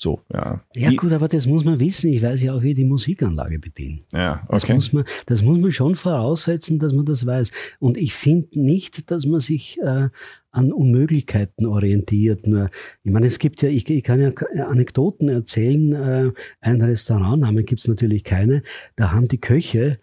so, 0.01 0.19
ja. 0.33 0.59
Ja, 0.75 0.91
gut, 0.95 1.13
aber 1.13 1.27
das 1.27 1.45
muss 1.45 1.63
man 1.63 1.79
wissen. 1.79 2.11
Ich 2.11 2.23
weiß 2.23 2.41
ja 2.41 2.55
auch, 2.55 2.63
wie 2.63 2.73
die 2.73 2.85
Musikanlage 2.85 3.59
bedienen. 3.59 4.01
Ja, 4.11 4.43
okay. 4.47 4.59
Das 4.59 4.69
muss 4.69 4.93
man, 4.93 5.03
das 5.27 5.41
muss 5.43 5.59
man 5.59 5.71
schon 5.71 5.95
voraussetzen, 5.95 6.79
dass 6.79 6.91
man 6.91 7.05
das 7.05 7.23
weiß. 7.23 7.51
Und 7.77 7.97
ich 7.97 8.15
finde 8.15 8.59
nicht, 8.59 9.11
dass 9.11 9.27
man 9.27 9.41
sich 9.41 9.77
äh, 9.79 10.09
an 10.49 10.73
Unmöglichkeiten 10.73 11.67
orientiert. 11.67 12.47
Nur, 12.47 12.71
ich 13.03 13.11
meine, 13.11 13.27
es 13.27 13.37
gibt 13.37 13.61
ja, 13.61 13.69
ich, 13.69 13.87
ich 13.87 14.03
kann 14.03 14.19
ja 14.19 14.31
Anekdoten 14.65 15.29
erzählen. 15.29 15.93
Äh, 15.93 16.31
ein 16.61 16.81
Restaurantnamen 16.81 17.63
gibt 17.63 17.81
es 17.81 17.87
natürlich 17.87 18.23
keine. 18.23 18.63
Da 18.95 19.11
haben 19.11 19.27
die 19.27 19.39
Köche 19.39 19.81
äh, 19.91 19.97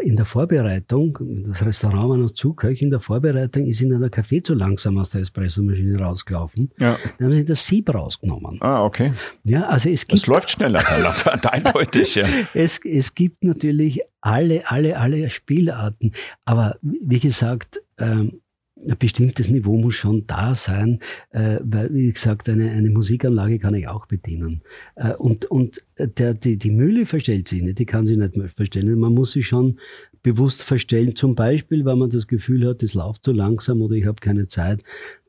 in 0.00 0.16
der 0.16 0.24
Vorbereitung, 0.24 1.18
das 1.46 1.64
Restaurant 1.64 2.08
war 2.08 2.16
noch 2.16 2.30
zu, 2.30 2.52
Köch 2.54 2.82
in 2.82 2.90
der 2.90 3.00
Vorbereitung 3.00 3.66
ist 3.66 3.80
ihnen 3.80 4.00
der 4.00 4.10
Kaffee 4.10 4.42
zu 4.42 4.54
langsam 4.54 4.98
aus 4.98 5.10
der 5.10 5.20
Espressomaschine 5.20 6.00
rausgelaufen. 6.00 6.70
Ja. 6.78 6.98
Dann 7.18 7.28
haben 7.28 7.32
sie 7.32 7.44
das 7.44 7.64
Sieb 7.64 7.92
rausgenommen. 7.94 8.58
Ah, 8.60 8.84
okay. 8.84 9.12
Ja, 9.44 9.66
also 9.66 9.88
es 9.88 10.06
gibt. 10.06 10.22
Es 10.22 10.26
läuft 10.26 10.50
schneller, 10.50 10.82
eindeutig, 11.52 12.16
ja. 12.16 12.26
Es, 12.54 12.80
es 12.84 13.14
gibt 13.14 13.44
natürlich 13.44 14.00
alle, 14.20 14.62
alle, 14.66 14.98
alle 14.98 15.30
Spielarten. 15.30 16.12
Aber 16.44 16.76
wie 16.82 17.20
gesagt, 17.20 17.80
ähm, 17.98 18.40
ein 18.86 18.96
bestimmtes 18.98 19.48
Niveau 19.48 19.76
muss 19.76 19.94
schon 19.94 20.26
da 20.26 20.54
sein, 20.54 21.00
äh, 21.30 21.58
weil, 21.62 21.92
wie 21.92 22.12
gesagt, 22.12 22.48
eine, 22.48 22.70
eine 22.70 22.90
Musikanlage 22.90 23.58
kann 23.58 23.74
ich 23.74 23.88
auch 23.88 24.06
bedienen. 24.06 24.62
Äh, 24.94 25.14
und 25.14 25.46
und 25.46 25.82
der, 25.98 26.34
die, 26.34 26.56
die 26.56 26.70
Mühle 26.70 27.06
verstellt 27.06 27.48
sich 27.48 27.62
nicht, 27.62 27.78
die 27.78 27.86
kann 27.86 28.06
sich 28.06 28.16
nicht 28.16 28.36
mehr 28.36 28.48
verstellen. 28.48 28.98
Man 28.98 29.14
muss 29.14 29.32
sie 29.32 29.42
schon 29.42 29.78
bewusst 30.22 30.62
verstellen. 30.62 31.14
Zum 31.14 31.34
Beispiel, 31.34 31.84
wenn 31.84 31.98
man 31.98 32.10
das 32.10 32.26
Gefühl 32.26 32.68
hat, 32.68 32.82
es 32.82 32.94
läuft 32.94 33.24
zu 33.24 33.32
langsam 33.32 33.80
oder 33.80 33.94
ich 33.94 34.06
habe 34.06 34.20
keine 34.20 34.48
Zeit, 34.48 34.82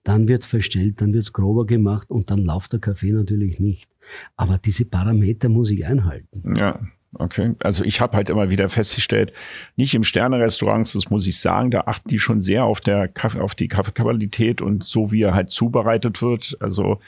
dann 0.03 0.27
wird 0.27 0.45
verstellt, 0.45 1.01
dann 1.01 1.13
wird 1.13 1.23
es 1.23 1.33
grober 1.33 1.65
gemacht 1.65 2.09
und 2.09 2.31
dann 2.31 2.39
läuft 2.43 2.73
der 2.73 2.79
Kaffee 2.79 3.11
natürlich 3.11 3.59
nicht. 3.59 3.89
Aber 4.35 4.57
diese 4.57 4.85
Parameter 4.85 5.49
muss 5.49 5.69
ich 5.69 5.85
einhalten. 5.85 6.53
Ja. 6.57 6.79
Okay, 7.13 7.55
also 7.63 7.83
ich 7.83 8.01
habe 8.01 8.15
halt 8.15 8.29
immer 8.29 8.51
wieder 8.51 8.69
festgestellt, 8.69 9.33
nicht 9.75 9.95
im 9.95 10.03
Sterne-Restaurants, 10.03 10.93
das 10.93 11.09
muss 11.09 11.25
ich 11.25 11.39
sagen, 11.39 11.71
da 11.71 11.81
achten 11.87 12.07
die 12.07 12.19
schon 12.19 12.39
sehr 12.39 12.65
auf 12.65 12.81
der 12.81 13.07
Kaffee, 13.07 13.39
auf 13.39 13.55
die 13.55 13.67
Kaffeequalität 13.67 14.61
und 14.61 14.83
so 14.83 15.11
wie 15.11 15.23
er 15.23 15.33
halt 15.33 15.49
zubereitet 15.49 16.21
wird. 16.21 16.55
Also, 16.59 16.99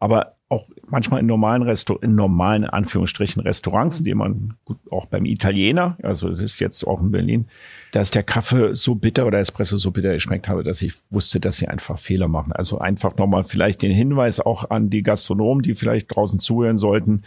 aber 0.00 0.33
auch 0.50 0.66
manchmal 0.86 1.20
in 1.20 1.26
normalen 1.26 1.62
Restaur 1.62 2.02
in 2.02 2.14
normalen 2.14 2.64
Anführungsstrichen 2.64 3.42
Restaurants, 3.42 4.02
denen 4.02 4.18
man 4.18 4.54
gut, 4.64 4.78
auch 4.90 5.06
beim 5.06 5.24
Italiener, 5.24 5.96
also 6.02 6.28
es 6.28 6.40
ist 6.40 6.60
jetzt 6.60 6.86
auch 6.86 7.00
in 7.00 7.10
Berlin, 7.10 7.46
dass 7.92 8.10
der 8.10 8.22
Kaffee 8.22 8.74
so 8.74 8.94
bitter 8.94 9.26
oder 9.26 9.38
Espresso 9.38 9.78
so 9.78 9.90
bitter 9.90 10.12
geschmeckt 10.12 10.48
habe, 10.48 10.62
dass 10.62 10.82
ich 10.82 10.92
wusste, 11.10 11.40
dass 11.40 11.56
sie 11.56 11.68
einfach 11.68 11.98
Fehler 11.98 12.28
machen. 12.28 12.52
Also 12.52 12.78
einfach 12.78 13.16
nochmal 13.16 13.44
vielleicht 13.44 13.82
den 13.82 13.92
Hinweis 13.92 14.38
auch 14.38 14.70
an 14.70 14.90
die 14.90 15.02
Gastronomen, 15.02 15.62
die 15.62 15.74
vielleicht 15.74 16.14
draußen 16.14 16.38
zuhören 16.40 16.76
sollten, 16.76 17.22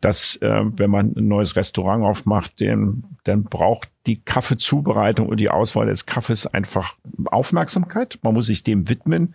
dass 0.00 0.36
äh, 0.36 0.62
wenn 0.64 0.90
man 0.90 1.14
ein 1.16 1.28
neues 1.28 1.56
Restaurant 1.56 2.04
aufmacht, 2.04 2.60
den, 2.60 3.04
dann 3.24 3.44
braucht 3.44 3.88
die 4.06 4.20
Kaffeezubereitung 4.20 5.28
und 5.28 5.38
die 5.38 5.50
Auswahl 5.50 5.86
des 5.86 6.06
Kaffees 6.06 6.46
einfach 6.46 6.96
Aufmerksamkeit. 7.26 8.18
Man 8.22 8.34
muss 8.34 8.46
sich 8.46 8.64
dem 8.64 8.88
widmen. 8.88 9.34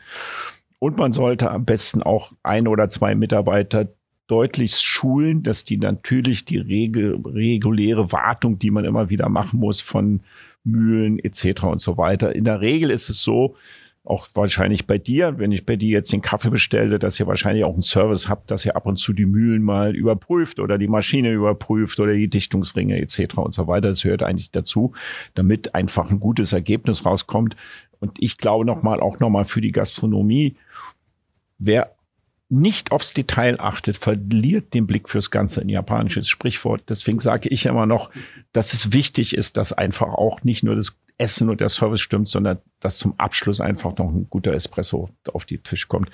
Und 0.79 0.97
man 0.97 1.13
sollte 1.13 1.51
am 1.51 1.65
besten 1.65 2.03
auch 2.03 2.31
ein 2.43 2.67
oder 2.67 2.87
zwei 2.89 3.15
Mitarbeiter 3.15 3.87
deutlich 4.27 4.75
schulen, 4.75 5.41
dass 5.43 5.63
die 5.63 5.77
natürlich 5.77 6.45
die 6.45 6.57
regel, 6.57 7.19
reguläre 7.25 8.11
Wartung, 8.11 8.59
die 8.59 8.71
man 8.71 8.85
immer 8.85 9.09
wieder 9.09 9.29
machen 9.29 9.59
muss 9.59 9.81
von 9.81 10.21
Mühlen 10.63 11.17
etc. 11.19 11.63
und 11.63 11.81
so 11.81 11.97
weiter. 11.97 12.35
In 12.35 12.43
der 12.43 12.61
Regel 12.61 12.91
ist 12.91 13.09
es 13.09 13.21
so, 13.21 13.55
auch 14.07 14.29
wahrscheinlich 14.35 14.87
bei 14.87 14.97
dir, 14.97 15.37
wenn 15.37 15.51
ich 15.51 15.65
bei 15.65 15.75
dir 15.75 15.89
jetzt 15.89 16.13
den 16.13 16.21
Kaffee 16.21 16.49
bestelle, 16.49 16.97
dass 16.97 17.19
ihr 17.19 17.27
wahrscheinlich 17.27 17.65
auch 17.65 17.73
einen 17.73 17.83
Service 17.83 18.29
habt, 18.29 18.51
dass 18.51 18.65
ihr 18.65 18.75
ab 18.75 18.85
und 18.85 18.97
zu 18.97 19.11
die 19.11 19.25
Mühlen 19.25 19.61
mal 19.61 19.95
überprüft 19.95 20.59
oder 20.59 20.77
die 20.77 20.87
Maschine 20.87 21.33
überprüft 21.33 21.99
oder 21.99 22.13
die 22.13 22.29
Dichtungsringe 22.29 22.97
etc. 23.01 23.37
und 23.37 23.53
so 23.53 23.67
weiter. 23.67 23.89
Das 23.89 24.03
gehört 24.03 24.23
eigentlich 24.23 24.51
dazu, 24.51 24.93
damit 25.33 25.75
einfach 25.75 26.09
ein 26.09 26.21
gutes 26.21 26.53
Ergebnis 26.53 27.05
rauskommt. 27.05 27.57
Und 27.99 28.11
ich 28.19 28.37
glaube 28.37 28.63
nochmal, 28.63 29.01
auch 29.01 29.19
nochmal 29.19 29.43
für 29.43 29.59
die 29.59 29.73
Gastronomie, 29.73 30.55
wer 31.57 31.95
nicht 32.49 32.91
aufs 32.91 33.13
Detail 33.13 33.59
achtet, 33.59 33.97
verliert 33.97 34.73
den 34.73 34.87
Blick 34.87 35.09
fürs 35.09 35.31
Ganze. 35.31 35.61
Ein 35.61 35.69
japanisches 35.69 36.29
Sprichwort. 36.29 36.83
Deswegen 36.87 37.19
sage 37.19 37.49
ich 37.49 37.65
immer 37.65 37.85
noch, 37.85 38.09
dass 38.53 38.73
es 38.73 38.93
wichtig 38.93 39.35
ist, 39.35 39.57
dass 39.57 39.73
einfach 39.73 40.07
auch 40.07 40.43
nicht 40.43 40.63
nur 40.63 40.75
das 40.75 40.95
Essen 41.17 41.49
und 41.49 41.59
der 41.59 41.69
Service 41.69 41.99
stimmt, 41.99 42.29
sondern 42.29 42.59
dass 42.79 42.99
zum 42.99 43.19
Abschluss 43.19 43.59
einfach 43.59 43.97
noch 43.97 44.09
ein 44.09 44.27
guter 44.29 44.53
Espresso 44.53 45.09
auf 45.33 45.45
die 45.45 45.57
Tisch 45.57 45.87
kommt. 45.87 46.11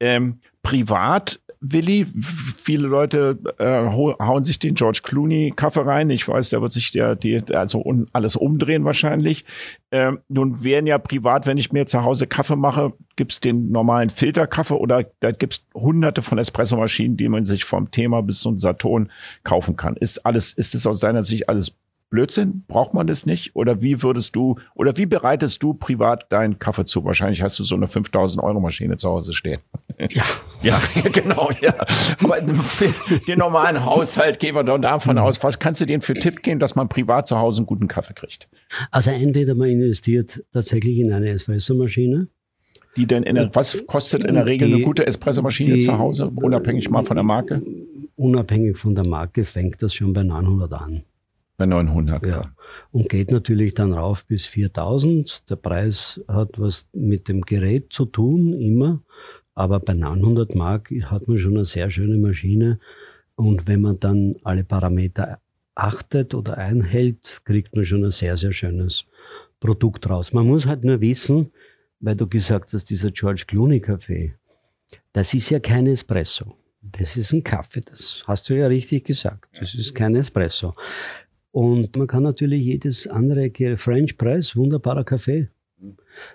Ähm, 0.00 0.40
privat 0.62 1.40
Willi, 1.62 2.06
viele 2.06 2.88
Leute 2.88 3.38
äh, 3.58 3.64
hauen 3.64 4.44
sich 4.44 4.58
den 4.58 4.74
George 4.74 5.00
Clooney 5.02 5.52
Kaffee 5.54 5.84
rein. 5.84 6.08
Ich 6.08 6.26
weiß, 6.26 6.48
der 6.48 6.62
wird 6.62 6.72
sich 6.72 6.90
der, 6.90 7.16
die, 7.16 7.42
also 7.52 7.82
un, 7.84 8.06
alles 8.14 8.36
umdrehen 8.36 8.84
wahrscheinlich. 8.86 9.44
Ähm, 9.90 10.20
nun 10.28 10.64
wären 10.64 10.86
ja 10.86 10.96
privat, 10.96 11.46
wenn 11.46 11.58
ich 11.58 11.70
mir 11.70 11.86
zu 11.86 12.02
Hause 12.02 12.26
Kaffee 12.26 12.56
mache, 12.56 12.94
gibt's 13.16 13.40
den 13.40 13.70
normalen 13.70 14.08
Filterkaffee 14.08 14.74
oder 14.74 15.04
da 15.20 15.32
gibt's 15.32 15.66
hunderte 15.74 16.22
von 16.22 16.38
Espressomaschinen, 16.38 17.18
die 17.18 17.28
man 17.28 17.44
sich 17.44 17.64
vom 17.64 17.90
Thema 17.90 18.22
bis 18.22 18.40
zum 18.40 18.58
Saturn 18.58 19.12
kaufen 19.44 19.76
kann. 19.76 19.96
Ist 19.96 20.24
alles, 20.24 20.54
ist 20.54 20.74
es 20.74 20.86
aus 20.86 21.00
deiner 21.00 21.22
Sicht 21.22 21.50
alles 21.50 21.76
Blödsinn? 22.10 22.64
Braucht 22.66 22.92
man 22.92 23.06
das 23.06 23.24
nicht? 23.24 23.54
Oder 23.54 23.80
wie 23.80 24.02
würdest 24.02 24.34
du, 24.34 24.56
oder 24.74 24.96
wie 24.96 25.06
bereitest 25.06 25.62
du 25.62 25.74
privat 25.74 26.30
deinen 26.32 26.58
Kaffee 26.58 26.84
zu? 26.84 27.04
Wahrscheinlich 27.04 27.40
hast 27.40 27.58
du 27.60 27.64
so 27.64 27.76
eine 27.76 27.86
5000 27.86 28.42
Euro 28.42 28.60
Maschine 28.60 28.96
zu 28.96 29.08
Hause 29.08 29.32
stehen. 29.32 29.60
Ja. 30.10 30.24
Ja, 30.62 30.78
genau, 31.10 31.48
ja. 31.62 31.72
Aber 32.22 32.36
für 32.46 32.92
den 33.26 33.38
normalen 33.38 33.82
Haushalt 33.82 34.38
gehen 34.38 34.54
wir 34.54 34.62
dann 34.62 34.82
davon 34.82 35.14
mhm. 35.14 35.22
aus. 35.22 35.42
Was 35.42 35.58
kannst 35.58 35.80
du 35.80 35.86
denen 35.86 36.02
für 36.02 36.12
Tipp 36.12 36.42
geben, 36.42 36.60
dass 36.60 36.74
man 36.74 36.86
privat 36.90 37.26
zu 37.26 37.38
Hause 37.38 37.60
einen 37.60 37.66
guten 37.66 37.88
Kaffee 37.88 38.12
kriegt? 38.12 38.46
Also 38.90 39.10
entweder 39.10 39.54
man 39.54 39.70
investiert 39.70 40.44
tatsächlich 40.52 40.98
in 40.98 41.14
eine 41.14 41.30
Espressomaschine. 41.30 42.28
Die 42.98 43.06
denn 43.06 43.22
in 43.22 43.36
der, 43.36 43.54
was 43.54 43.86
kostet 43.86 44.24
in 44.24 44.34
der 44.34 44.44
Regel 44.44 44.68
die, 44.68 44.74
eine 44.74 44.82
gute 44.82 45.06
Espressomaschine 45.06 45.78
zu 45.78 45.96
Hause, 45.98 46.30
unabhängig 46.34 46.90
mal 46.90 47.04
von 47.04 47.16
der 47.16 47.24
Marke? 47.24 47.62
Unabhängig 48.16 48.76
von 48.76 48.94
der 48.94 49.06
Marke 49.06 49.46
fängt 49.46 49.82
das 49.82 49.94
schon 49.94 50.12
bei 50.12 50.22
900 50.22 50.72
an. 50.74 51.04
Bei 51.60 51.66
900. 51.66 52.24
Ja. 52.24 52.44
Und 52.90 53.10
geht 53.10 53.30
natürlich 53.30 53.74
dann 53.74 53.92
rauf 53.92 54.24
bis 54.24 54.46
4000. 54.46 55.50
Der 55.50 55.56
Preis 55.56 56.18
hat 56.26 56.58
was 56.58 56.88
mit 56.94 57.28
dem 57.28 57.42
Gerät 57.42 57.92
zu 57.92 58.06
tun, 58.06 58.54
immer. 58.54 59.02
Aber 59.54 59.78
bei 59.78 59.92
900 59.92 60.54
Mark 60.54 60.90
hat 61.02 61.28
man 61.28 61.36
schon 61.36 61.58
eine 61.58 61.66
sehr 61.66 61.90
schöne 61.90 62.16
Maschine. 62.16 62.80
Und 63.34 63.68
wenn 63.68 63.82
man 63.82 64.00
dann 64.00 64.36
alle 64.42 64.64
Parameter 64.64 65.38
achtet 65.74 66.32
oder 66.32 66.56
einhält, 66.56 67.42
kriegt 67.44 67.76
man 67.76 67.84
schon 67.84 68.06
ein 68.06 68.10
sehr, 68.10 68.38
sehr 68.38 68.54
schönes 68.54 69.10
Produkt 69.60 70.08
raus. 70.08 70.32
Man 70.32 70.46
muss 70.46 70.64
halt 70.64 70.82
nur 70.82 71.02
wissen, 71.02 71.52
weil 72.00 72.16
du 72.16 72.26
gesagt 72.26 72.72
hast, 72.72 72.86
dieser 72.86 73.10
George 73.10 73.44
Clooney 73.46 73.80
Kaffee, 73.80 74.34
das 75.12 75.34
ist 75.34 75.50
ja 75.50 75.60
kein 75.60 75.86
Espresso. 75.86 76.56
Das 76.80 77.18
ist 77.18 77.34
ein 77.34 77.44
Kaffee, 77.44 77.82
das 77.82 78.24
hast 78.26 78.48
du 78.48 78.54
ja 78.54 78.66
richtig 78.66 79.04
gesagt. 79.04 79.50
Das 79.60 79.74
ist 79.74 79.94
kein 79.94 80.14
Espresso. 80.14 80.74
Und 81.52 81.96
man 81.96 82.06
kann 82.06 82.22
natürlich 82.22 82.64
jedes 82.64 83.06
andere, 83.06 83.50
French 83.76 84.16
Press, 84.16 84.56
wunderbarer 84.56 85.04
Kaffee. 85.04 85.48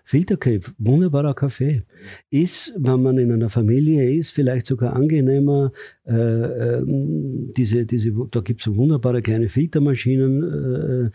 Filtercave, 0.04 0.74
wunderbarer 0.78 1.34
Kaffee. 1.34 1.84
Ist, 2.30 2.74
wenn 2.78 3.04
man 3.04 3.18
in 3.18 3.32
einer 3.32 3.50
Familie 3.50 4.18
ist, 4.18 4.32
vielleicht 4.32 4.66
sogar 4.66 4.94
angenehmer. 4.94 5.72
Äh, 6.06 6.14
äh, 6.16 6.84
diese, 7.56 7.86
diese, 7.86 8.12
da 8.32 8.42
gibt 8.42 8.62
es 8.62 8.76
wunderbare 8.76 9.22
kleine 9.22 9.50
Filtermaschinen. 9.50 11.12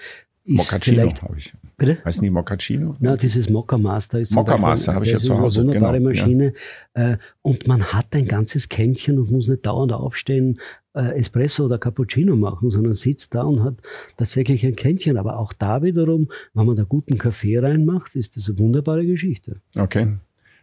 Äh, 0.47 0.53
Moccacino 0.53 1.11
habe 1.23 1.39
ich. 1.39 1.53
Bitte? 1.81 2.05
Heißt 2.05 2.21
nie 2.21 2.29
Moccacino? 2.29 2.95
Na, 3.01 3.17
dieses 3.17 3.49
Mokka 3.49 3.79
Master 3.79 4.21
ist 4.21 4.33
Mokka 4.33 4.59
Master 4.59 4.95
habe 4.95 5.07
ich 5.07 5.13
ja 5.13 5.19
zu 5.19 5.39
Hause. 5.39 5.63
Eine 5.63 5.69
wunderbare 5.69 5.97
genau, 5.97 6.11
Maschine. 6.11 6.53
Ja. 6.95 7.13
Äh, 7.13 7.19
und 7.41 7.67
man 7.67 7.85
hat 7.85 8.15
ein 8.15 8.29
ganzes 8.29 8.69
Kännchen 8.69 9.19
und 9.19 9.31
muss 9.31 9.49
nicht 9.49 9.65
dauernd 9.65 9.95
aufstehen 9.95 10.61
äh, 10.95 11.19
Espresso 11.19 11.65
oder 11.65 11.79
Cappuccino 11.79 12.37
machen, 12.37 12.71
sondern 12.71 12.93
sitzt 12.93 13.35
da 13.35 13.45
und 13.45 13.65
hat 13.65 13.77
tatsächlich 14.19 14.67
ein 14.67 14.77
Kännchen. 14.77 15.17
Aber 15.17 15.39
auch 15.39 15.55
da 15.55 15.83
wiederum, 15.83 16.29
wenn 16.53 16.67
man 16.67 16.77
da 16.77 16.85
guten 16.85 17.17
Kaffee 17.17 17.59
reinmacht, 17.59 18.15
ist 18.15 18.37
das 18.37 18.51
eine 18.51 18.59
wunderbare 18.59 19.07
Geschichte. 19.07 19.63
Okay. 19.75 20.19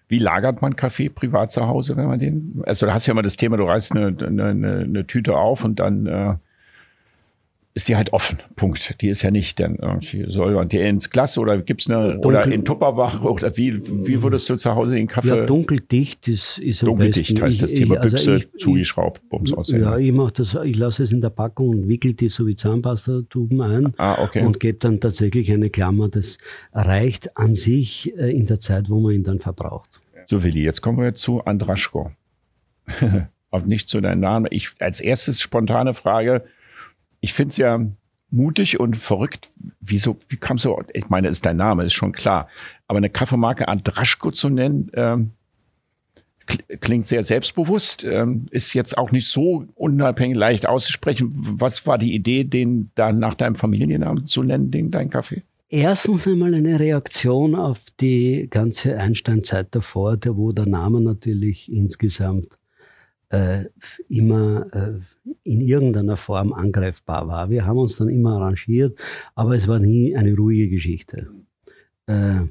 Wie 0.08 0.20
lagert 0.20 0.62
man 0.62 0.76
Kaffee 0.76 1.10
privat 1.10 1.52
zu 1.52 1.68
Hause, 1.68 1.98
wenn 1.98 2.06
man 2.06 2.20
den? 2.20 2.62
Also 2.68 2.86
du 2.86 2.94
hast 2.94 3.08
ja 3.08 3.14
immer 3.14 3.24
das 3.24 3.38
Thema, 3.38 3.58
du 3.58 3.64
reißt 3.64 3.96
eine, 3.96 4.16
eine, 4.22 4.84
eine 4.84 5.08
Tüte 5.08 5.36
auf 5.36 5.66
und 5.66 5.80
dann 5.80 6.06
äh, 6.06 6.36
ist 7.78 7.88
die 7.88 7.96
halt 7.96 8.12
offen. 8.12 8.40
Punkt. 8.56 9.00
Die 9.02 9.10
ist 9.10 9.22
ja 9.22 9.30
nicht 9.30 9.60
dann 9.60 9.76
irgendwie, 9.76 10.26
soll 10.30 10.56
man 10.56 10.68
die 10.68 10.80
ins 10.80 11.12
Glas 11.12 11.38
oder 11.38 11.62
gibt's 11.62 11.88
eine 11.90 12.14
Dunkel, 12.14 12.26
oder 12.26 12.52
in 12.52 12.66
Tupperwach 12.66 13.22
oder 13.24 13.56
wie 13.56 13.80
wie 14.08 14.24
würdest 14.24 14.50
du 14.50 14.56
zu 14.56 14.74
Hause 14.74 14.96
den 14.96 15.08
Kaffee? 15.08 15.30
Ja, 15.30 15.46
dunkeldicht 15.46 16.28
ist 16.28 16.58
ist 16.58 16.82
Dunkeldicht 16.82 17.40
heißt 17.40 17.62
das 17.62 17.74
ich, 17.74 17.80
Thema 17.80 17.98
also 17.98 18.10
Büchse 18.10 18.38
ich, 18.38 18.60
zugeschraubt, 18.60 19.22
Bums 19.30 19.54
aussehen. 19.54 19.84
Ja, 19.84 19.98
ich 19.98 20.12
mache 20.12 20.34
das, 20.34 20.58
ich 20.64 20.76
lasse 20.76 21.04
es 21.04 21.12
in 21.12 21.22
der 21.22 21.30
Packung 21.30 21.70
und 21.70 21.88
wickel 21.88 22.14
die 22.14 22.30
so 22.30 22.48
wie 22.48 22.56
Zahnpastatuben 22.56 23.62
ein 23.62 23.94
ah, 23.98 24.24
okay. 24.24 24.44
und 24.44 24.60
gebe 24.60 24.80
dann 24.80 25.00
tatsächlich 25.00 25.52
eine 25.52 25.70
Klammer. 25.70 26.10
Das 26.10 26.40
reicht 26.74 27.38
an 27.38 27.54
sich 27.54 28.12
äh, 28.18 28.32
in 28.32 28.48
der 28.48 28.60
Zeit, 28.60 28.90
wo 28.90 29.00
man 29.00 29.14
ihn 29.14 29.24
dann 29.24 29.40
verbraucht. 29.40 29.90
So 30.26 30.44
Willi, 30.44 30.64
jetzt 30.64 30.82
kommen 30.82 30.98
wir 30.98 31.14
zu 31.14 31.46
Andraschko. 31.46 32.12
Und 33.50 33.66
nicht 33.66 33.88
zu 33.88 34.02
deinem 34.02 34.20
Namen. 34.20 34.48
Ich 34.52 34.72
als 34.80 35.00
erstes 35.00 35.40
spontane 35.40 35.94
Frage 35.94 36.44
ich 37.20 37.34
finde 37.34 37.52
es 37.52 37.58
ja 37.58 37.80
mutig 38.30 38.80
und 38.80 38.98
verrückt. 38.98 39.50
Wieso, 39.80 40.18
wie 40.30 40.38
kam 40.38 40.58
so, 40.58 40.82
ich 40.94 41.10
meine, 41.10 41.30
ist 41.30 41.46
dein 41.46 41.58
Name, 41.58 41.86
ist 41.86 41.94
schon 41.94 42.12
klar. 42.12 42.48
Aber 42.88 42.98
eine 42.98 43.10
Kaffeemarke 43.10 43.68
Andraschko 43.68 44.32
zu 44.32 44.50
nennen, 44.50 44.92
ähm, 44.94 45.32
klingt 46.80 47.06
sehr 47.06 47.24
selbstbewusst, 47.24 48.06
ähm, 48.06 48.46
ist 48.52 48.74
jetzt 48.74 48.98
auch 48.98 49.12
nicht 49.12 49.28
so 49.28 49.66
unabhängig 49.76 50.38
leicht 50.38 50.68
auszusprechen. 50.68 51.32
Was 51.34 51.86
war 51.86 51.98
die 51.98 52.14
Idee, 52.14 52.46
den 52.46 52.92
dann 52.96 53.20
nach 53.20 53.36
deinem 53.36 53.56
Familiennamen 53.56 54.28
zu 54.28 54.44
nennen, 54.44 54.72
den 54.72 54.92
dein 54.92 55.10
Kaffee? 55.10 55.44
Erstens 55.70 56.26
einmal 56.26 56.54
eine 56.54 56.80
Reaktion 56.80 57.54
auf 57.54 57.80
die 58.00 58.48
ganze 58.50 58.98
Einstein-Zeit 58.98 59.76
davor, 59.76 60.18
wo 60.26 60.54
der 60.54 60.66
Name 60.66 61.02
natürlich 61.02 61.70
insgesamt 61.70 62.57
äh, 63.30 63.66
immer 64.08 64.68
äh, 64.74 65.30
in 65.44 65.62
irgendeiner 65.62 66.18
Form 66.18 66.54
angreifbar 66.54 67.28
war. 67.28 67.50
Wir 67.50 67.66
haben 67.66 67.78
uns 67.78 67.98
dann 67.98 68.10
immer 68.10 68.36
arrangiert, 68.36 68.98
aber 69.36 69.56
es 69.56 69.68
war 69.68 69.80
nie 69.80 70.16
eine 70.16 70.36
ruhige 70.36 70.70
Geschichte. 70.70 71.28
Äh, 72.06 72.48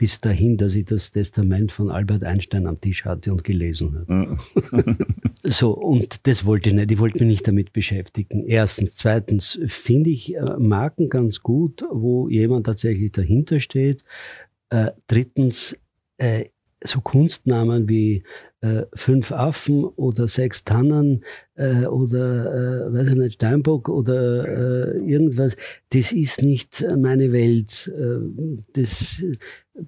bis 0.00 0.18
dahin, 0.18 0.56
dass 0.56 0.74
ich 0.76 0.86
das 0.86 1.10
Testament 1.10 1.72
von 1.72 1.90
Albert 1.90 2.24
Einstein 2.24 2.66
am 2.66 2.80
Tisch 2.80 3.04
hatte 3.04 3.32
und 3.32 3.44
gelesen 3.44 3.98
habe. 3.98 4.14
Mhm. 4.14 4.96
so, 5.42 5.72
und 5.72 6.26
das 6.26 6.46
wollte 6.46 6.70
ich 6.70 6.74
nicht. 6.74 6.90
Ich 6.90 6.98
wollte 6.98 7.18
mich 7.18 7.28
nicht 7.28 7.46
damit 7.46 7.74
beschäftigen. 7.74 8.46
Erstens. 8.46 8.96
Zweitens 8.96 9.60
finde 9.66 10.08
ich 10.08 10.34
äh, 10.34 10.56
Marken 10.58 11.10
ganz 11.10 11.42
gut, 11.42 11.84
wo 11.90 12.30
jemand 12.30 12.64
tatsächlich 12.64 13.12
dahinter 13.12 13.60
steht. 13.60 14.04
Äh, 14.70 14.92
drittens, 15.06 15.76
äh, 16.16 16.44
so 16.82 17.02
Kunstnamen 17.02 17.86
wie 17.86 18.24
äh, 18.60 18.82
Fünf 18.94 19.32
Affen 19.32 19.84
oder 19.84 20.28
Sechs 20.28 20.64
Tannen 20.64 21.24
äh, 21.54 21.86
oder, 21.86 22.88
äh, 22.88 22.92
weiß 22.92 23.08
ich 23.08 23.14
nicht, 23.14 23.34
Steinbock 23.34 23.88
oder 23.88 24.46
äh, 24.46 24.98
irgendwas, 24.98 25.56
das 25.90 26.12
ist 26.12 26.42
nicht 26.42 26.84
meine 26.98 27.32
Welt. 27.32 27.90
Äh, 27.96 28.18
das, 28.74 29.22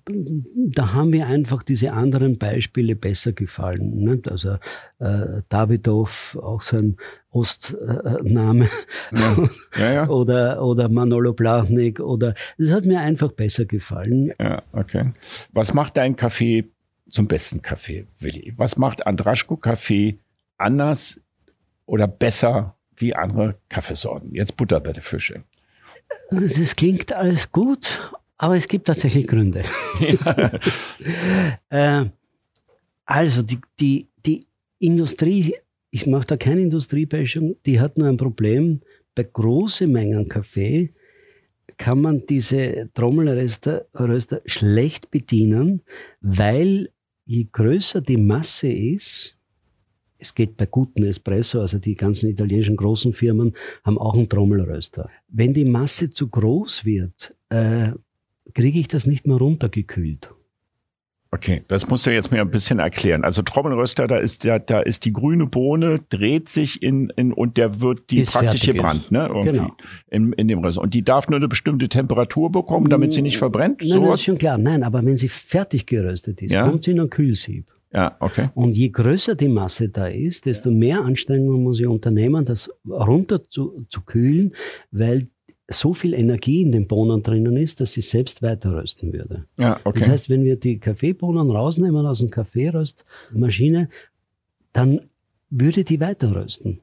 da 0.05 0.95
haben 0.95 1.11
mir 1.11 1.27
einfach 1.27 1.63
diese 1.63 1.93
anderen 1.93 2.39
Beispiele 2.39 2.97
besser 2.97 3.33
gefallen. 3.33 3.97
Nicht? 3.97 4.31
Also 4.31 4.57
äh, 5.01 5.43
Davidoff, 5.49 6.39
auch 6.41 6.63
so 6.63 6.79
ein 6.79 6.97
Ostname, 7.31 8.69
ja. 9.13 9.49
Ja, 9.79 9.93
ja. 9.93 10.09
oder, 10.11 10.63
oder 10.63 10.89
Manolo 10.89 11.33
Blachnik, 11.33 12.01
oder 12.01 12.35
das 12.59 12.71
hat 12.71 12.85
mir 12.85 13.01
einfach 13.01 13.33
besser 13.33 13.65
gefallen. 13.65 14.33
Ja, 14.39 14.63
okay. 14.73 15.13
Was 15.53 15.75
macht 15.75 15.97
dein 15.97 16.17
Kaffee 16.17 16.71
zum 17.13 17.29
besten 17.29 17.63
Kaffee, 17.63 18.07
Willi? 18.19 18.55
Was 18.57 18.77
macht 18.77 19.07
Andraschko 19.07 19.57
Kaffee 19.57 20.19
anders 20.57 21.21
oder 21.87 22.09
besser 22.09 22.75
wie 22.97 23.15
andere 23.15 23.59
Kaffeesorten? 23.69 24.35
Jetzt 24.35 24.57
Butter 24.57 24.81
bei 24.81 24.93
der 24.93 25.03
Fische. 25.03 25.45
Es 26.31 26.75
klingt 26.75 27.13
alles 27.13 27.53
gut, 27.53 28.13
aber 28.39 28.57
es 28.57 28.67
gibt 28.67 28.87
tatsächlich 28.87 29.27
Gründe. 29.27 29.63
Ja. 30.01 30.53
äh, 32.03 32.11
also 33.05 33.43
die, 33.43 33.59
die, 33.79 34.09
die 34.25 34.47
Industrie, 34.79 35.55
ich 35.91 36.07
mache 36.07 36.27
da 36.27 36.37
keine 36.37 36.63
Industriebeischung, 36.63 37.57
die 37.67 37.79
hat 37.79 37.99
nur 37.99 38.09
ein 38.09 38.17
Problem. 38.17 38.81
Bei 39.15 39.25
großen 39.25 39.91
Mengen 39.91 40.29
Kaffee 40.29 40.95
kann 41.77 42.01
man 42.01 42.25
diese 42.27 42.91
Trommelröster 42.95 43.87
Röster 43.99 44.41
schlecht 44.47 45.11
bedienen, 45.11 45.83
weil 46.21 46.92
je 47.25 47.47
größer 47.51 48.01
die 48.01 48.17
Masse 48.17 48.73
ist, 48.73 49.37
es 50.19 50.35
geht 50.35 50.57
bei 50.57 50.67
guten 50.67 51.03
Espresso, 51.03 51.61
also 51.61 51.79
die 51.79 51.97
ganzen 51.97 52.31
italienischen 52.31 52.77
großen 52.77 53.13
Firmen 53.13 53.55
haben 53.85 53.99
auch 53.99 54.15
einen 54.15 54.29
Trommelröster. 54.29 55.11
Wenn 55.29 55.53
die 55.53 55.65
Masse 55.65 56.11
zu 56.11 56.29
groß 56.29 56.85
wird, 56.85 57.35
äh, 57.49 57.91
kriege 58.55 58.79
ich 58.79 58.87
das 58.87 59.07
nicht 59.07 59.27
mehr 59.27 59.37
runtergekühlt. 59.37 60.31
Okay, 61.35 61.61
das 61.69 61.89
musst 61.89 62.07
du 62.07 62.11
jetzt 62.13 62.31
mir 62.31 62.43
ein 62.43 62.51
bisschen 62.51 62.79
erklären. 62.79 63.25
Also 63.25 63.41
Trommelröster, 63.41 64.07
da 64.07 64.19
ist 64.19 64.45
ja, 64.45 64.59
da 64.59 64.81
ist 64.81 65.07
die 65.07 65.15
grüne 65.15 65.47
Bohne, 65.47 66.01
dreht 66.11 66.51
sich 66.51 66.83
in, 66.83 67.11
in 67.17 67.33
und 67.33 67.57
der 67.57 67.81
wird 67.81 68.11
die 68.11 68.19
ist 68.19 68.35
praktisch 68.35 68.67
gebrannt, 68.67 69.11
ne? 69.11 69.29
Irgendwie 69.29 69.53
genau. 69.53 69.77
in, 70.11 70.35
in 70.35 70.49
dem 70.49 70.59
Röster. 70.59 70.83
Und 70.83 70.93
die 70.93 71.03
darf 71.03 71.29
nur 71.29 71.39
eine 71.39 71.49
bestimmte 71.49 71.89
Temperatur 71.89 72.53
bekommen, 72.53 72.91
damit 72.91 73.15
sie 73.15 73.23
nicht 73.23 73.39
verbrennt. 73.39 73.81
Nein, 73.81 73.91
so 73.91 74.05
das 74.05 74.17
ist 74.17 74.25
schon 74.25 74.37
klar. 74.37 74.59
Nein, 74.59 74.83
aber 74.83 75.03
wenn 75.07 75.17
sie 75.17 75.31
fertig 75.31 75.87
geröstet 75.87 76.43
ist, 76.43 76.53
ja? 76.53 76.69
kommt 76.69 76.85
sie 76.85 76.91
in 76.91 77.01
ein 77.01 77.09
Kühlsieb. 77.09 77.67
Ja, 77.95 78.17
okay. 78.21 78.49
Und 78.55 78.73
je 78.73 78.91
größer 78.91 79.35
die 79.35 79.49
Masse 79.49 79.89
da 79.89 80.09
ist, 80.09 80.45
desto 80.45 80.71
mehr 80.71 81.03
Anstrengungen 81.03 81.63
muss 81.63 81.81
ich 81.81 81.87
unternehmen, 81.87 82.45
das 82.45 82.71
runter 82.87 83.43
zu, 83.45 83.87
zu 83.89 84.03
kühlen, 84.03 84.55
weil 84.91 85.29
so 85.73 85.95
viel 85.95 86.15
Energie 86.15 86.63
in 86.63 86.73
den 86.73 86.87
Bohnen 86.87 87.23
drinnen 87.23 87.57
ist, 87.57 87.81
dass 87.81 87.93
sie 87.93 88.01
selbst 88.01 88.43
weiter 88.43 88.75
rösten 88.75 89.13
würde. 89.13 89.45
Ja, 89.59 89.81
okay. 89.85 90.01
Das 90.01 90.09
heißt, 90.09 90.31
wenn 90.31 90.45
wir 90.45 90.57
die 90.57 90.79
Kaffeebohnen 90.79 91.51
rausnehmen 91.51 92.07
aus 92.07 92.21
der 92.21 92.31
Kaffeeröstmaschine, 92.31 93.89
dann 94.73 95.01
würde 95.51 95.85
die 95.85 96.01
weiter 96.01 96.35
rösten. 96.35 96.81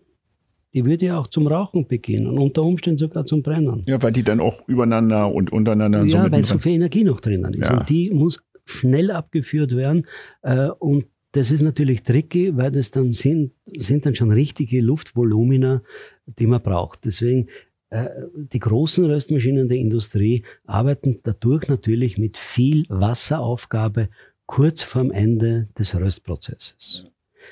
Die 0.74 0.86
würde 0.86 1.08
ja 1.08 1.20
auch 1.20 1.28
zum 1.28 1.48
Rauchen 1.48 1.88
beginnen, 1.88 2.38
unter 2.38 2.62
Umständen 2.62 3.00
sogar 3.00 3.26
zum 3.26 3.42
Brennen. 3.42 3.84
Ja, 3.88 4.02
weil 4.04 4.12
die 4.12 4.24
dann 4.24 4.40
auch 4.40 4.68
übereinander 4.68 5.34
und 5.34 5.52
untereinander. 5.52 6.06
Ja, 6.06 6.26
so 6.26 6.32
weil 6.32 6.44
so 6.44 6.60
viel 6.60 6.74
Energie 6.74 7.04
noch 7.04 7.22
drinnen 7.22 7.54
ist. 7.54 7.62
Ja. 7.62 7.80
Und 7.80 7.90
die 7.90 8.12
muss 8.12 8.40
schnell 8.66 9.10
abgeführt 9.10 9.76
werden. 9.76 10.06
Äh, 10.44 10.68
und 10.68 11.08
das 11.32 11.52
ist 11.52 11.62
natürlich 11.62 12.04
tricky, 12.04 12.56
weil 12.56 12.72
das 12.72 12.92
dann 12.92 13.14
sind, 13.14 13.52
sind 13.78 14.06
dann 14.06 14.16
schon 14.16 14.32
richtige 14.32 14.82
Luftvolumina, 14.82 15.82
die 16.26 16.48
man 16.48 16.62
braucht. 16.62 17.06
Deswegen 17.06 17.48
die 17.92 18.60
großen 18.60 19.06
Röstmaschinen 19.06 19.68
der 19.68 19.78
Industrie 19.78 20.44
arbeiten 20.66 21.20
dadurch 21.24 21.68
natürlich 21.70 22.18
mit 22.18 22.38
viel 22.38 22.86
Wasseraufgabe 22.90 24.10
kurz 24.46 24.84
vorm 24.84 25.12
Ende 25.12 25.70
des 25.78 25.96
Röstprozesses. 25.96 27.06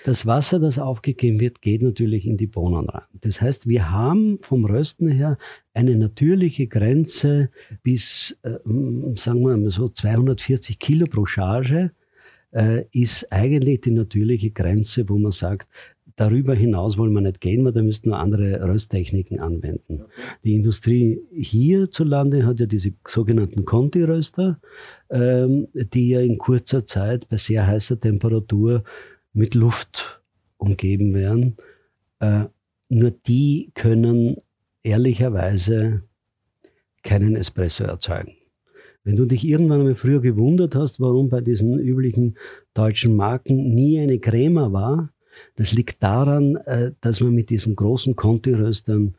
Das 0.03 0.25
Wasser, 0.25 0.59
das 0.59 0.79
aufgegeben 0.79 1.39
wird, 1.39 1.61
geht 1.61 1.81
natürlich 1.81 2.25
in 2.25 2.38
die 2.38 2.47
Bohnen 2.47 2.89
rein. 2.89 3.03
Das 3.13 3.41
heißt, 3.41 3.67
wir 3.67 3.91
haben 3.91 4.39
vom 4.41 4.65
Rösten 4.65 5.07
her 5.07 5.38
eine 5.73 5.95
natürliche 5.95 6.67
Grenze 6.67 7.49
bis, 7.83 8.38
äh, 8.43 8.57
sagen 9.15 9.41
wir 9.41 9.57
mal 9.57 9.69
so 9.69 9.89
240 9.89 10.79
Kilo 10.79 11.07
pro 11.07 11.25
Charge, 11.25 11.91
äh, 12.51 12.85
ist 12.91 13.31
eigentlich 13.31 13.81
die 13.81 13.91
natürliche 13.91 14.51
Grenze, 14.51 15.07
wo 15.09 15.17
man 15.17 15.31
sagt, 15.31 15.67
Darüber 16.18 16.55
hinaus 16.55 16.97
wollen 16.97 17.13
wir 17.13 17.22
nicht 17.22 17.41
gehen, 17.41 17.63
weil 17.63 17.74
da 17.74 17.84
müssten 17.84 18.09
wir 18.09 18.18
andere 18.18 18.59
Rösttechniken 18.68 19.39
anwenden. 19.39 20.01
Die 20.43 20.55
Industrie 20.55 21.22
hierzulande 21.32 22.43
hat 22.43 22.59
ja 22.59 22.65
diese 22.65 22.91
sogenannten 23.07 23.65
Conti-Röster, 23.65 24.59
ähm, 25.11 25.68
die 25.74 26.09
ja 26.09 26.22
in 26.22 26.39
kurzer 26.39 26.88
Zeit 26.88 27.30
bei 27.30 27.38
sehr 27.38 27.68
heißer 27.68 27.99
Temperatur 27.99 28.84
mit 29.34 29.53
Luft 29.53 30.20
umgeben 30.57 31.13
werden. 31.13 31.55
Äh, 32.20 32.45
nur 32.89 33.11
die 33.11 33.70
können 33.76 34.38
ehrlicherweise 34.82 36.01
keinen 37.03 37.36
Espresso 37.36 37.84
erzeugen. 37.84 38.34
Wenn 39.03 39.18
du 39.18 39.26
dich 39.26 39.47
irgendwann 39.47 39.82
einmal 39.82 39.93
früher 39.93 40.20
gewundert 40.20 40.74
hast, 40.74 40.99
warum 40.99 41.30
bei 41.30 41.41
diesen 41.41 41.78
üblichen 41.78 42.39
deutschen 42.74 43.15
Marken 43.15 43.76
nie 43.76 43.99
eine 43.99 44.18
Crema 44.18 44.74
war, 44.74 45.11
das 45.55 45.71
liegt 45.71 46.03
daran, 46.03 46.55
äh, 46.65 46.91
dass 47.01 47.19
man 47.19 47.33
mit 47.33 47.49
diesen 47.49 47.75
großen 47.75 48.15
Conti-Röstern 48.15 49.15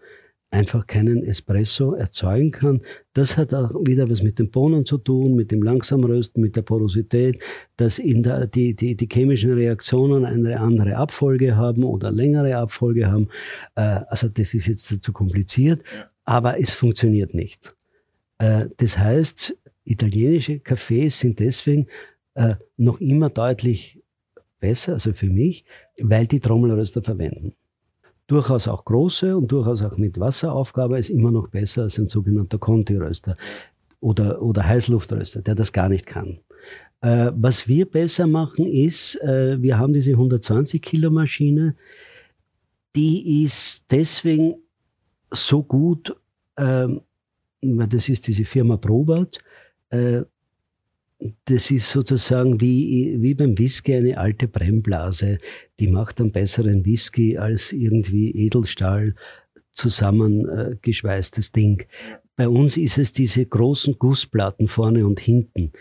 einfach 0.50 0.86
keinen 0.86 1.22
Espresso 1.24 1.92
erzeugen 1.92 2.50
kann. 2.50 2.80
Das 3.12 3.36
hat 3.36 3.52
auch 3.52 3.70
wieder 3.84 4.08
was 4.08 4.22
mit 4.22 4.38
den 4.38 4.50
Bohnen 4.50 4.86
zu 4.86 4.96
tun, 4.96 5.34
mit 5.34 5.50
dem 5.50 5.62
Langsamrösten, 5.62 6.42
mit 6.42 6.56
der 6.56 6.62
Porosität, 6.62 7.38
dass 7.76 7.98
in 7.98 8.22
der, 8.22 8.46
die, 8.46 8.74
die, 8.74 8.96
die 8.96 9.08
chemischen 9.12 9.52
Reaktionen 9.52 10.24
eine 10.24 10.58
andere 10.58 10.96
Abfolge 10.96 11.56
haben 11.56 11.84
oder 11.84 12.10
längere 12.10 12.56
Abfolge 12.56 13.10
haben. 13.10 13.28
Äh, 13.74 14.00
also 14.08 14.28
das 14.28 14.54
ist 14.54 14.66
jetzt 14.66 15.02
zu 15.02 15.12
kompliziert, 15.12 15.82
aber 16.24 16.58
es 16.58 16.72
funktioniert 16.72 17.34
nicht. 17.34 17.74
Äh, 18.38 18.66
das 18.78 18.96
heißt, 18.96 19.54
italienische 19.84 20.54
Cafés 20.54 21.18
sind 21.18 21.38
deswegen 21.38 21.86
noch 22.76 23.00
immer 23.00 23.30
deutlich 23.30 23.97
besser, 24.60 24.94
also 24.94 25.12
für 25.12 25.28
mich, 25.28 25.64
weil 26.00 26.26
die 26.26 26.40
Trommelröster 26.40 27.02
verwenden. 27.02 27.54
Durchaus 28.26 28.68
auch 28.68 28.84
große 28.84 29.36
und 29.36 29.50
durchaus 29.50 29.82
auch 29.82 29.96
mit 29.96 30.20
Wasseraufgabe 30.20 30.98
ist 30.98 31.08
immer 31.08 31.30
noch 31.30 31.48
besser 31.48 31.82
als 31.82 31.98
ein 31.98 32.08
sogenannter 32.08 32.58
Conti-Röster 32.58 33.36
oder, 34.00 34.42
oder 34.42 34.66
Heißluftröster, 34.66 35.40
der 35.42 35.54
das 35.54 35.72
gar 35.72 35.88
nicht 35.88 36.06
kann. 36.06 36.40
Äh, 37.00 37.30
was 37.34 37.68
wir 37.68 37.86
besser 37.86 38.26
machen 38.26 38.66
ist, 38.66 39.16
äh, 39.22 39.60
wir 39.62 39.78
haben 39.78 39.92
diese 39.92 40.12
120 40.12 40.82
Kilo 40.82 41.10
Maschine, 41.10 41.76
die 42.94 43.44
ist 43.44 43.84
deswegen 43.90 44.56
so 45.30 45.62
gut, 45.62 46.16
äh, 46.56 46.88
das 47.62 48.08
ist 48.08 48.26
diese 48.26 48.44
Firma 48.44 48.76
Probert, 48.76 49.38
äh, 49.90 50.22
das 51.46 51.70
ist 51.70 51.90
sozusagen 51.90 52.60
wie, 52.60 53.16
wie 53.20 53.34
beim 53.34 53.58
Whisky 53.58 53.94
eine 53.94 54.18
alte 54.18 54.46
Brennblase. 54.46 55.38
Die 55.80 55.88
macht 55.88 56.20
einen 56.20 56.32
besseren 56.32 56.84
Whisky 56.84 57.38
als 57.38 57.72
irgendwie 57.72 58.30
Edelstahl 58.30 59.14
zusammengeschweißtes 59.72 61.52
Ding. 61.52 61.84
Bei 62.36 62.48
uns 62.48 62.76
ist 62.76 62.98
es 62.98 63.12
diese 63.12 63.44
großen 63.44 63.98
Gussplatten 63.98 64.68
vorne 64.68 65.06
und 65.06 65.18
hinten, 65.20 65.72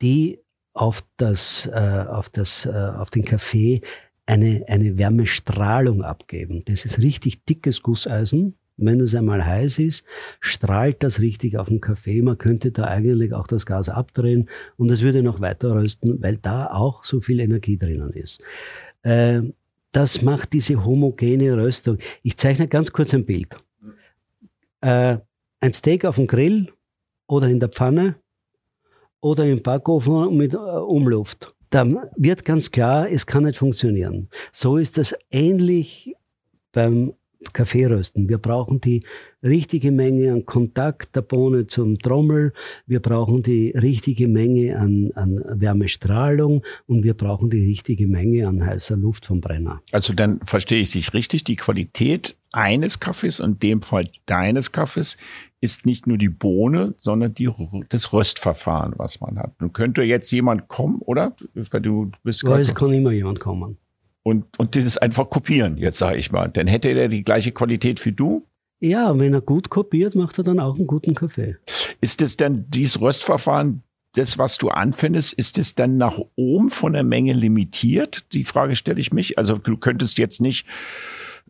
die 0.00 0.40
auf 0.72 1.04
das, 1.16 1.66
äh, 1.72 2.04
auf 2.08 2.30
das, 2.30 2.66
äh, 2.66 2.70
auf 2.70 3.10
den 3.10 3.24
Kaffee 3.24 3.82
eine, 4.26 4.64
eine 4.68 4.98
Wärmestrahlung 4.98 6.02
abgeben. 6.02 6.62
Das 6.66 6.84
ist 6.84 6.98
richtig 6.98 7.44
dickes 7.44 7.82
Gusseisen. 7.82 8.57
Wenn 8.78 9.00
es 9.00 9.14
einmal 9.14 9.44
heiß 9.44 9.80
ist, 9.80 10.04
strahlt 10.40 11.02
das 11.02 11.20
richtig 11.20 11.58
auf 11.58 11.68
den 11.68 11.80
Kaffee. 11.80 12.22
Man 12.22 12.38
könnte 12.38 12.70
da 12.70 12.84
eigentlich 12.84 13.34
auch 13.34 13.48
das 13.48 13.66
Gas 13.66 13.88
abdrehen 13.88 14.48
und 14.76 14.90
es 14.90 15.02
würde 15.02 15.22
noch 15.22 15.40
weiter 15.40 15.74
rösten, 15.74 16.22
weil 16.22 16.36
da 16.36 16.66
auch 16.68 17.04
so 17.04 17.20
viel 17.20 17.40
Energie 17.40 17.76
drinnen 17.76 18.12
ist. 18.12 18.40
Äh, 19.02 19.42
das 19.92 20.22
macht 20.22 20.52
diese 20.52 20.84
homogene 20.84 21.56
Röstung. 21.56 21.98
Ich 22.22 22.36
zeichne 22.36 22.68
ganz 22.68 22.92
kurz 22.92 23.12
ein 23.14 23.24
Bild. 23.24 23.56
Äh, 24.80 25.18
ein 25.60 25.72
Steak 25.72 26.04
auf 26.04 26.16
dem 26.16 26.28
Grill 26.28 26.72
oder 27.26 27.48
in 27.48 27.58
der 27.58 27.68
Pfanne 27.68 28.14
oder 29.20 29.44
im 29.44 29.60
Backofen 29.60 30.36
mit 30.36 30.54
äh, 30.54 30.56
Umluft. 30.56 31.54
Dann 31.70 31.98
wird 32.16 32.44
ganz 32.44 32.70
klar, 32.70 33.10
es 33.10 33.26
kann 33.26 33.44
nicht 33.44 33.58
funktionieren. 33.58 34.28
So 34.52 34.78
ist 34.78 34.96
das 34.98 35.14
ähnlich 35.30 36.14
beim 36.72 37.12
Kaffeerösten. 37.52 38.28
Wir 38.28 38.38
brauchen 38.38 38.80
die 38.80 39.04
richtige 39.42 39.92
Menge 39.92 40.32
an 40.32 40.44
Kontakt 40.44 41.14
der 41.14 41.22
Bohne 41.22 41.66
zum 41.66 41.98
Trommel. 41.98 42.52
Wir 42.86 43.00
brauchen 43.00 43.42
die 43.42 43.70
richtige 43.70 44.26
Menge 44.26 44.76
an, 44.76 45.12
an 45.14 45.42
Wärmestrahlung 45.48 46.64
und 46.86 47.04
wir 47.04 47.14
brauchen 47.14 47.50
die 47.50 47.64
richtige 47.64 48.06
Menge 48.06 48.48
an 48.48 48.64
heißer 48.64 48.96
Luft 48.96 49.26
vom 49.26 49.40
Brenner. 49.40 49.80
Also 49.92 50.12
dann 50.12 50.40
verstehe 50.40 50.80
ich 50.80 50.90
sich 50.90 51.14
richtig, 51.14 51.44
die 51.44 51.56
Qualität 51.56 52.36
eines 52.50 52.98
Kaffees, 52.98 53.40
in 53.40 53.58
dem 53.58 53.82
Fall 53.82 54.08
deines 54.26 54.72
Kaffees, 54.72 55.16
ist 55.60 55.86
nicht 55.86 56.06
nur 56.06 56.18
die 56.18 56.28
Bohne, 56.28 56.94
sondern 56.96 57.34
die, 57.34 57.50
das 57.88 58.12
Röstverfahren, 58.12 58.94
was 58.96 59.20
man 59.20 59.38
hat. 59.38 59.60
Nun 59.60 59.72
könnte 59.72 60.02
jetzt 60.02 60.30
jemand 60.30 60.68
kommen, 60.68 61.00
oder? 61.00 61.36
Du 61.54 62.10
bist 62.22 62.42
ja, 62.42 62.58
es 62.58 62.74
kann 62.74 62.92
immer 62.92 63.12
jemand 63.12 63.38
kommen 63.38 63.76
und, 64.28 64.44
und 64.58 64.76
das 64.76 64.98
einfach 64.98 65.30
kopieren, 65.30 65.78
jetzt 65.78 65.96
sage 65.96 66.18
ich 66.18 66.30
mal. 66.30 66.48
Dann 66.48 66.66
hätte 66.66 66.90
er 66.90 67.08
die 67.08 67.24
gleiche 67.24 67.50
Qualität 67.50 68.04
wie 68.04 68.12
du. 68.12 68.46
Ja, 68.78 69.18
wenn 69.18 69.32
er 69.32 69.40
gut 69.40 69.70
kopiert, 69.70 70.14
macht 70.14 70.36
er 70.38 70.44
dann 70.44 70.60
auch 70.60 70.76
einen 70.76 70.86
guten 70.86 71.14
Kaffee. 71.14 71.56
Ist 72.02 72.20
es 72.20 72.36
denn 72.36 72.66
dieses 72.68 73.00
Röstverfahren, 73.00 73.82
das, 74.14 74.36
was 74.36 74.58
du 74.58 74.68
anfindest, 74.68 75.32
ist 75.32 75.56
es 75.56 75.74
dann 75.74 75.96
nach 75.96 76.18
oben 76.36 76.70
von 76.70 76.92
der 76.92 77.04
Menge 77.04 77.32
limitiert? 77.32 78.26
Die 78.34 78.44
Frage 78.44 78.76
stelle 78.76 79.00
ich 79.00 79.12
mich. 79.12 79.38
Also 79.38 79.56
du 79.56 79.76
könntest 79.78 80.18
jetzt 80.18 80.40
nicht 80.42 80.66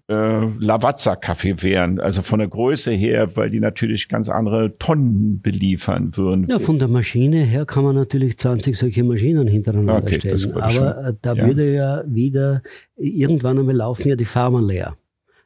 äh, 0.09 0.47
Lavazza-Kaffee 0.59 1.63
wären, 1.63 2.01
also 2.01 2.23
von 2.23 2.39
der 2.39 2.49
Größe 2.49 2.91
her, 2.93 3.37
weil 3.37 3.51
die 3.51 3.61
natürlich 3.61 4.09
ganz 4.09 4.29
andere 4.29 4.79
Tonnen 4.79 5.41
beliefern 5.43 6.17
würden. 6.17 6.47
Ja, 6.49 6.59
von 6.59 6.79
der 6.79 6.89
Maschine 6.89 7.45
her 7.45 7.67
kann 7.67 7.85
man 7.85 7.95
natürlich 7.95 8.39
20 8.39 8.77
solche 8.77 9.05
Maschinen 9.05 9.47
hintereinander 9.47 10.03
okay, 10.03 10.19
stellen. 10.19 10.53
Aber 10.55 10.71
schon. 10.71 10.87
Äh, 10.87 11.15
da 11.21 11.35
ja. 11.35 11.47
würde 11.47 11.75
ja 11.75 12.03
wieder, 12.07 12.63
irgendwann 12.97 13.59
einmal 13.59 13.77
laufen 13.77 14.09
ja 14.09 14.17
die 14.17 14.25
Farmen 14.25 14.67
leer. 14.67 14.97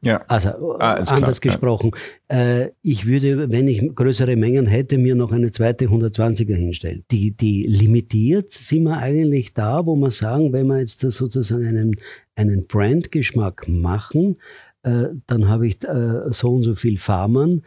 Ja. 0.05 0.25
Also 0.27 0.79
ah, 0.81 0.95
anders 0.95 1.41
klar. 1.41 1.53
gesprochen. 1.53 1.93
Ja. 2.31 2.37
Äh, 2.37 2.73
ich 2.83 3.07
würde, 3.07 3.51
wenn 3.51 3.69
ich 3.69 3.95
größere 3.95 4.35
Mengen 4.35 4.67
hätte, 4.67 4.99
mir 4.99 5.15
noch 5.15 5.31
eine 5.31 5.53
zweite 5.53 5.87
120er 5.87 6.57
hinstellen. 6.57 7.05
Die, 7.13 7.31
die 7.31 7.67
limitiert 7.69 8.53
sind 8.53 8.83
wir 8.83 8.99
eigentlich 8.99 9.55
da, 9.55 9.87
wo 9.87 9.95
man 9.95 10.11
sagen, 10.11 10.53
wenn 10.53 10.67
wir 10.67 10.81
jetzt 10.81 11.05
da 11.05 11.11
sozusagen 11.11 11.65
einen, 11.67 11.97
einen 12.35 12.67
Brandgeschmack 12.67 13.69
machen, 13.69 14.39
äh, 14.83 15.11
dann 15.29 15.49
habe 15.49 15.69
ich 15.69 15.85
äh, 15.85 16.31
so 16.31 16.51
und 16.51 16.65
so 16.65 16.75
viel 16.75 16.99
Farmern, 16.99 17.63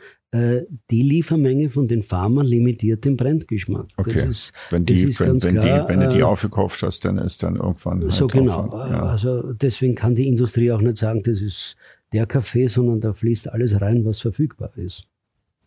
die 0.92 1.02
Liefermenge 1.02 1.70
von 1.70 1.88
den 1.88 2.02
Farmern 2.02 2.46
limitiert 2.46 3.06
den 3.06 3.16
Brandgeschmack. 3.16 3.86
Okay. 3.96 4.28
Ist, 4.28 4.52
wenn, 4.70 4.86
die, 4.86 5.18
wenn, 5.18 5.42
wenn, 5.42 5.54
klar, 5.54 5.84
die, 5.84 5.88
wenn 5.88 6.02
du 6.02 6.10
die 6.10 6.20
äh, 6.20 6.24
aufgekauft 6.24 6.84
hast, 6.84 7.06
dann 7.06 7.18
ist 7.20 7.42
dann 7.42 7.56
irgendwann. 7.56 8.02
Halt 8.02 8.12
so 8.12 8.28
genau. 8.28 8.70
Ja. 8.90 9.04
Also 9.04 9.54
deswegen 9.54 9.96
kann 9.96 10.14
die 10.14 10.28
Industrie 10.28 10.74
auch 10.74 10.82
nicht 10.82 10.98
sagen, 10.98 11.24
das 11.24 11.40
ist 11.40 11.78
der 12.16 12.26
Kaffee, 12.26 12.68
sondern 12.68 13.02
da 13.02 13.14
fließt 13.14 13.52
alles 13.52 13.80
rein, 13.80 14.06
was 14.06 14.20
verfügbar 14.20 14.72
ist. 14.78 15.04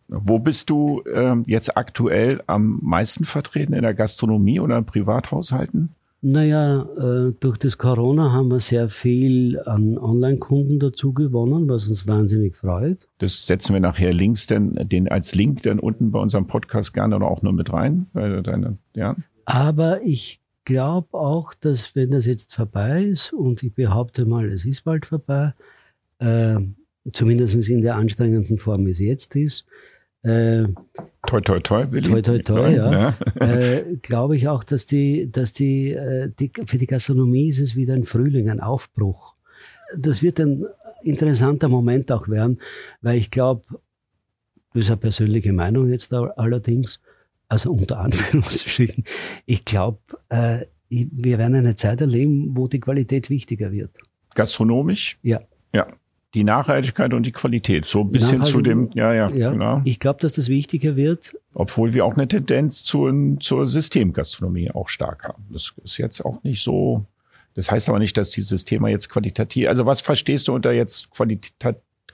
Wo 0.07 0.39
bist 0.39 0.69
du 0.71 1.03
ähm, 1.13 1.43
jetzt 1.47 1.77
aktuell 1.77 2.41
am 2.47 2.79
meisten 2.81 3.25
vertreten? 3.25 3.73
In 3.73 3.83
der 3.83 3.93
Gastronomie 3.93 4.59
oder 4.59 4.77
in 4.77 4.85
Privathaushalten? 4.85 5.89
Naja, 6.21 6.81
äh, 6.97 7.33
durch 7.39 7.57
das 7.57 7.77
Corona 7.77 8.33
haben 8.33 8.49
wir 8.49 8.59
sehr 8.59 8.89
viel 8.89 9.59
an 9.65 9.97
Online-Kunden 9.97 10.79
dazu 10.79 11.13
gewonnen, 11.13 11.69
was 11.69 11.87
uns 11.87 12.07
wahnsinnig 12.07 12.57
freut. 12.57 13.07
Das 13.19 13.47
setzen 13.47 13.73
wir 13.73 13.79
nachher 13.79 14.11
links 14.11 14.47
denn, 14.47 14.73
den 14.75 15.07
als 15.07 15.35
Link 15.35 15.63
dann 15.63 15.79
unten 15.79 16.11
bei 16.11 16.19
unserem 16.19 16.47
Podcast 16.47 16.93
gerne 16.93 17.15
oder 17.15 17.27
auch 17.27 17.41
nur 17.41 17.53
mit 17.53 17.71
rein. 17.71 18.05
Weil 18.13 18.41
deine, 18.41 18.77
ja. 18.95 19.15
Aber 19.45 20.01
ich 20.01 20.41
glaube 20.65 21.17
auch, 21.17 21.53
dass 21.53 21.95
wenn 21.95 22.11
das 22.11 22.25
jetzt 22.25 22.53
vorbei 22.53 23.03
ist, 23.03 23.31
und 23.31 23.63
ich 23.63 23.73
behaupte 23.73 24.25
mal, 24.25 24.51
es 24.51 24.65
ist 24.65 24.83
bald 24.83 25.05
vorbei, 25.05 25.53
äh, 26.19 26.57
zumindest 27.11 27.55
in 27.69 27.81
der 27.81 27.95
anstrengenden 27.95 28.57
Form, 28.57 28.85
wie 28.85 28.91
es 28.91 28.99
jetzt 28.99 29.35
ist. 29.35 29.65
Äh, 30.21 30.67
toi, 31.25 31.39
toi, 31.41 31.59
toi, 31.61 31.91
Willi. 31.91 32.09
Toi, 32.09 32.21
toi, 32.21 32.39
toi, 32.39 32.69
ja. 32.75 32.91
ja. 32.91 33.15
äh, 33.39 33.97
Glaube 34.01 34.35
ich 34.35 34.47
auch, 34.47 34.63
dass 34.63 34.85
die, 34.85 35.31
dass 35.31 35.53
die, 35.53 35.91
äh, 35.91 36.29
die, 36.37 36.51
für 36.65 36.77
die 36.77 36.87
Gastronomie 36.87 37.49
ist 37.49 37.59
es 37.59 37.75
wieder 37.75 37.93
ein 37.93 38.03
Frühling, 38.03 38.49
ein 38.49 38.59
Aufbruch. 38.59 39.35
Das 39.97 40.21
wird 40.21 40.39
ein 40.39 40.65
interessanter 41.03 41.69
Moment 41.69 42.11
auch 42.11 42.27
werden, 42.27 42.59
weil 43.01 43.17
ich 43.17 43.31
glaube, 43.31 43.63
das 44.73 44.83
ist 44.83 44.89
eine 44.89 44.97
persönliche 44.97 45.53
Meinung 45.53 45.89
jetzt 45.89 46.13
allerdings, 46.13 46.99
also 47.47 47.71
unter 47.71 47.99
Anführungsstrichen, 47.99 49.05
ich 49.45 49.63
glaube, 49.63 49.99
äh, 50.27 50.65
wir 50.89 51.37
werden 51.37 51.55
eine 51.55 51.75
Zeit 51.75 52.01
erleben, 52.01 52.57
wo 52.57 52.67
die 52.67 52.79
Qualität 52.79 53.29
wichtiger 53.29 53.71
wird. 53.71 53.91
Gastronomisch? 54.35 55.17
Ja. 55.23 55.41
Ja 55.73 55.87
die 56.33 56.43
Nachhaltigkeit 56.43 57.13
und 57.13 57.25
die 57.25 57.31
Qualität. 57.31 57.85
So 57.85 58.01
ein 58.01 58.11
bisschen 58.11 58.43
zu 58.43 58.61
dem, 58.61 58.91
ja, 58.93 59.13
ja, 59.13 59.29
ja 59.31 59.51
genau. 59.51 59.81
Ich 59.85 59.99
glaube, 59.99 60.19
dass 60.21 60.33
das 60.33 60.47
wichtiger 60.47 60.95
wird. 60.95 61.35
Obwohl 61.53 61.93
wir 61.93 62.05
auch 62.05 62.13
eine 62.13 62.27
Tendenz 62.27 62.83
zu, 62.83 63.37
zur 63.39 63.67
Systemgastronomie 63.67 64.71
auch 64.71 64.89
stark 64.89 65.23
haben. 65.23 65.45
Das 65.51 65.73
ist 65.83 65.97
jetzt 65.97 66.23
auch 66.23 66.43
nicht 66.43 66.63
so, 66.63 67.05
das 67.55 67.71
heißt 67.71 67.89
aber 67.89 67.99
nicht, 67.99 68.15
dass 68.17 68.29
dieses 68.29 68.63
Thema 68.63 68.89
jetzt 68.89 69.09
qualitativ, 69.09 69.67
also 69.67 69.85
was 69.85 70.01
verstehst 70.01 70.47
du 70.47 70.53
unter 70.53 70.71
jetzt 70.71 71.11
Qualität, 71.11 71.53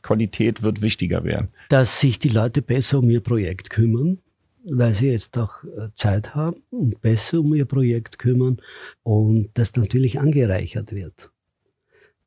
Qualität 0.02 0.62
wird 0.62 0.82
wichtiger 0.82 1.24
werden? 1.24 1.50
Dass 1.70 2.00
sich 2.00 2.18
die 2.20 2.30
Leute 2.30 2.62
besser 2.62 3.00
um 3.00 3.10
ihr 3.10 3.22
Projekt 3.22 3.70
kümmern, 3.70 4.20
weil 4.64 4.94
sie 4.94 5.12
jetzt 5.12 5.38
auch 5.38 5.64
äh, 5.64 5.90
Zeit 5.96 6.36
haben 6.36 6.58
und 6.72 7.02
besser 7.02 7.40
um 7.40 7.54
ihr 7.54 7.66
Projekt 7.66 8.18
kümmern 8.18 8.62
und 9.04 9.50
das 9.56 9.76
natürlich 9.76 10.20
angereichert 10.20 10.94
wird 10.94 11.32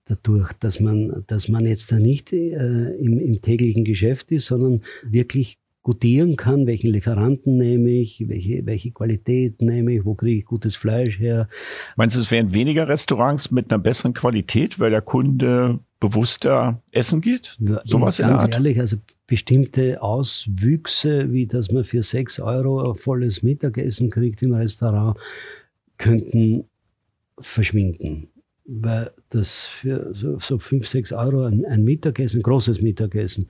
dadurch, 0.09 0.53
dass 0.55 0.81
man, 0.81 1.25
dass 1.27 1.49
man 1.49 1.65
jetzt 1.67 1.93
da 1.93 1.99
nicht 1.99 2.33
äh, 2.33 2.95
im, 2.97 3.19
im 3.19 3.41
täglichen 3.41 3.85
Geschäft 3.85 4.33
ist, 4.33 4.47
sondern 4.47 4.83
wirklich 5.05 5.59
gutieren 5.83 6.37
kann, 6.37 6.67
welchen 6.67 6.91
Lieferanten 6.91 7.57
nehme 7.57 7.91
ich, 7.91 8.25
welche, 8.29 8.67
welche 8.67 8.91
Qualität 8.91 9.63
nehme 9.63 9.95
ich, 9.95 10.05
wo 10.05 10.15
kriege 10.15 10.41
ich 10.41 10.45
gutes 10.45 10.77
Fleisch 10.77 11.19
her. 11.19 11.49
Meinst 11.97 12.17
du, 12.17 12.21
es 12.21 12.31
wären 12.31 12.53
weniger 12.53 12.89
Restaurants 12.89 13.51
mit 13.51 13.71
einer 13.71 13.79
besseren 13.79 14.13
Qualität, 14.13 14.81
weil 14.81 14.91
der 14.91 15.01
Kunde 15.01 15.79
bewusster 16.01 16.83
essen 16.91 17.21
geht? 17.21 17.57
Ja, 17.61 17.81
Sowas 17.85 18.19
ganz 18.19 18.43
ehrlich, 18.55 18.79
also 18.81 18.97
bestimmte 19.27 20.03
Auswüchse, 20.03 21.33
wie 21.33 21.47
dass 21.47 21.71
man 21.71 21.85
für 21.85 22.03
sechs 22.03 22.39
Euro 22.39 22.91
ein 22.91 22.95
volles 22.95 23.43
Mittagessen 23.43 24.11
kriegt 24.11 24.43
im 24.43 24.53
Restaurant, 24.53 25.17
könnten 25.97 26.65
verschwinden 27.41 28.29
weil 28.69 29.11
das 29.31 29.67
für 29.67 30.15
so, 30.15 30.39
so 30.39 30.59
fünf, 30.59 30.87
sechs 30.87 31.11
Euro 31.11 31.45
ein, 31.45 31.65
ein 31.65 31.85
Mittagessen, 31.85 32.43
großes 32.43 32.83
Mittagessen, 32.83 33.49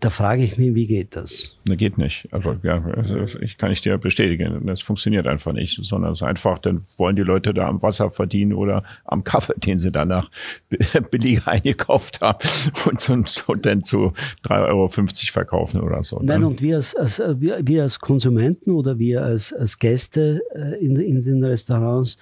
da 0.00 0.10
frage 0.10 0.42
ich 0.42 0.58
mich, 0.58 0.74
wie 0.74 0.86
geht 0.86 1.16
das? 1.16 1.56
Das 1.64 1.76
geht 1.78 1.96
nicht. 1.96 2.28
Aber 2.30 2.58
ja, 2.62 2.84
also 2.84 3.40
ich 3.40 3.56
kann 3.56 3.72
ich 3.72 3.80
dir 3.80 3.96
bestätigen. 3.96 4.66
Das 4.66 4.82
funktioniert 4.82 5.26
einfach 5.26 5.52
nicht, 5.52 5.82
sondern 5.82 6.12
es 6.12 6.18
ist 6.18 6.22
einfach, 6.22 6.58
dann 6.58 6.82
wollen 6.98 7.16
die 7.16 7.22
Leute 7.22 7.54
da 7.54 7.66
am 7.66 7.82
Wasser 7.82 8.10
verdienen 8.10 8.52
oder 8.52 8.84
am 9.04 9.24
Kaffee, 9.24 9.54
den 9.56 9.78
sie 9.78 9.90
danach 9.90 10.30
billiger 11.10 11.48
eingekauft 11.48 12.20
haben 12.20 12.46
und, 12.84 13.08
und, 13.08 13.44
und 13.48 13.66
dann 13.66 13.84
zu 13.84 14.12
3,50 14.44 14.68
Euro 14.68 14.88
verkaufen 14.88 15.80
oder 15.80 16.02
so. 16.02 16.20
Nein, 16.22 16.44
und 16.44 16.60
wir 16.60 16.76
als, 16.76 16.94
als, 16.94 17.18
wir, 17.40 17.60
wir 17.64 17.84
als 17.84 17.98
Konsumenten 17.98 18.72
oder 18.72 18.98
wir 18.98 19.22
als, 19.22 19.52
als 19.54 19.78
Gäste 19.78 20.42
äh, 20.54 20.84
in, 20.84 20.96
in 20.96 21.22
den 21.22 21.42
Restaurants 21.42 22.18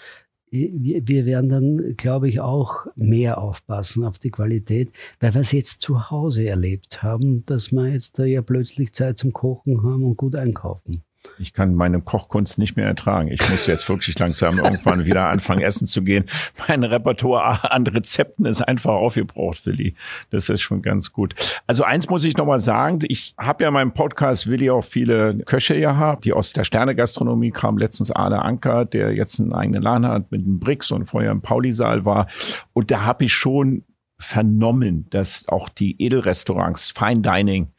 wir, 0.51 1.07
wir 1.07 1.27
werden 1.27 1.49
dann, 1.51 1.97
glaube 1.97 2.29
ich, 2.29 2.41
auch 2.41 2.87
mehr 2.97 3.39
aufpassen 3.39 4.05
auf 4.05 4.19
die 4.19 4.31
Qualität, 4.31 4.93
weil 5.21 5.35
wir 5.35 5.41
es 5.41 5.53
jetzt 5.53 5.83
zu 5.83 6.11
Hause 6.11 6.47
erlebt 6.47 7.03
haben, 7.03 7.45
dass 7.47 7.73
wir 7.73 7.89
jetzt 7.89 8.19
da 8.19 8.25
ja 8.25 8.43
plötzlich 8.43 8.93
Zeit 8.93 9.19
zum 9.19 9.33
Kochen 9.33 9.83
haben 9.83 10.05
und 10.05 10.17
gut 10.17 10.37
einkaufen. 10.37 11.03
Ich 11.39 11.53
kann 11.53 11.75
meine 11.75 12.01
Kochkunst 12.01 12.59
nicht 12.59 12.77
mehr 12.77 12.87
ertragen. 12.87 13.29
Ich 13.29 13.49
muss 13.51 13.67
jetzt 13.67 13.89
wirklich 13.89 14.19
langsam 14.19 14.59
irgendwann 14.59 15.05
wieder 15.05 15.29
anfangen, 15.29 15.63
essen 15.63 15.87
zu 15.87 16.03
gehen. 16.03 16.27
Mein 16.69 16.85
Repertoire 16.85 17.71
an 17.73 17.87
Rezepten 17.87 18.47
ist 18.47 18.63
einfach 18.63 18.93
aufgebraucht, 18.93 19.67
Willi. 19.67 19.95
Das 20.31 20.49
ist 20.49 20.63
schon 20.63 20.83
ganz 20.83 21.13
gut. 21.13 21.35
Also 21.67 21.85
eins 21.85 22.09
muss 22.09 22.25
ich 22.25 22.37
nochmal 22.37 22.61
sagen. 22.61 23.01
Ich 23.09 23.35
habe 23.39 23.65
ja 23.65 23.69
in 23.69 23.75
meinem 23.75 23.93
Podcast 23.93 24.49
Willi 24.49 24.71
auch 24.71 24.85
viele 24.85 25.39
Köche 25.39 25.79
gehabt, 25.79 26.25
die 26.25 26.33
aus 26.33 26.53
der 26.53 26.65
Sterne-Gastronomie 26.65 27.51
kamen. 27.51 27.79
Letztens 27.79 28.11
Arne 28.11 28.43
Anker, 28.43 28.85
der 28.85 29.13
jetzt 29.13 29.41
einen 29.41 29.53
eigenen 29.53 29.83
Laden 29.83 30.07
hat 30.07 30.31
mit 30.31 30.43
einem 30.43 30.61
Brix 30.61 30.91
und 30.91 31.05
vorher 31.05 31.31
im 31.31 31.43
Pauli-Saal 31.43 32.05
war. 32.05 32.29
Und 32.73 32.91
da 32.91 33.05
habe 33.05 33.25
ich 33.25 33.33
schon 33.33 33.85
vernommen, 34.19 35.07
dass 35.11 35.49
auch 35.49 35.69
die 35.69 36.01
Edelrestaurants, 36.01 36.93
Fine 36.93 37.23
Dining, 37.23 37.73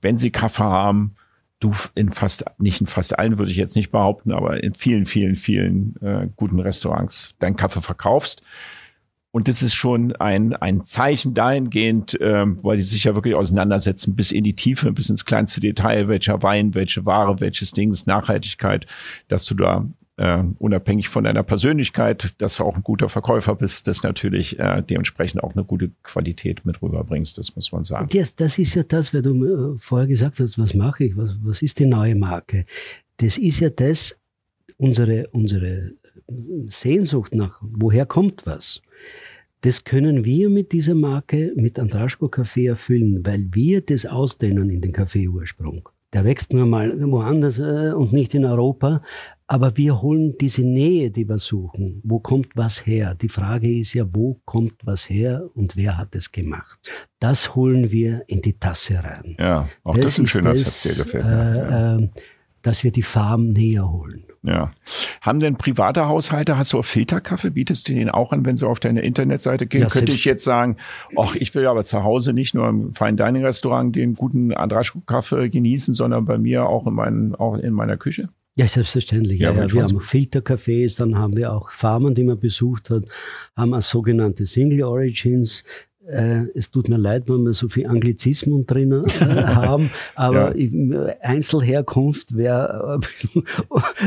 wenn 0.00 0.16
sie 0.16 0.30
Kaffee 0.30 0.62
haben, 0.62 1.16
du 1.60 1.72
in 1.94 2.10
fast, 2.10 2.44
nicht 2.58 2.80
in 2.80 2.86
fast 2.86 3.18
allen 3.18 3.38
würde 3.38 3.50
ich 3.50 3.56
jetzt 3.56 3.76
nicht 3.76 3.90
behaupten, 3.90 4.32
aber 4.32 4.62
in 4.62 4.74
vielen, 4.74 5.06
vielen, 5.06 5.36
vielen 5.36 5.96
äh, 6.02 6.28
guten 6.34 6.58
Restaurants 6.58 7.34
deinen 7.38 7.56
Kaffee 7.56 7.82
verkaufst. 7.82 8.42
Und 9.32 9.46
das 9.46 9.62
ist 9.62 9.74
schon 9.74 10.16
ein, 10.16 10.56
ein 10.56 10.84
Zeichen 10.84 11.34
dahingehend, 11.34 12.18
ähm, 12.20 12.58
weil 12.62 12.76
die 12.76 12.82
sich 12.82 13.04
ja 13.04 13.14
wirklich 13.14 13.36
auseinandersetzen 13.36 14.16
bis 14.16 14.32
in 14.32 14.42
die 14.42 14.56
Tiefe, 14.56 14.90
bis 14.90 15.08
ins 15.08 15.24
kleinste 15.24 15.60
Detail, 15.60 16.08
welcher 16.08 16.42
Wein, 16.42 16.74
welche 16.74 17.06
Ware, 17.06 17.38
welches 17.38 17.70
Ding 17.70 17.94
Nachhaltigkeit, 18.06 18.86
dass 19.28 19.44
du 19.44 19.54
da 19.54 19.86
äh, 20.20 20.44
unabhängig 20.58 21.08
von 21.08 21.24
deiner 21.24 21.42
Persönlichkeit, 21.42 22.34
dass 22.38 22.56
du 22.56 22.64
auch 22.64 22.76
ein 22.76 22.82
guter 22.82 23.08
Verkäufer 23.08 23.54
bist, 23.54 23.86
das 23.86 24.02
natürlich 24.02 24.58
äh, 24.58 24.82
dementsprechend 24.82 25.42
auch 25.42 25.54
eine 25.54 25.64
gute 25.64 25.90
Qualität 26.02 26.66
mit 26.66 26.82
rüberbringst, 26.82 27.38
das 27.38 27.56
muss 27.56 27.72
man 27.72 27.84
sagen. 27.84 28.08
Das, 28.12 28.34
das 28.34 28.58
ist 28.58 28.74
ja 28.74 28.82
das, 28.82 29.14
weil 29.14 29.22
du 29.22 29.74
äh, 29.74 29.78
vorher 29.78 30.06
gesagt 30.06 30.38
hast, 30.38 30.58
was 30.58 30.74
mache 30.74 31.04
ich, 31.04 31.16
was, 31.16 31.36
was 31.42 31.62
ist 31.62 31.78
die 31.78 31.86
neue 31.86 32.14
Marke? 32.16 32.66
Das 33.16 33.38
ist 33.38 33.60
ja 33.60 33.70
das, 33.70 34.20
unsere, 34.76 35.28
unsere 35.28 35.92
Sehnsucht 36.68 37.34
nach, 37.34 37.58
woher 37.62 38.04
kommt 38.04 38.44
was? 38.44 38.82
Das 39.62 39.84
können 39.84 40.24
wir 40.24 40.50
mit 40.50 40.72
dieser 40.72 40.94
Marke, 40.94 41.52
mit 41.56 41.78
Andraschko 41.78 42.28
Kaffee 42.28 42.66
erfüllen, 42.66 43.24
weil 43.24 43.48
wir 43.52 43.80
das 43.80 44.04
ausdehnen 44.04 44.68
in 44.68 44.82
den 44.82 44.92
Kaffeeursprung. 44.92 45.88
Der 46.12 46.24
wächst 46.24 46.52
nur 46.52 46.66
mal 46.66 46.92
woanders 47.10 47.58
äh, 47.58 47.92
und 47.92 48.12
nicht 48.12 48.34
in 48.34 48.44
Europa. 48.44 49.02
Aber 49.52 49.76
wir 49.76 50.00
holen 50.00 50.36
diese 50.40 50.62
Nähe, 50.62 51.10
die 51.10 51.28
wir 51.28 51.40
suchen. 51.40 52.00
Wo 52.04 52.20
kommt 52.20 52.50
was 52.54 52.86
her? 52.86 53.16
Die 53.16 53.28
Frage 53.28 53.80
ist 53.80 53.94
ja, 53.94 54.04
wo 54.08 54.40
kommt 54.44 54.74
was 54.84 55.10
her 55.10 55.42
und 55.54 55.76
wer 55.76 55.98
hat 55.98 56.14
es 56.14 56.30
gemacht? 56.30 56.78
Das 57.18 57.56
holen 57.56 57.90
wir 57.90 58.22
in 58.28 58.42
die 58.42 58.60
Tasse 58.60 59.02
rein. 59.02 59.34
Ja, 59.40 59.68
auch 59.82 59.96
das, 59.96 60.04
das 60.04 60.12
ist 60.12 60.18
ein 60.20 60.26
schöner 60.28 60.54
Satz, 60.54 60.82
der 60.84 60.94
gefällt 60.94 61.24
mir. 61.24 61.98
Äh, 62.00 62.04
äh, 62.04 62.08
dass 62.62 62.84
wir 62.84 62.92
die 62.92 63.02
Farben 63.02 63.52
näher 63.52 63.90
holen. 63.90 64.22
Ja. 64.44 64.70
Haben 65.20 65.40
denn 65.40 65.56
private 65.56 66.06
Haushalte, 66.06 66.56
hast 66.56 66.72
du 66.72 66.78
auch 66.78 66.84
Filterkaffee? 66.84 67.50
Bietest 67.50 67.88
du 67.88 67.94
den 67.94 68.08
auch 68.08 68.30
an, 68.30 68.46
wenn 68.46 68.56
sie 68.56 68.68
auf 68.68 68.78
deine 68.78 69.00
Internetseite 69.00 69.66
gehen? 69.66 69.80
Ja, 69.80 69.88
Könnte 69.88 70.12
ich 70.12 70.24
jetzt 70.24 70.44
sagen, 70.44 70.76
ach, 71.16 71.34
ich 71.34 71.52
will 71.56 71.66
aber 71.66 71.82
zu 71.82 72.04
Hause 72.04 72.34
nicht 72.34 72.54
nur 72.54 72.68
im 72.68 72.92
Fine 72.92 73.16
Dining 73.16 73.44
Restaurant 73.44 73.96
den 73.96 74.14
guten 74.14 74.52
Andraschko-Kaffee 74.52 75.48
genießen, 75.48 75.92
sondern 75.94 76.24
bei 76.24 76.38
mir 76.38 76.66
auch 76.66 76.86
in, 76.86 76.94
meinen, 76.94 77.34
auch 77.34 77.56
in 77.56 77.72
meiner 77.72 77.96
Küche? 77.96 78.28
Ja, 78.56 78.66
selbstverständlich. 78.66 79.40
Ja, 79.40 79.52
ja, 79.52 79.72
wir 79.72 79.82
haben 79.82 80.00
Filtercafés, 80.00 80.98
dann 80.98 81.16
haben 81.16 81.36
wir 81.36 81.52
auch 81.52 81.70
Farmen, 81.70 82.14
die 82.14 82.24
man 82.24 82.38
besucht 82.38 82.90
hat, 82.90 83.04
haben 83.56 83.74
auch 83.74 83.82
sogenannte 83.82 84.44
Single 84.44 84.82
Origins. 84.82 85.64
Äh, 86.06 86.46
es 86.54 86.70
tut 86.70 86.88
mir 86.88 86.96
leid, 86.96 87.24
wenn 87.28 87.44
wir 87.44 87.52
so 87.52 87.68
viel 87.68 87.86
Anglizismen 87.86 88.66
drin 88.66 88.92
äh, 88.92 89.04
haben, 89.24 89.90
aber 90.16 90.56
ja. 90.58 91.16
Einzelherkunft 91.20 92.36
wäre 92.36 92.94
ein 92.94 93.00
bisschen, 93.00 93.44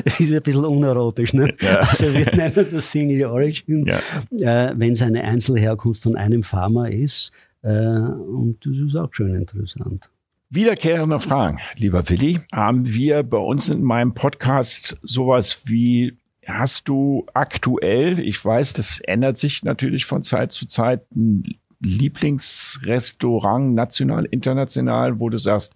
ist 0.03 0.19
ein 0.19 0.41
bisschen 0.41 0.65
unerotisch. 0.65 1.33
Ne? 1.33 1.53
Ja. 1.61 1.79
Also 1.79 2.13
wir 2.13 2.35
nennen 2.35 2.53
das 2.55 2.91
Single 2.91 3.25
Origin, 3.27 3.87
äh, 3.87 4.73
wenn 4.75 4.93
es 4.93 5.01
eine 5.01 5.23
Einzelherkunft 5.23 6.03
von 6.03 6.17
einem 6.17 6.43
Farmer 6.43 6.91
ist. 6.91 7.31
Äh, 7.61 7.69
und 7.69 8.57
das 8.65 8.73
ist 8.75 8.95
auch 8.95 9.13
schon 9.13 9.33
interessant. 9.35 10.09
Wiederkehrende 10.55 11.19
Fragen, 11.19 11.57
lieber 11.77 12.07
Willi. 12.09 12.39
Haben 12.51 12.85
wir 12.93 13.23
bei 13.23 13.39
uns 13.39 13.69
in 13.69 13.81
meinem 13.81 14.13
Podcast 14.13 14.99
sowas 15.01 15.63
wie 15.65 16.15
Hast 16.45 16.87
du 16.89 17.25
aktuell, 17.33 18.19
ich 18.19 18.45
weiß, 18.45 18.73
das 18.73 18.99
ändert 18.99 19.39
sich 19.39 19.63
natürlich 19.63 20.05
von 20.05 20.21
Zeit 20.21 20.51
zu 20.51 20.67
Zeit, 20.67 21.01
ein 21.15 21.55
Lieblingsrestaurant, 21.79 23.73
national, 23.73 24.25
international, 24.25 25.19
wo 25.19 25.29
du 25.29 25.39
sagst, 25.39 25.73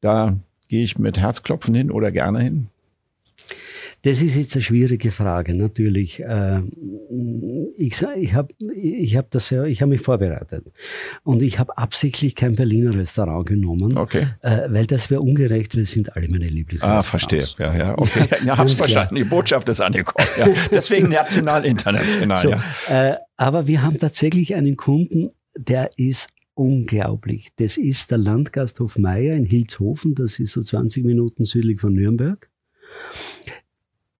da 0.00 0.36
gehe 0.66 0.82
ich 0.82 0.98
mit 0.98 1.16
Herzklopfen 1.16 1.76
hin 1.76 1.92
oder 1.92 2.10
gerne 2.10 2.40
hin? 2.40 2.66
Das 4.02 4.22
ist 4.22 4.36
jetzt 4.36 4.54
eine 4.54 4.62
schwierige 4.62 5.10
Frage, 5.10 5.54
natürlich. 5.54 6.22
Ähm, 6.26 6.70
ich 7.76 8.00
ich 8.16 8.34
habe 8.34 8.54
ich 8.74 9.16
hab 9.16 9.30
das 9.30 9.50
ja, 9.50 9.64
ich 9.64 9.82
habe 9.82 9.90
mich 9.90 10.00
vorbereitet 10.00 10.66
und 11.24 11.42
ich 11.42 11.58
habe 11.58 11.76
absichtlich 11.76 12.36
kein 12.36 12.54
Berliner 12.54 12.94
Restaurant 12.94 13.46
genommen, 13.46 13.98
okay. 13.98 14.28
Äh, 14.42 14.68
weil 14.68 14.86
das 14.86 15.10
wäre 15.10 15.20
ungerecht, 15.20 15.74
weil 15.74 15.82
es 15.82 15.90
sind 15.90 16.14
alle 16.16 16.28
meine 16.28 16.46
Lieblingsrestaurants. 16.46 17.06
Ah, 17.06 17.10
verstehe. 17.10 17.44
Ja, 17.58 17.76
ja, 17.76 17.98
okay. 17.98 18.28
Ja, 18.44 18.56
hab's 18.56 18.74
verstanden. 18.74 19.16
Die 19.16 19.24
Botschaft 19.24 19.68
ist 19.68 19.80
angekommen. 19.80 20.28
Ja. 20.38 20.46
Deswegen 20.70 21.08
national, 21.08 21.64
international. 21.64 22.36
So, 22.36 22.50
ja. 22.50 22.62
Äh, 22.88 23.16
aber 23.36 23.66
wir 23.66 23.82
haben 23.82 23.98
tatsächlich 23.98 24.54
einen 24.54 24.76
Kunden, 24.76 25.28
der 25.56 25.90
ist 25.96 26.28
unglaublich. 26.54 27.48
Das 27.56 27.76
ist 27.76 28.10
der 28.10 28.18
Landgasthof 28.18 28.96
Meier 28.96 29.34
in 29.34 29.44
Hilshofen, 29.44 30.14
das 30.14 30.38
ist 30.38 30.52
so 30.52 30.62
20 30.62 31.04
Minuten 31.04 31.44
südlich 31.44 31.80
von 31.80 31.94
Nürnberg 31.94 32.48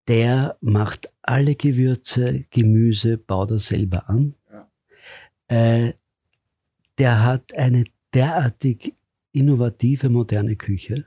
der 0.08 0.56
macht 0.60 1.10
alle 1.22 1.54
Gewürze, 1.54 2.44
Gemüse, 2.50 3.18
baut 3.18 3.50
er 3.50 3.58
selber 3.58 4.08
an. 4.08 4.34
Ja. 4.50 4.68
Äh, 5.48 5.92
der 6.98 7.24
hat 7.24 7.54
eine 7.54 7.84
derartig 8.12 8.94
innovative, 9.32 10.08
moderne 10.08 10.56
Küche. 10.56 11.06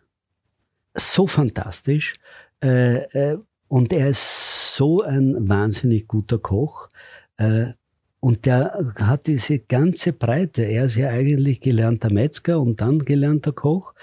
So 0.94 1.28
fantastisch. 1.28 2.16
Äh, 2.64 2.98
äh, 3.14 3.38
und 3.68 3.92
er 3.92 4.10
ist 4.10 4.76
so 4.76 5.02
ein 5.02 5.50
wahnsinnig 5.50 6.08
guter 6.08 6.38
Koch. 6.38 6.90
Äh, 7.38 7.74
und 8.20 8.46
der 8.46 8.94
hat 8.98 9.26
diese 9.26 9.60
ganze 9.60 10.14
Breite. 10.14 10.64
Er 10.64 10.86
ist 10.86 10.96
ja 10.96 11.10
eigentlich 11.10 11.60
gelernter 11.60 12.14
Metzger 12.14 12.60
und 12.60 12.80
dann 12.80 13.00
gelernter 13.00 13.52
Koch. 13.52 13.94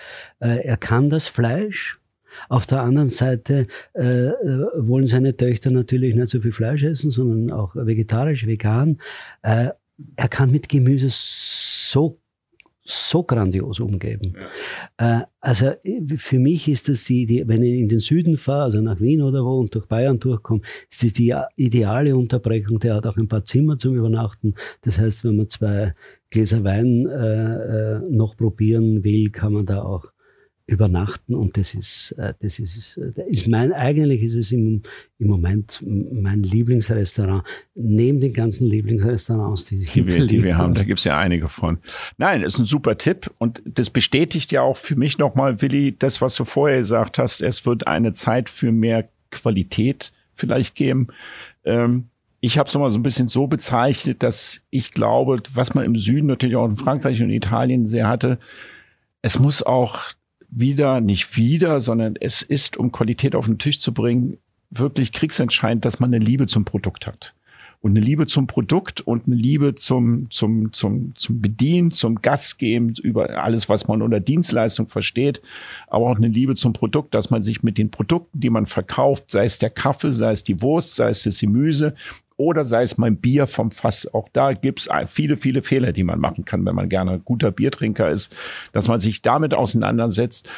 Äh, 0.41 0.65
er 0.65 0.77
kann 0.77 1.09
das 1.09 1.29
Fleisch, 1.29 1.99
auf 2.49 2.67
der 2.67 2.83
anderen 2.83 3.09
Seite 3.09 3.65
äh, 3.95 4.29
äh, 4.29 4.33
wollen 4.77 5.07
seine 5.07 5.37
Töchter 5.37 5.71
natürlich 5.71 6.15
nicht 6.15 6.29
so 6.29 6.41
viel 6.41 6.53
Fleisch 6.53 6.83
essen, 6.83 7.11
sondern 7.11 7.57
auch 7.57 7.75
vegetarisch, 7.75 8.47
vegan. 8.47 8.99
Äh, 9.43 9.71
er 10.17 10.29
kann 10.29 10.51
mit 10.51 10.69
Gemüse 10.69 11.09
so 11.11 12.19
so 12.91 13.23
grandios 13.23 13.81
umgeben. 13.81 14.35
Ja. 14.99 15.21
Äh, 15.21 15.25
also 15.41 15.73
für 16.17 16.39
mich 16.39 16.69
ist 16.69 16.89
das 16.89 17.05
die, 17.05 17.27
die, 17.27 17.47
wenn 17.47 17.63
ich 17.63 17.79
in 17.81 17.89
den 17.89 18.01
Süden 18.01 18.39
fahre, 18.39 18.65
also 18.65 18.81
nach 18.81 19.01
Wien 19.01 19.21
oder 19.21 19.45
wo 19.45 19.59
und 19.59 19.75
durch 19.75 19.87
Bayern 19.87 20.19
durchkomme, 20.19 20.63
ist 20.91 21.05
das 21.05 21.13
die 21.13 21.35
ideale 21.57 22.17
Unterbrechung. 22.17 22.79
Der 22.81 22.95
hat 22.95 23.07
auch 23.07 23.17
ein 23.17 23.29
paar 23.29 23.45
Zimmer 23.45 23.79
zum 23.79 23.95
Übernachten. 23.95 24.55
Das 24.83 24.99
heißt, 24.99 25.25
wenn 25.25 25.37
man 25.37 25.49
zwei 25.49 25.95
Gläser 26.31 26.65
Wein 26.65 27.07
äh, 27.07 27.97
äh 27.97 28.01
noch 28.11 28.37
probieren 28.37 29.05
will, 29.05 29.31
kann 29.31 29.53
man 29.53 29.67
da 29.67 29.83
auch 29.83 30.07
übernachten 30.69 31.35
und 31.35 31.57
das 31.57 31.75
ist, 31.75 32.13
äh, 32.19 32.35
das 32.41 32.59
ist, 32.59 32.99
das 32.99 33.17
äh, 33.17 33.29
ist 33.31 33.49
mein, 33.49 33.73
eigentlich 33.73 34.23
ist 34.23 34.35
es 34.35 34.53
im, 34.53 34.83
im 35.19 35.27
Moment 35.27 35.83
mein 35.83 36.43
Lieblingsrestaurant, 36.43 37.43
neben 37.75 38.21
den 38.21 38.35
ganzen 38.35 38.67
Lieblingsrestaurants, 38.67 39.65
die, 39.65 39.85
die, 39.85 40.07
wir, 40.07 40.27
die 40.27 40.43
wir 40.43 40.59
haben. 40.59 40.75
Da 40.75 40.85
gibt's 40.85 41.05
ja 41.05 41.19
einige 41.19 41.49
von. 41.49 41.79
Nein, 42.19 42.43
ist 42.43 42.59
ein 42.59 42.67
super 42.67 42.99
Tipp 42.99 43.31
und 43.39 43.63
das 43.65 43.89
bestätigt 43.89 44.53
ja 44.53 44.61
auch 44.61 44.77
für 44.77 44.95
mich 44.95 45.17
nochmal, 45.17 45.63
Willi, 45.63 45.97
das, 45.99 46.21
was 46.21 46.35
du 46.35 46.45
vorher 46.45 46.79
gesagt 46.79 47.17
hast, 47.17 47.41
es 47.41 47.65
wird 47.65 47.87
eine 47.87 48.13
Zeit 48.13 48.51
für 48.51 48.71
mehr 48.71 49.09
Qualität 49.31 50.13
vielleicht 50.35 50.75
geben. 50.75 51.09
Ähm, 51.65 52.11
ich 52.41 52.59
habe 52.59 52.69
es 52.69 52.77
mal 52.77 52.91
so 52.91 52.99
ein 52.99 53.03
bisschen 53.03 53.29
so 53.29 53.47
bezeichnet, 53.47 54.23
dass 54.23 54.61
ich 54.69 54.93
glaube, 54.93 55.41
was 55.55 55.75
man 55.75 55.87
im 55.87 55.97
Süden 55.97 56.27
natürlich 56.27 56.57
auch 56.57 56.67
in 56.67 56.77
Frankreich 56.77 57.23
und 57.23 57.31
Italien 57.31 57.87
sehr 57.87 58.07
hatte, 58.07 58.39
es 59.23 59.39
muss 59.39 59.63
auch 59.63 60.13
wieder, 60.51 61.01
nicht 61.01 61.37
wieder, 61.37 61.81
sondern 61.81 62.17
es 62.21 62.43
ist, 62.43 62.77
um 62.77 62.93
Qualität 62.93 63.35
auf 63.35 63.47
den 63.47 63.59
Tisch 63.59 63.81
zu 63.81 63.93
bringen, 63.93 64.39
wirklich 64.71 65.13
kriegsentscheidend, 65.13 65.85
dass 65.85 66.01
man 66.01 66.13
eine 66.13 66.25
Liebe 66.25 66.47
zum 66.47 66.65
Produkt 66.65 67.07
hat. 67.07 67.35
Und 67.81 67.93
eine 67.93 68.01
Liebe 68.01 68.27
zum 68.27 68.49
Produkt 68.49 69.01
und 69.03 69.27
eine 69.27 69.37
Liebe 69.37 69.77
zum, 69.77 70.29
zum, 70.31 70.73
zum, 70.73 71.15
zum 71.15 71.41
Bedienen, 71.41 71.93
zum 71.93 72.21
Gastgeben, 72.23 72.95
über 73.01 73.43
alles, 73.43 73.69
was 73.69 73.87
man 73.87 74.03
unter 74.03 74.19
Dienstleistung 74.19 74.89
versteht, 74.89 75.41
aber 75.87 76.07
auch 76.07 76.17
eine 76.17 76.27
Liebe 76.27 76.57
zum 76.57 76.73
Produkt, 76.73 77.15
dass 77.15 77.31
man 77.31 77.45
sich 77.45 77.63
mit 77.63 77.79
den 77.79 77.93
Produkten, 77.93 78.41
die 78.41 78.51
man 78.51 78.67
verkauft, 78.67 79.31
sei 79.31 79.45
es 79.45 79.61
der 79.61 79.71
Kaffee, 79.71 80.13
sei 80.13 80.33
es 80.33 80.43
die 80.43 80.61
Wurst, 80.61 80.97
sei 80.97 81.11
es 81.11 81.23
das 81.23 81.39
Gemüse, 81.39 81.95
oder 82.39 82.65
sei 82.65 82.83
es 82.83 82.97
mein 82.97 83.19
Bier 83.19 83.47
vom 83.47 83.71
Fass. 83.73 84.09
Auch 84.15 84.29
da 84.33 84.55
gibt's 84.55 84.89
viele, 85.05 85.37
viele 85.37 85.61
Fehler, 85.61 85.93
die 85.93 86.05
man 86.05 86.21
machen 86.21 86.47
kann, 86.47 86.65
wenn 86.65 86.75
man 86.75 86.89
gerne 86.89 87.19
guter 87.19 87.51
Biertrinker 87.51 88.09
ist, 88.09 88.35
dass 88.73 88.89
man 88.89 89.01
sich 89.01 89.21
damit 89.21 89.53
auseinandersetzt 89.53 90.49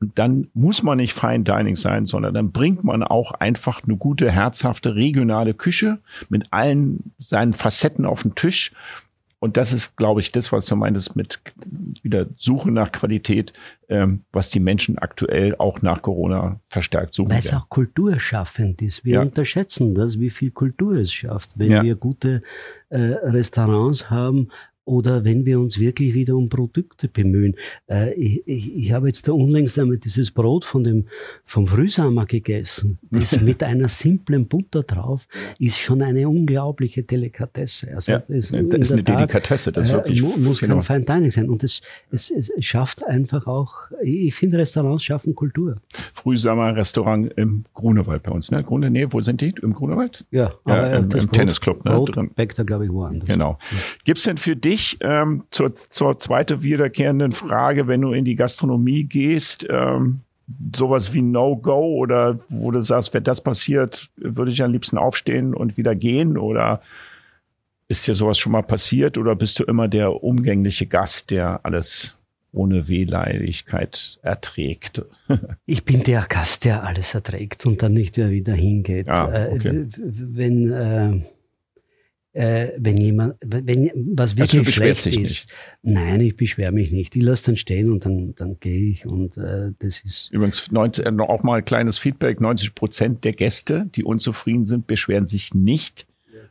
Und 0.00 0.18
dann 0.18 0.48
muss 0.54 0.82
man 0.82 0.96
nicht 0.96 1.12
Fine 1.12 1.44
Dining 1.44 1.76
sein, 1.76 2.06
sondern 2.06 2.32
dann 2.32 2.52
bringt 2.52 2.84
man 2.84 3.02
auch 3.02 3.32
einfach 3.32 3.82
eine 3.84 3.96
gute, 3.96 4.30
herzhafte, 4.30 4.94
regionale 4.94 5.52
Küche 5.52 5.98
mit 6.28 6.52
allen 6.52 7.12
seinen 7.18 7.52
Facetten 7.52 8.06
auf 8.06 8.22
den 8.22 8.34
Tisch. 8.34 8.72
Und 9.40 9.56
das 9.56 9.72
ist, 9.72 9.96
glaube 9.96 10.20
ich, 10.20 10.32
das, 10.32 10.52
was 10.52 10.66
du 10.66 10.76
meintest 10.76 11.16
mit 11.16 11.40
wieder 12.02 12.26
Suche 12.36 12.70
nach 12.70 12.92
Qualität, 12.92 13.54
ähm, 13.88 14.22
was 14.32 14.50
die 14.50 14.60
Menschen 14.60 14.98
aktuell 14.98 15.56
auch 15.56 15.80
nach 15.80 16.02
Corona 16.02 16.60
verstärkt 16.68 17.14
suchen. 17.14 17.30
Weil 17.30 17.38
es 17.38 17.52
auch 17.54 17.68
kulturschaffend 17.70 18.82
ist. 18.82 19.04
Wir 19.04 19.14
ja. 19.14 19.22
unterschätzen 19.22 19.94
das, 19.94 20.20
wie 20.20 20.28
viel 20.28 20.50
Kultur 20.50 20.92
es 20.94 21.10
schafft. 21.10 21.52
Wenn 21.58 21.70
ja. 21.70 21.82
wir 21.82 21.94
gute 21.94 22.42
äh, 22.90 22.98
Restaurants 22.98 24.10
haben, 24.10 24.50
oder 24.90 25.24
wenn 25.24 25.46
wir 25.46 25.60
uns 25.60 25.78
wirklich 25.78 26.14
wieder 26.14 26.34
um 26.34 26.48
Produkte 26.48 27.08
bemühen. 27.08 27.54
Äh, 27.88 28.12
ich, 28.14 28.42
ich, 28.44 28.76
ich, 28.76 28.92
habe 28.92 29.06
jetzt 29.06 29.28
da 29.28 29.32
unlängst 29.32 29.78
einmal 29.78 29.98
dieses 29.98 30.32
Brot 30.32 30.64
von 30.64 30.82
dem, 30.82 31.06
vom 31.44 31.68
Frühsommer 31.68 32.26
gegessen. 32.26 32.98
Das 33.10 33.40
mit 33.40 33.62
einer 33.62 33.86
simplen 33.86 34.48
Butter 34.48 34.82
drauf 34.82 35.28
ist 35.58 35.78
schon 35.78 36.02
eine 36.02 36.28
unglaubliche 36.28 37.04
Delikatesse. 37.04 37.94
Also 37.94 38.12
ja, 38.12 38.22
das, 38.26 38.50
ist 38.50 38.92
eine 38.92 39.04
Tat, 39.04 39.20
Delikatesse, 39.20 39.70
das 39.70 39.90
äh, 39.90 39.92
wirklich 39.94 40.22
muss 40.22 40.60
genau. 40.60 40.76
kein 40.76 40.82
Fine 40.82 41.04
Dining 41.04 41.30
sein. 41.30 41.48
Und 41.48 41.62
es, 41.62 41.82
es, 42.10 42.30
es 42.30 42.50
schafft 42.64 43.06
einfach 43.06 43.46
auch, 43.46 43.72
ich 44.02 44.34
finde 44.34 44.58
Restaurants 44.58 45.04
schaffen 45.04 45.36
Kultur. 45.36 45.76
Frühsommer-Restaurant 46.14 47.32
im 47.36 47.64
Grunewald 47.74 48.24
bei 48.24 48.32
uns, 48.32 48.50
ne? 48.50 48.64
Grune, 48.64 48.90
nee, 48.90 49.06
wo 49.08 49.20
sind 49.20 49.40
die? 49.40 49.54
Im 49.62 49.72
Grunewald? 49.72 50.26
Ja, 50.32 50.52
ja 50.66 50.96
im, 50.96 51.10
im 51.12 51.30
Tennisclub, 51.30 51.84
ne? 51.84 51.92
Brot 51.92 52.16
drin. 52.16 52.30
da, 52.34 52.62
glaube 52.64 52.86
ich, 52.86 52.92
woanders. 52.92 53.28
Genau. 53.28 53.58
Gibt's 54.04 54.24
denn 54.24 54.36
für 54.36 54.56
dich 54.56 54.79
dich 54.80 54.98
ähm, 55.00 55.44
zur, 55.50 55.74
zur 55.74 56.18
zweite 56.18 56.62
wiederkehrenden 56.62 57.32
Frage, 57.32 57.86
wenn 57.86 58.00
du 58.00 58.12
in 58.12 58.24
die 58.24 58.36
Gastronomie 58.36 59.04
gehst, 59.04 59.66
ähm, 59.68 60.20
sowas 60.74 61.12
wie 61.12 61.22
No-Go 61.22 61.96
oder 61.96 62.40
wo 62.48 62.70
du 62.70 62.80
sagst, 62.80 63.14
wenn 63.14 63.24
das 63.24 63.40
passiert, 63.40 64.10
würde 64.16 64.50
ich 64.50 64.62
am 64.62 64.72
liebsten 64.72 64.98
aufstehen 64.98 65.54
und 65.54 65.76
wieder 65.76 65.94
gehen 65.94 66.36
oder 66.36 66.80
ist 67.88 68.06
dir 68.06 68.14
sowas 68.14 68.38
schon 68.38 68.52
mal 68.52 68.62
passiert 68.62 69.18
oder 69.18 69.36
bist 69.36 69.58
du 69.58 69.64
immer 69.64 69.88
der 69.88 70.22
umgängliche 70.22 70.86
Gast, 70.86 71.30
der 71.30 71.64
alles 71.64 72.16
ohne 72.52 72.88
Wehleidigkeit 72.88 74.18
erträgt? 74.22 75.04
ich 75.66 75.84
bin 75.84 76.02
der 76.02 76.26
Gast, 76.28 76.64
der 76.64 76.84
alles 76.84 77.14
erträgt 77.14 77.66
und 77.66 77.82
dann 77.82 77.92
nicht 77.92 78.16
wieder 78.16 78.54
hingeht. 78.54 79.08
Ah, 79.08 79.46
okay. 79.50 79.68
äh, 79.68 79.86
wenn 79.96 80.72
äh, 80.72 81.22
äh, 82.32 82.68
wenn 82.76 82.96
jemand, 82.96 83.34
wenn 83.44 83.90
was 84.14 84.32
also 84.32 84.38
wirklich 84.38 84.60
also 84.60 84.72
schlecht 84.72 85.06
ist. 85.06 85.18
Nicht. 85.18 85.46
Nein, 85.82 86.20
ich 86.20 86.36
beschwere 86.36 86.72
mich 86.72 86.92
nicht. 86.92 87.16
Ich 87.16 87.22
lasse 87.22 87.46
dann 87.46 87.56
stehen 87.56 87.90
und 87.90 88.04
dann, 88.04 88.34
dann 88.36 88.58
gehe 88.60 88.90
ich 88.90 89.06
und 89.06 89.36
äh, 89.36 89.72
das 89.78 90.00
ist. 90.00 90.30
Übrigens 90.30 90.70
90, 90.70 91.06
äh, 91.06 91.10
auch 91.20 91.42
mal 91.42 91.58
ein 91.58 91.64
kleines 91.64 91.98
Feedback: 91.98 92.40
90 92.40 92.74
Prozent 92.74 93.24
der 93.24 93.32
Gäste, 93.32 93.90
die 93.94 94.04
unzufrieden 94.04 94.64
sind, 94.64 94.86
beschweren 94.86 95.26
sich 95.26 95.54
nicht, 95.54 96.06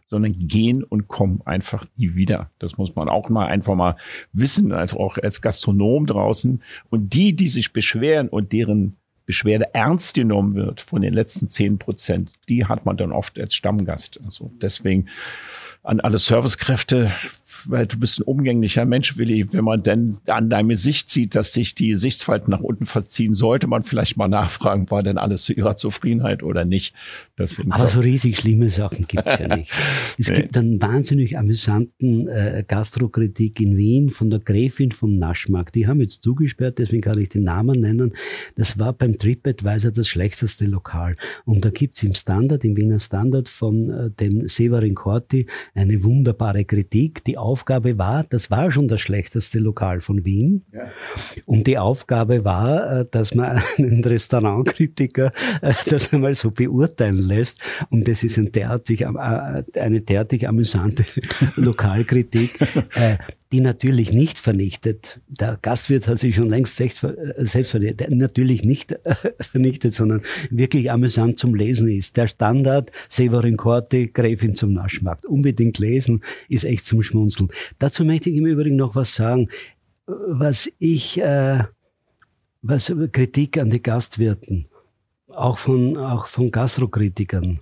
sondern 0.09 0.34
gehen 0.38 0.84
und 0.84 1.07
kommen 1.07 1.41
einfach 1.45 1.86
nie 1.95 2.15
wieder. 2.15 2.49
Das 2.59 2.77
muss 2.77 2.95
man 2.95 3.07
auch 3.07 3.30
mal 3.30 3.47
einfach 3.47 3.75
mal 3.75 3.95
wissen, 4.34 4.71
also 4.71 4.97
auch 4.97 5.17
als 5.17 5.41
Gastronom 5.41 6.07
draußen. 6.07 6.61
Und 6.89 7.13
die, 7.13 7.36
die 7.36 7.47
sich 7.47 7.71
beschweren 7.73 8.27
und 8.27 8.51
deren 8.51 8.97
Beschwerde 9.25 9.75
ernst 9.75 10.15
genommen 10.15 10.55
wird 10.55 10.82
von 10.82 11.03
den 11.03 11.13
letzten 11.13 11.47
10 11.47 11.77
Prozent, 11.77 12.32
die 12.49 12.65
hat 12.65 12.86
man 12.86 12.97
dann 12.97 13.11
oft 13.11 13.38
als 13.39 13.53
Stammgast. 13.53 14.19
Also 14.25 14.51
deswegen 14.59 15.07
an 15.84 15.99
alle 15.99 16.19
Servicekräfte, 16.19 17.11
weil 17.68 17.88
du 17.88 17.99
bist 17.99 18.20
ein 18.20 18.24
umgänglicher 18.24 18.86
Mensch, 18.86 19.18
Willi. 19.18 19.51
Wenn 19.51 19.64
man 19.64 19.84
denn 19.84 20.18
an 20.28 20.49
deinem 20.49 20.70
Gesicht 20.70 21.10
sieht, 21.10 21.36
dass 21.36 21.53
sich 21.53 21.76
die 21.76 21.89
Gesichtsfalten 21.89 22.51
nach 22.51 22.62
unten 22.62 22.86
verziehen, 22.86 23.34
sollte 23.34 23.68
man 23.68 23.84
vielleicht 23.84 24.18
mal 24.18 24.28
nachfragen, 24.28 24.89
war 24.89 25.03
denn 25.03 25.18
alles 25.18 25.43
zu 25.43 25.53
ihrer 25.53 25.76
Zufriedenheit 25.76 26.43
oder 26.43 26.66
nicht. 26.66 26.93
Aber 27.70 27.88
so 27.88 27.99
riesig 27.99 28.38
schlimme 28.38 28.70
Sachen 28.70 29.07
gibt's 29.07 29.39
ja 29.39 29.55
nicht. 29.55 29.72
Es 30.18 30.28
nee. 30.28 30.36
gibt 30.36 30.57
einen 30.57 30.82
wahnsinnig 30.82 31.38
amüsanten 31.38 32.28
äh, 32.28 32.64
Gastrokritik 32.68 33.62
in 33.62 33.78
Wien 33.78 34.10
von 34.10 34.30
der 34.30 34.39
Gräfin 34.39 34.91
vom 34.91 35.18
Naschmarkt. 35.18 35.76
Die 35.76 35.88
haben 35.88 36.01
jetzt 36.01 36.24
zugesperrt, 36.24 36.78
deswegen 36.78 37.01
kann 37.01 37.18
ich 37.20 37.30
den 37.30 37.43
Namen 37.43 37.80
nennen. 37.80 38.14
Das 38.55 38.78
war 38.78 38.91
beim 38.91 39.18
TripAdvisor 39.18 39.91
das 39.91 40.07
schlechteste 40.07 40.66
Lokal. 40.66 41.16
Und 41.45 41.64
da 41.64 41.70
gibt's 41.70 42.03
im 42.03 42.14
Standard, 42.14 42.66
im 42.66 42.76
Wiener 42.76 42.99
Standard 42.99 43.47
von 43.47 43.89
äh, 43.89 44.12
dem 44.12 44.47
Severin 44.47 44.95
Corti 44.95 45.47
eine 45.74 46.03
wunderbare 46.03 46.66
Kritik, 46.66 47.24
die 47.24 47.38
Aufgabe 47.50 47.97
war, 47.97 48.24
das 48.30 48.52
war 48.52 48.72
schon 48.72 48.88
das 48.88 49.02
schlechteste 49.02 49.58
Lokal 49.58 50.02
von 50.02 50.24
Wien. 50.24 50.64
Ja. 50.72 50.82
Und 51.45 51.66
die 51.66 51.80
Aufgabe 51.80 52.45
war, 52.45 53.00
äh, 53.00 53.06
dass 53.10 53.34
man 53.34 53.60
einen 53.78 54.04
Restaurantkritiker 54.04 55.32
äh, 55.64 55.74
das 55.89 56.14
einmal 56.14 56.36
so 56.36 56.52
beurteilen 56.52 57.18
lässt. 57.18 57.60
Und 57.89 58.08
das 58.08 58.24
ist 58.24 58.38
ein 58.38 58.52
derartig, 58.52 59.02
äh, 59.02 59.64
eine 59.80 60.02
derartig 60.02 60.47
amüsante 60.47 61.04
Lokalkritik, 61.56 62.60
die 63.52 63.62
natürlich 63.62 64.14
nicht 64.14 64.38
vernichtet. 64.38 65.20
Der 65.28 65.58
Gastwirt 65.60 66.08
hat 66.08 66.20
sich 66.20 66.36
schon 66.36 66.50
längst 66.50 66.76
selbst 66.76 67.00
vernichtet, 67.00 68.12
natürlich 68.12 68.64
nicht 68.64 68.95
vernichtet, 69.39 69.93
sondern 69.93 70.22
wirklich 70.52 70.91
amüsant 70.91 71.39
zum 71.39 71.56
Lesen 71.56 71.89
ist. 71.89 72.16
Der 72.18 72.28
Standard, 72.28 72.91
Severin 73.08 73.58
Corti, 73.58 74.08
Gräfin 74.08 74.54
zum 74.54 74.74
Naschmarkt. 74.74 75.26
Unbedingt 75.26 75.80
lesen, 75.80 76.22
ist 76.47 76.64
echt 76.64 76.86
zum. 76.86 77.00
Schmunzeln. 77.02 77.50
Dazu 77.78 78.04
möchte 78.06 78.30
ich 78.30 78.38
im 78.38 78.45
Übrigen 78.45 78.76
noch 78.76 78.95
was 78.95 79.16
sagen, 79.16 79.50
was 80.06 80.72
ich, 80.80 81.20
äh, 81.22 81.64
was 82.62 82.93
Kritik 83.12 83.58
an 83.58 83.70
die 83.70 83.82
Gastwirten, 83.82 84.68
auch 85.28 85.58
von, 85.58 85.97
auch 85.97 86.28
von 86.28 86.52
Gastrokritikern. 86.52 87.60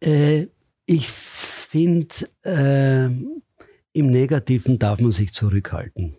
Äh, 0.00 0.46
ich 0.86 1.08
finde, 1.08 2.14
äh, 2.42 3.08
im 3.92 4.10
Negativen 4.10 4.78
darf 4.78 5.00
man 5.00 5.12
sich 5.12 5.32
zurückhalten. 5.32 6.14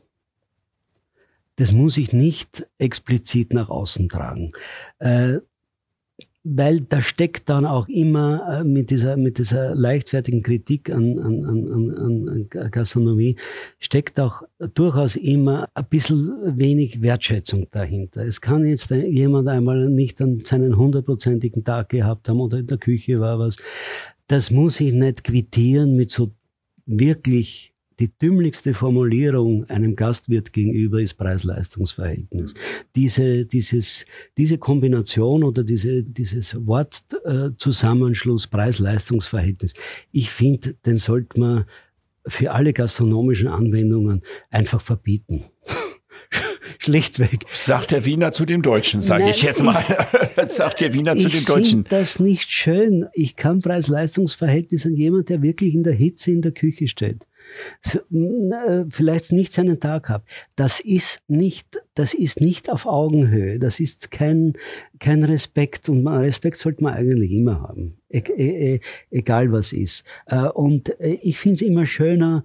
Das 1.57 1.71
muss 1.71 1.97
ich 1.97 2.13
nicht 2.13 2.67
explizit 2.77 3.53
nach 3.53 3.69
außen 3.69 4.09
tragen. 4.09 4.49
Äh, 4.99 5.39
weil 6.45 6.81
da 6.81 7.01
steckt 7.01 7.49
dann 7.49 7.65
auch 7.65 7.87
immer 7.87 8.59
äh, 8.59 8.63
mit 8.65 8.89
dieser, 8.89 9.15
mit 9.15 9.37
dieser 9.37 9.75
leichtfertigen 9.75 10.43
Kritik 10.43 10.89
an, 10.89 11.17
an, 11.17 11.45
an, 11.45 12.29
an 12.29 12.69
Gastronomie, 12.69 13.37
steckt 13.79 14.19
auch 14.19 14.43
durchaus 14.73 15.15
immer 15.15 15.69
ein 15.73 15.85
bisschen 15.89 16.57
wenig 16.57 17.01
Wertschätzung 17.01 17.67
dahinter. 17.71 18.25
Es 18.25 18.41
kann 18.41 18.65
jetzt 18.65 18.91
jemand 18.91 19.47
einmal 19.47 19.89
nicht 19.89 20.21
an 20.21 20.41
seinen 20.43 20.75
hundertprozentigen 20.75 21.63
Tag 21.63 21.89
gehabt 21.89 22.27
haben 22.27 22.41
oder 22.41 22.57
in 22.57 22.67
der 22.67 22.77
Küche 22.77 23.21
war 23.21 23.39
was. 23.39 23.55
Das 24.27 24.51
muss 24.51 24.81
ich 24.81 24.93
nicht 24.93 25.23
quittieren 25.23 25.95
mit 25.95 26.11
so 26.11 26.31
wirklich 26.85 27.73
die 27.99 28.11
dümmlichste 28.17 28.73
Formulierung 28.73 29.69
einem 29.69 29.95
Gastwirt 29.95 30.51
gegenüber 30.51 31.01
ist 31.01 31.13
Preis-Leistungs-Verhältnis. 31.13 32.53
Diese, 32.95 33.45
dieses, 33.45 34.05
diese 34.37 34.57
Kombination 34.57 35.43
oder 35.43 35.63
diese, 35.63 36.03
dieses 36.03 36.55
Wortzusammenschluss 36.65 38.47
Preis-Leistungs-Verhältnis, 38.47 39.73
ich 40.11 40.29
finde, 40.31 40.73
den 40.85 40.97
sollte 40.97 41.39
man 41.39 41.65
für 42.25 42.51
alle 42.51 42.73
gastronomischen 42.73 43.47
Anwendungen 43.47 44.21
einfach 44.49 44.81
verbieten. 44.81 45.43
Schlichtweg. 46.83 47.45
Sagt 47.49 47.91
der 47.91 48.03
Wiener 48.03 48.33
zu 48.33 48.45
dem 48.45 48.61
Deutschen, 48.61 49.01
sage 49.01 49.29
ich 49.29 49.41
jetzt 49.41 49.63
mal. 49.63 49.81
Sagt 50.47 50.81
der 50.81 50.93
Wiener 50.93 51.15
zu 51.15 51.29
dem 51.29 51.45
Deutschen. 51.45 51.81
Ich 51.83 51.87
finde 51.87 51.89
das 51.89 52.19
nicht 52.19 52.51
schön. 52.51 53.05
Ich 53.13 53.37
kann 53.37 53.59
Preis-Leistungs-Verhältnis 53.59 54.85
an 54.85 54.93
jemand, 54.93 55.29
der 55.29 55.41
wirklich 55.41 55.73
in 55.75 55.83
der 55.83 55.93
Hitze 55.93 56.31
in 56.31 56.41
der 56.41 56.51
Küche 56.51 56.89
steht 56.89 57.25
vielleicht 58.89 59.31
nicht 59.31 59.53
seinen 59.53 59.79
Tag 59.79 60.09
hat. 60.09 60.23
Das 60.55 60.79
ist 60.79 61.21
nicht, 61.27 61.67
das 61.95 62.13
ist 62.13 62.41
nicht 62.41 62.71
auf 62.71 62.85
Augenhöhe. 62.85 63.59
Das 63.59 63.79
ist 63.79 64.11
kein, 64.11 64.53
kein 64.99 65.23
Respekt. 65.23 65.89
Und 65.89 66.07
Respekt 66.07 66.57
sollte 66.57 66.83
man 66.83 66.93
eigentlich 66.93 67.31
immer 67.31 67.61
haben. 67.61 67.97
E 68.09 68.19
e 68.19 68.79
egal 69.09 69.51
was 69.51 69.73
ist. 69.73 70.03
Äh, 70.27 70.47
und 70.49 70.89
äh, 70.99 71.17
ich 71.23 71.37
finde 71.39 71.55
es 71.55 71.61
immer 71.61 71.85
schöner 71.87 72.43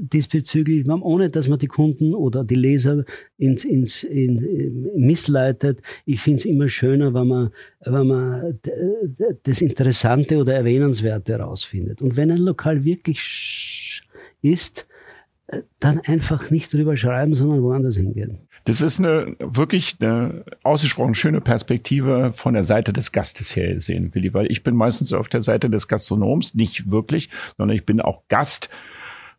diesbezüglich, 0.00 0.88
ohne 0.88 1.30
dass 1.30 1.48
man 1.48 1.58
die 1.58 1.66
Kunden 1.66 2.14
oder 2.14 2.44
die 2.44 2.54
Leser 2.54 3.04
ins, 3.36 3.64
ins, 3.64 4.02
in, 4.04 4.90
missleitet. 4.96 5.80
Ich 6.04 6.20
finde 6.20 6.38
es 6.38 6.44
immer 6.44 6.68
schöner, 6.68 7.14
wenn 7.14 7.28
man, 7.28 7.50
wenn 7.84 8.06
man 8.06 8.58
das 9.42 9.60
Interessante 9.60 10.38
oder 10.38 10.54
Erwähnenswerte 10.54 11.32
herausfindet. 11.32 12.02
Und 12.02 12.16
wenn 12.16 12.30
ein 12.30 12.38
Lokal 12.38 12.84
wirklich 12.84 13.20
ist, 14.42 14.86
äh, 15.48 15.62
dann 15.80 16.00
einfach 16.00 16.50
nicht 16.50 16.72
drüber 16.72 16.96
schreiben, 16.96 17.34
sondern 17.34 17.62
woanders 17.62 17.96
hingehen. 17.96 18.48
Das 18.64 18.82
ist 18.82 18.98
eine 18.98 19.34
wirklich 19.38 19.96
eine 20.00 20.44
ausgesprochen 20.62 21.14
schöne 21.14 21.40
Perspektive 21.40 22.32
von 22.34 22.52
der 22.52 22.64
Seite 22.64 22.92
des 22.92 23.12
Gastes 23.12 23.56
her 23.56 23.72
gesehen, 23.72 24.14
Willi, 24.14 24.34
weil 24.34 24.50
ich 24.50 24.62
bin 24.62 24.76
meistens 24.76 25.12
auf 25.14 25.28
der 25.28 25.40
Seite 25.40 25.70
des 25.70 25.88
Gastronoms, 25.88 26.54
nicht 26.54 26.90
wirklich, 26.90 27.30
sondern 27.56 27.74
ich 27.74 27.86
bin 27.86 28.00
auch 28.00 28.24
Gast 28.28 28.68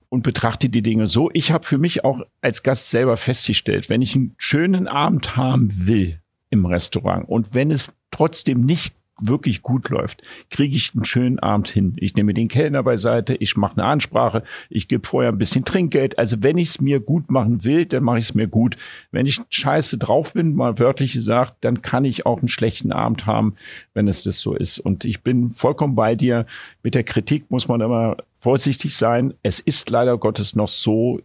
und 0.09 0.23
betrachte 0.23 0.69
die 0.69 0.81
Dinge 0.81 1.07
so. 1.07 1.29
Ich 1.33 1.51
habe 1.51 1.65
für 1.65 1.77
mich 1.77 2.03
auch 2.03 2.21
als 2.41 2.63
Gast 2.63 2.89
selber 2.89 3.17
festgestellt, 3.17 3.89
wenn 3.89 4.01
ich 4.01 4.15
einen 4.15 4.33
schönen 4.37 4.87
Abend 4.87 5.35
haben 5.35 5.69
will 5.87 6.19
im 6.49 6.65
Restaurant 6.65 7.29
und 7.29 7.53
wenn 7.53 7.69
es 7.69 7.93
trotzdem 8.09 8.65
nicht 8.65 8.95
wirklich 9.21 9.61
gut 9.61 9.89
läuft, 9.89 10.21
kriege 10.49 10.75
ich 10.75 10.91
einen 10.93 11.05
schönen 11.05 11.39
Abend 11.39 11.69
hin. 11.69 11.93
Ich 11.97 12.15
nehme 12.15 12.33
den 12.33 12.47
Kellner 12.47 12.83
beiseite, 12.83 13.35
ich 13.35 13.57
mache 13.57 13.77
eine 13.77 13.85
Ansprache, 13.85 14.43
ich 14.69 14.87
gebe 14.87 15.07
vorher 15.07 15.31
ein 15.31 15.37
bisschen 15.37 15.65
Trinkgeld. 15.65 16.17
Also 16.19 16.37
wenn 16.41 16.57
ich 16.57 16.69
es 16.69 16.81
mir 16.81 16.99
gut 16.99 17.31
machen 17.31 17.63
will, 17.63 17.85
dann 17.85 18.03
mache 18.03 18.19
ich 18.19 18.25
es 18.25 18.35
mir 18.35 18.47
gut. 18.47 18.77
Wenn 19.11 19.25
ich 19.25 19.41
scheiße 19.49 19.97
drauf 19.97 20.33
bin, 20.33 20.55
mal 20.55 20.79
wörtlich 20.79 21.13
gesagt, 21.13 21.55
dann 21.61 21.81
kann 21.81 22.05
ich 22.05 22.25
auch 22.25 22.39
einen 22.39 22.49
schlechten 22.49 22.91
Abend 22.91 23.25
haben, 23.25 23.55
wenn 23.93 24.07
es 24.07 24.23
das 24.23 24.39
so 24.39 24.55
ist. 24.55 24.79
Und 24.79 25.05
ich 25.05 25.21
bin 25.21 25.49
vollkommen 25.49 25.95
bei 25.95 26.15
dir. 26.15 26.45
Mit 26.83 26.95
der 26.95 27.03
Kritik 27.03 27.49
muss 27.51 27.67
man 27.67 27.81
immer 27.81 28.17
vorsichtig 28.33 28.95
sein. 28.95 29.33
Es 29.43 29.59
ist 29.59 29.89
leider 29.89 30.17
Gottes 30.17 30.55
noch 30.55 30.69
so, 30.69 31.21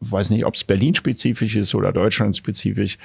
weiß 0.00 0.30
nicht, 0.30 0.44
ob 0.44 0.54
es 0.54 0.64
Berlin-spezifisch 0.64 1.56
ist 1.56 1.74
oder 1.74 1.92
Deutschland-spezifisch 1.92 2.98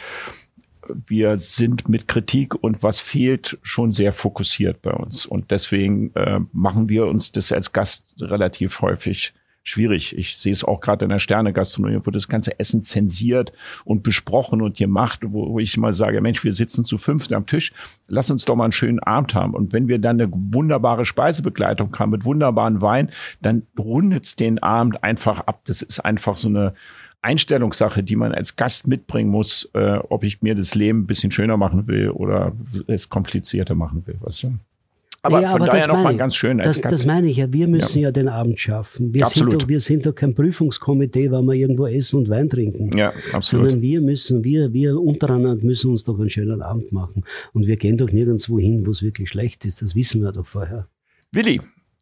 wir 1.06 1.38
sind 1.38 1.89
mit 1.89 2.08
Kritik 2.08 2.56
und 2.56 2.84
was 2.84 3.00
fehlt 3.00 3.58
schon 3.62 3.92
sehr 3.92 4.12
fokussiert 4.12 4.82
bei 4.82 4.92
uns. 4.92 5.26
Und 5.26 5.52
deswegen 5.52 6.14
äh, 6.16 6.39
machen 6.52 6.89
wir 6.89 7.08
uns 7.08 7.32
das 7.32 7.52
als 7.52 7.74
Gast 7.74 8.16
relativ 8.20 8.82
häufig 8.82 9.34
schwierig. 9.64 10.18
Ich 10.18 10.38
sehe 10.38 10.52
es 10.52 10.64
auch 10.64 10.80
gerade 10.80 11.06
in 11.06 11.10
der 11.10 11.20
Sterne-Gastronomie, 11.20 12.00
wo 12.04 12.12
das 12.12 12.28
ganze 12.28 12.60
Essen 12.60 12.82
zensiert 12.82 13.54
und 13.86 14.04
besprochen 14.04 14.62
und 14.62 14.76
gemacht, 14.78 15.22
wo, 15.26 15.54
wo 15.54 15.60
ich 15.60 15.78
immer 15.78 15.94
sage, 15.94 16.22
Mensch, 16.22 16.44
wir 16.44 16.54
sitzen 16.54 16.84
zu 16.86 16.98
fünft 16.98 17.32
am 17.34 17.46
Tisch, 17.46 17.72
lass 18.08 18.32
uns 18.32 18.46
doch 18.46 18.56
mal 18.56 18.66
einen 18.66 18.72
schönen 18.72 19.00
Abend 19.00 19.36
haben. 19.36 19.54
Und 19.54 19.74
wenn 19.74 19.88
wir 19.88 20.00
dann 20.00 20.20
eine 20.20 20.32
wunderbare 20.34 21.06
Speisebegleitung 21.06 21.96
haben 21.98 22.12
mit 22.12 22.26
wunderbaren 22.26 22.82
Wein, 22.82 23.12
dann 23.42 23.68
rundet's 23.78 24.36
den 24.36 24.60
Abend 24.60 25.04
einfach 25.04 25.42
ab. 25.42 25.62
Das 25.66 25.82
ist 25.82 26.00
einfach 26.00 26.38
so 26.38 26.48
eine 26.48 26.74
Einstellungssache, 27.22 28.04
die 28.04 28.16
man 28.16 28.34
als 28.34 28.56
Gast 28.56 28.88
mitbringen 28.88 29.30
muss, 29.30 29.70
äh, 29.74 29.98
ob 30.10 30.24
ich 30.24 30.42
mir 30.42 30.56
das 30.56 30.76
Leben 30.76 31.02
ein 31.02 31.08
bisschen 31.08 31.32
schöner 31.32 31.58
machen 31.58 31.88
will 31.88 32.10
oder 32.10 32.54
es 32.88 33.10
komplizierter 33.10 33.76
machen 33.76 34.06
will. 34.08 34.16
Weißt 34.22 34.44
du? 34.44 34.54
Aber 35.24 35.42
ja, 35.42 35.52
von 35.52 35.62
aber 35.62 35.72
daher 35.72 35.88
nochmal 35.88 36.18
ganz 36.18 36.36
schön. 36.36 36.60
Als 36.60 36.76
das, 36.76 36.82
Gast. 36.82 37.00
das 37.00 37.06
meine 37.06 37.30
ich 37.30 37.38
ja. 37.38 37.54
Wir 37.54 37.68
müssen 37.68 38.00
ja, 38.00 38.08
ja 38.08 38.12
den 38.12 38.28
Abend 38.28 38.60
schaffen. 38.60 39.14
Wir, 39.14 39.24
absolut. 39.24 39.52
sind 39.52 39.62
doch, 39.62 39.68
wir 39.68 39.80
sind 39.80 40.06
doch 40.08 40.16
kein 40.16 40.34
Prüfungskomitee, 40.34 41.30
weil 41.30 41.44
wir 41.44 41.54
irgendwo 41.54 41.86
essen 41.86 42.22
und 42.22 42.30
Wein 42.30 42.50
trinken. 42.50 42.98
Ja, 42.98 43.14
absolut. 43.32 43.66
Sondern 43.66 43.82
wir 43.84 44.02
müssen, 44.02 44.44
wir, 44.44 44.74
wir 44.74 45.00
untereinander 45.00 45.64
müssen 45.64 45.92
uns 45.92 46.04
doch 46.04 46.20
einen 46.20 46.32
schönen 46.32 46.64
Abend 46.64 46.92
machen. 46.92 47.24
Und 47.54 47.68
wir 47.68 47.78
gehen 47.78 47.98
doch 47.98 48.12
nirgendwo 48.12 48.58
hin, 48.58 48.86
wo 48.86 48.92
es 48.92 49.04
wirklich 49.04 49.30
schlecht 49.30 49.64
ist. 49.66 49.84
Das 49.84 49.94
wissen 49.94 50.22
wir 50.22 50.32
doch 50.32 50.48
vorher. 50.48 50.88
Willi, 51.32 51.62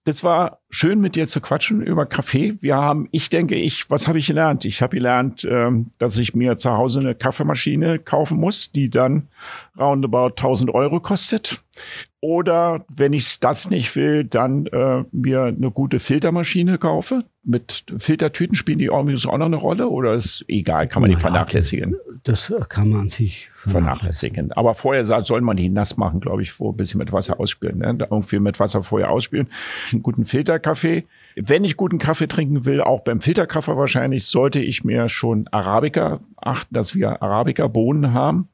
das 0.10 0.24
war 0.24 0.60
schön 0.72 1.01
mit 1.01 1.16
dir 1.16 1.28
zu 1.28 1.39
quatschen 1.39 1.84
über 1.84 2.07
Kaffee. 2.07 2.57
Wir 2.62 2.76
haben, 2.78 3.07
ich 3.12 3.30
denke, 3.30 3.53
ich, 3.53 3.91
was 3.91 4.07
habe 4.07 4.18
ich 4.18 4.26
gelernt? 4.26 4.66
Ich 4.66 4.82
habe 4.82 4.97
gelernt, 4.97 5.47
ähm, 5.47 5.91
dass 5.99 6.18
ich 6.18 6.34
mir 6.34 6.57
zu 6.57 6.72
Hause 6.72 7.01
eine 7.01 7.14
Kaffeemaschine 7.14 7.99
kaufen 7.99 8.39
muss, 8.39 8.72
die 8.72 8.89
dann 8.89 9.28
roundabout 9.78 10.30
1000 10.30 10.74
Euro 10.74 10.99
kostet. 10.99 11.64
Oder 12.22 12.86
wenn 12.94 13.14
ich 13.14 13.40
das 13.40 13.70
nicht 13.70 13.96
will, 13.96 14.26
dann 14.26 14.66
äh, 14.68 15.06
mir 15.12 15.44
eine 15.44 15.72
gute 15.72 16.00
Filtermaschine 16.00 16.78
kaufe. 16.78 17.24
Mit 17.46 17.86
Filtertüten 17.96 18.58
spielen 18.58 18.80
die 18.80 18.90
auch 18.90 19.04
noch 19.04 19.46
eine 19.46 19.56
Rolle 19.56 19.88
oder 19.88 20.14
ist 20.14 20.44
egal, 20.50 20.90
kann 20.90 21.02
man 21.02 21.10
die 21.10 21.16
vernachlässigen? 21.16 21.96
Das 22.26 22.52
kann 22.68 22.90
man 22.90 23.08
sich 23.08 23.48
vernachlässigen. 23.56 24.52
Aber 24.52 24.76
vorher 24.76 25.06
soll 25.06 25.40
man 25.40 25.56
die 25.56 25.70
nass 25.70 25.96
machen, 25.96 26.20
glaube 26.20 26.42
ich, 26.42 26.60
wo 26.60 26.72
ein 26.72 26.76
bisschen 26.78 26.98
mit 26.98 27.14
Wasser 27.14 27.40
ausspülen. 27.40 27.80
Ne? 27.80 27.98
Irgendwie 28.12 28.40
mit 28.40 28.60
Wasser 28.60 28.84
vorher 28.84 29.10
ausspülen. 29.10 29.48
Einen 29.94 30.04
guten 30.04 30.26
Filterkaffee. 30.26 31.06
Wenn 31.38 31.64
ich 31.64 31.78
guten 31.78 32.00
Kaffee 32.00 32.28
trinken 32.28 32.66
will, 32.66 32.82
auch 32.82 33.00
beim 33.00 33.22
Filterkaffee 33.22 33.78
wahrscheinlich, 33.78 34.26
sollte 34.26 34.60
ich 34.60 34.84
mir 34.84 35.08
schon 35.08 35.48
Arabica 35.48 36.20
achten, 36.36 36.74
dass 36.74 36.94
wir 36.94 37.24
Arabica-Bohnen 37.24 38.14
haben 38.14 38.50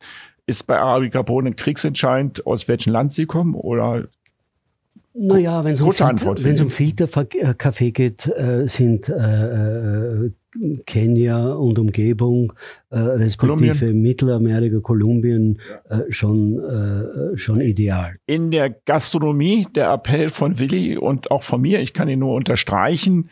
ist 0.48 0.68
bei 0.68 0.80
Arabica 0.80 1.22
Bohnen 1.22 1.56
kriegsentscheidend, 1.56 2.46
aus 2.46 2.68
welchem 2.68 2.94
Land 2.94 3.14
sie 3.14 3.26
kommen 3.26 3.56
oder 3.56 4.08
naja, 5.18 5.64
wenn 5.64 5.72
es 5.72 5.82
um, 5.82 5.88
um 5.88 6.70
Filterkaffee 6.70 7.92
geht, 7.92 8.28
äh, 8.28 8.68
sind 8.68 9.08
äh, 9.08 10.26
äh, 10.26 10.32
Kenia 10.86 11.54
und 11.54 11.80
Umgebung, 11.80 12.52
äh, 12.90 13.00
respektive 13.00 13.72
Kolumbien. 13.72 14.02
Mittelamerika, 14.02 14.80
Kolumbien, 14.82 15.62
ja. 15.90 16.00
äh, 16.00 16.12
schon, 16.12 16.60
äh, 16.60 17.38
schon 17.38 17.62
ideal. 17.62 18.18
In 18.26 18.52
der 18.52 18.70
Gastronomie, 18.70 19.68
der 19.74 19.92
Appell 19.92 20.28
von 20.28 20.60
Willi 20.60 20.98
und 20.98 21.32
auch 21.32 21.44
von 21.44 21.62
mir, 21.62 21.80
ich 21.80 21.94
kann 21.94 22.10
ihn 22.10 22.20
nur 22.20 22.34
unterstreichen, 22.34 23.30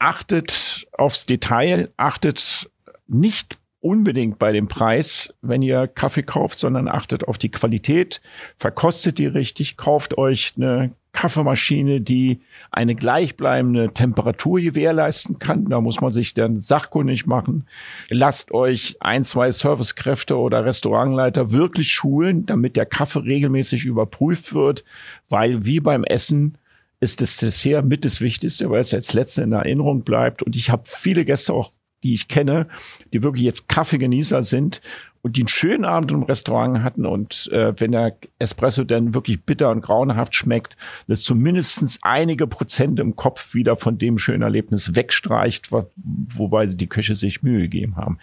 achtet 0.00 0.88
aufs 0.92 1.26
Detail, 1.26 1.90
achtet 1.96 2.68
nicht 3.06 3.58
unbedingt 3.84 4.38
bei 4.38 4.50
dem 4.50 4.66
Preis, 4.66 5.34
wenn 5.42 5.60
ihr 5.60 5.86
Kaffee 5.86 6.22
kauft, 6.22 6.58
sondern 6.58 6.88
achtet 6.88 7.28
auf 7.28 7.36
die 7.36 7.50
Qualität, 7.50 8.22
verkostet 8.56 9.18
die 9.18 9.26
richtig, 9.26 9.76
kauft 9.76 10.16
euch 10.16 10.54
eine 10.56 10.92
Kaffeemaschine, 11.12 12.00
die 12.00 12.40
eine 12.72 12.94
gleichbleibende 12.94 13.92
Temperatur 13.92 14.60
gewährleisten 14.60 15.38
kann. 15.38 15.66
Da 15.66 15.82
muss 15.82 16.00
man 16.00 16.12
sich 16.12 16.32
dann 16.32 16.60
sachkundig 16.60 17.26
machen. 17.26 17.66
Lasst 18.08 18.52
euch 18.52 18.96
ein, 19.00 19.22
zwei 19.22 19.50
Servicekräfte 19.50 20.38
oder 20.38 20.64
Restaurantleiter 20.64 21.52
wirklich 21.52 21.92
schulen, 21.92 22.46
damit 22.46 22.76
der 22.76 22.86
Kaffee 22.86 23.20
regelmäßig 23.20 23.84
überprüft 23.84 24.54
wird, 24.54 24.82
weil 25.28 25.66
wie 25.66 25.80
beim 25.80 26.04
Essen 26.04 26.56
ist 27.00 27.20
das 27.20 27.36
Dessert 27.36 27.84
mit 27.84 28.06
das 28.06 28.22
Wichtigste, 28.22 28.70
weil 28.70 28.80
es 28.80 28.94
als 28.94 29.12
letzte 29.12 29.42
in 29.42 29.52
Erinnerung 29.52 30.04
bleibt. 30.04 30.42
Und 30.42 30.56
ich 30.56 30.70
habe 30.70 30.84
viele 30.86 31.26
Gäste 31.26 31.52
auch 31.52 31.70
die 32.04 32.14
ich 32.14 32.28
kenne, 32.28 32.68
die 33.12 33.22
wirklich 33.22 33.44
jetzt 33.44 33.68
Kaffeegenießer 33.68 34.42
sind 34.42 34.80
und 35.24 35.38
die 35.38 35.40
einen 35.40 35.48
schönen 35.48 35.86
Abend 35.86 36.12
im 36.12 36.22
Restaurant 36.22 36.82
hatten 36.82 37.06
und 37.06 37.50
äh, 37.50 37.72
wenn 37.80 37.92
der 37.92 38.14
Espresso 38.38 38.84
dann 38.84 39.14
wirklich 39.14 39.42
bitter 39.42 39.70
und 39.70 39.80
grauenhaft 39.80 40.34
schmeckt, 40.34 40.76
dass 41.08 41.22
zumindestens 41.22 41.98
einige 42.02 42.46
Prozent 42.46 43.00
im 43.00 43.16
Kopf 43.16 43.54
wieder 43.54 43.74
von 43.74 43.96
dem 43.96 44.18
schönen 44.18 44.42
Erlebnis 44.42 44.94
wegstreicht, 44.94 45.72
wo, 45.72 45.90
wobei 45.96 46.66
die 46.66 46.88
Köche 46.88 47.14
sich 47.14 47.42
Mühe 47.42 47.62
gegeben 47.62 47.96
haben. 47.96 48.18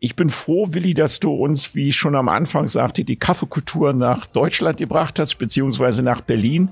Ich 0.00 0.16
bin 0.16 0.30
froh, 0.30 0.66
Willi, 0.72 0.94
dass 0.94 1.20
du 1.20 1.32
uns, 1.32 1.76
wie 1.76 1.90
ich 1.90 1.96
schon 1.96 2.16
am 2.16 2.28
Anfang 2.28 2.66
sagte, 2.66 3.04
die 3.04 3.14
Kaffeekultur 3.14 3.92
nach 3.92 4.26
Deutschland 4.26 4.78
gebracht 4.78 5.20
hast, 5.20 5.36
beziehungsweise 5.36 6.02
nach 6.02 6.22
Berlin. 6.22 6.70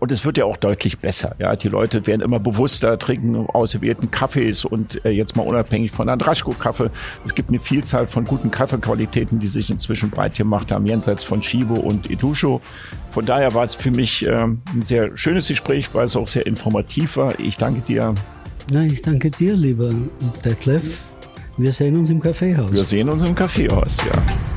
Und 0.00 0.12
es 0.12 0.24
wird 0.24 0.36
ja 0.36 0.44
auch 0.44 0.56
deutlich 0.56 0.98
besser. 0.98 1.34
Ja, 1.38 1.56
die 1.56 1.68
Leute 1.68 2.06
werden 2.06 2.20
immer 2.20 2.38
bewusster, 2.38 2.98
trinken 2.98 3.46
ausgewählten 3.46 4.10
Kaffees 4.10 4.64
und 4.64 5.04
äh, 5.04 5.10
jetzt 5.10 5.36
mal 5.36 5.44
unabhängig 5.44 5.92
von 5.92 6.08
Andraschko-Kaffee. 6.08 6.90
Es 7.24 7.34
gibt 7.34 7.48
eine 7.48 7.58
Vielzahl 7.58 8.06
von 8.06 8.24
guten 8.24 8.50
Kaffeequalitäten, 8.50 9.38
die 9.38 9.48
sich 9.48 9.70
inzwischen 9.70 10.10
breit 10.10 10.34
gemacht 10.34 10.72
haben, 10.72 10.86
jenseits 10.86 11.24
von 11.24 11.42
Shibo 11.42 11.74
und 11.74 12.10
Edusho. 12.10 12.60
Von 13.08 13.24
daher 13.24 13.54
war 13.54 13.62
es 13.62 13.74
für 13.74 13.90
mich 13.90 14.26
äh, 14.26 14.32
ein 14.32 14.82
sehr 14.82 15.16
schönes 15.16 15.48
Gespräch, 15.48 15.94
weil 15.94 16.06
es 16.06 16.16
auch 16.16 16.28
sehr 16.28 16.46
informativ 16.46 17.16
war. 17.16 17.38
Ich 17.40 17.56
danke 17.56 17.80
dir. 17.80 18.14
Ja, 18.70 18.82
ich 18.82 19.02
danke 19.02 19.30
dir, 19.30 19.54
lieber 19.54 19.90
Detlef. 20.44 20.98
Wir 21.56 21.72
sehen 21.72 21.96
uns 21.96 22.10
im 22.10 22.20
Kaffeehaus. 22.20 22.72
Wir 22.72 22.84
sehen 22.84 23.08
uns 23.08 23.22
im 23.22 23.34
Kaffeehaus, 23.34 23.98
ja. 23.98 24.53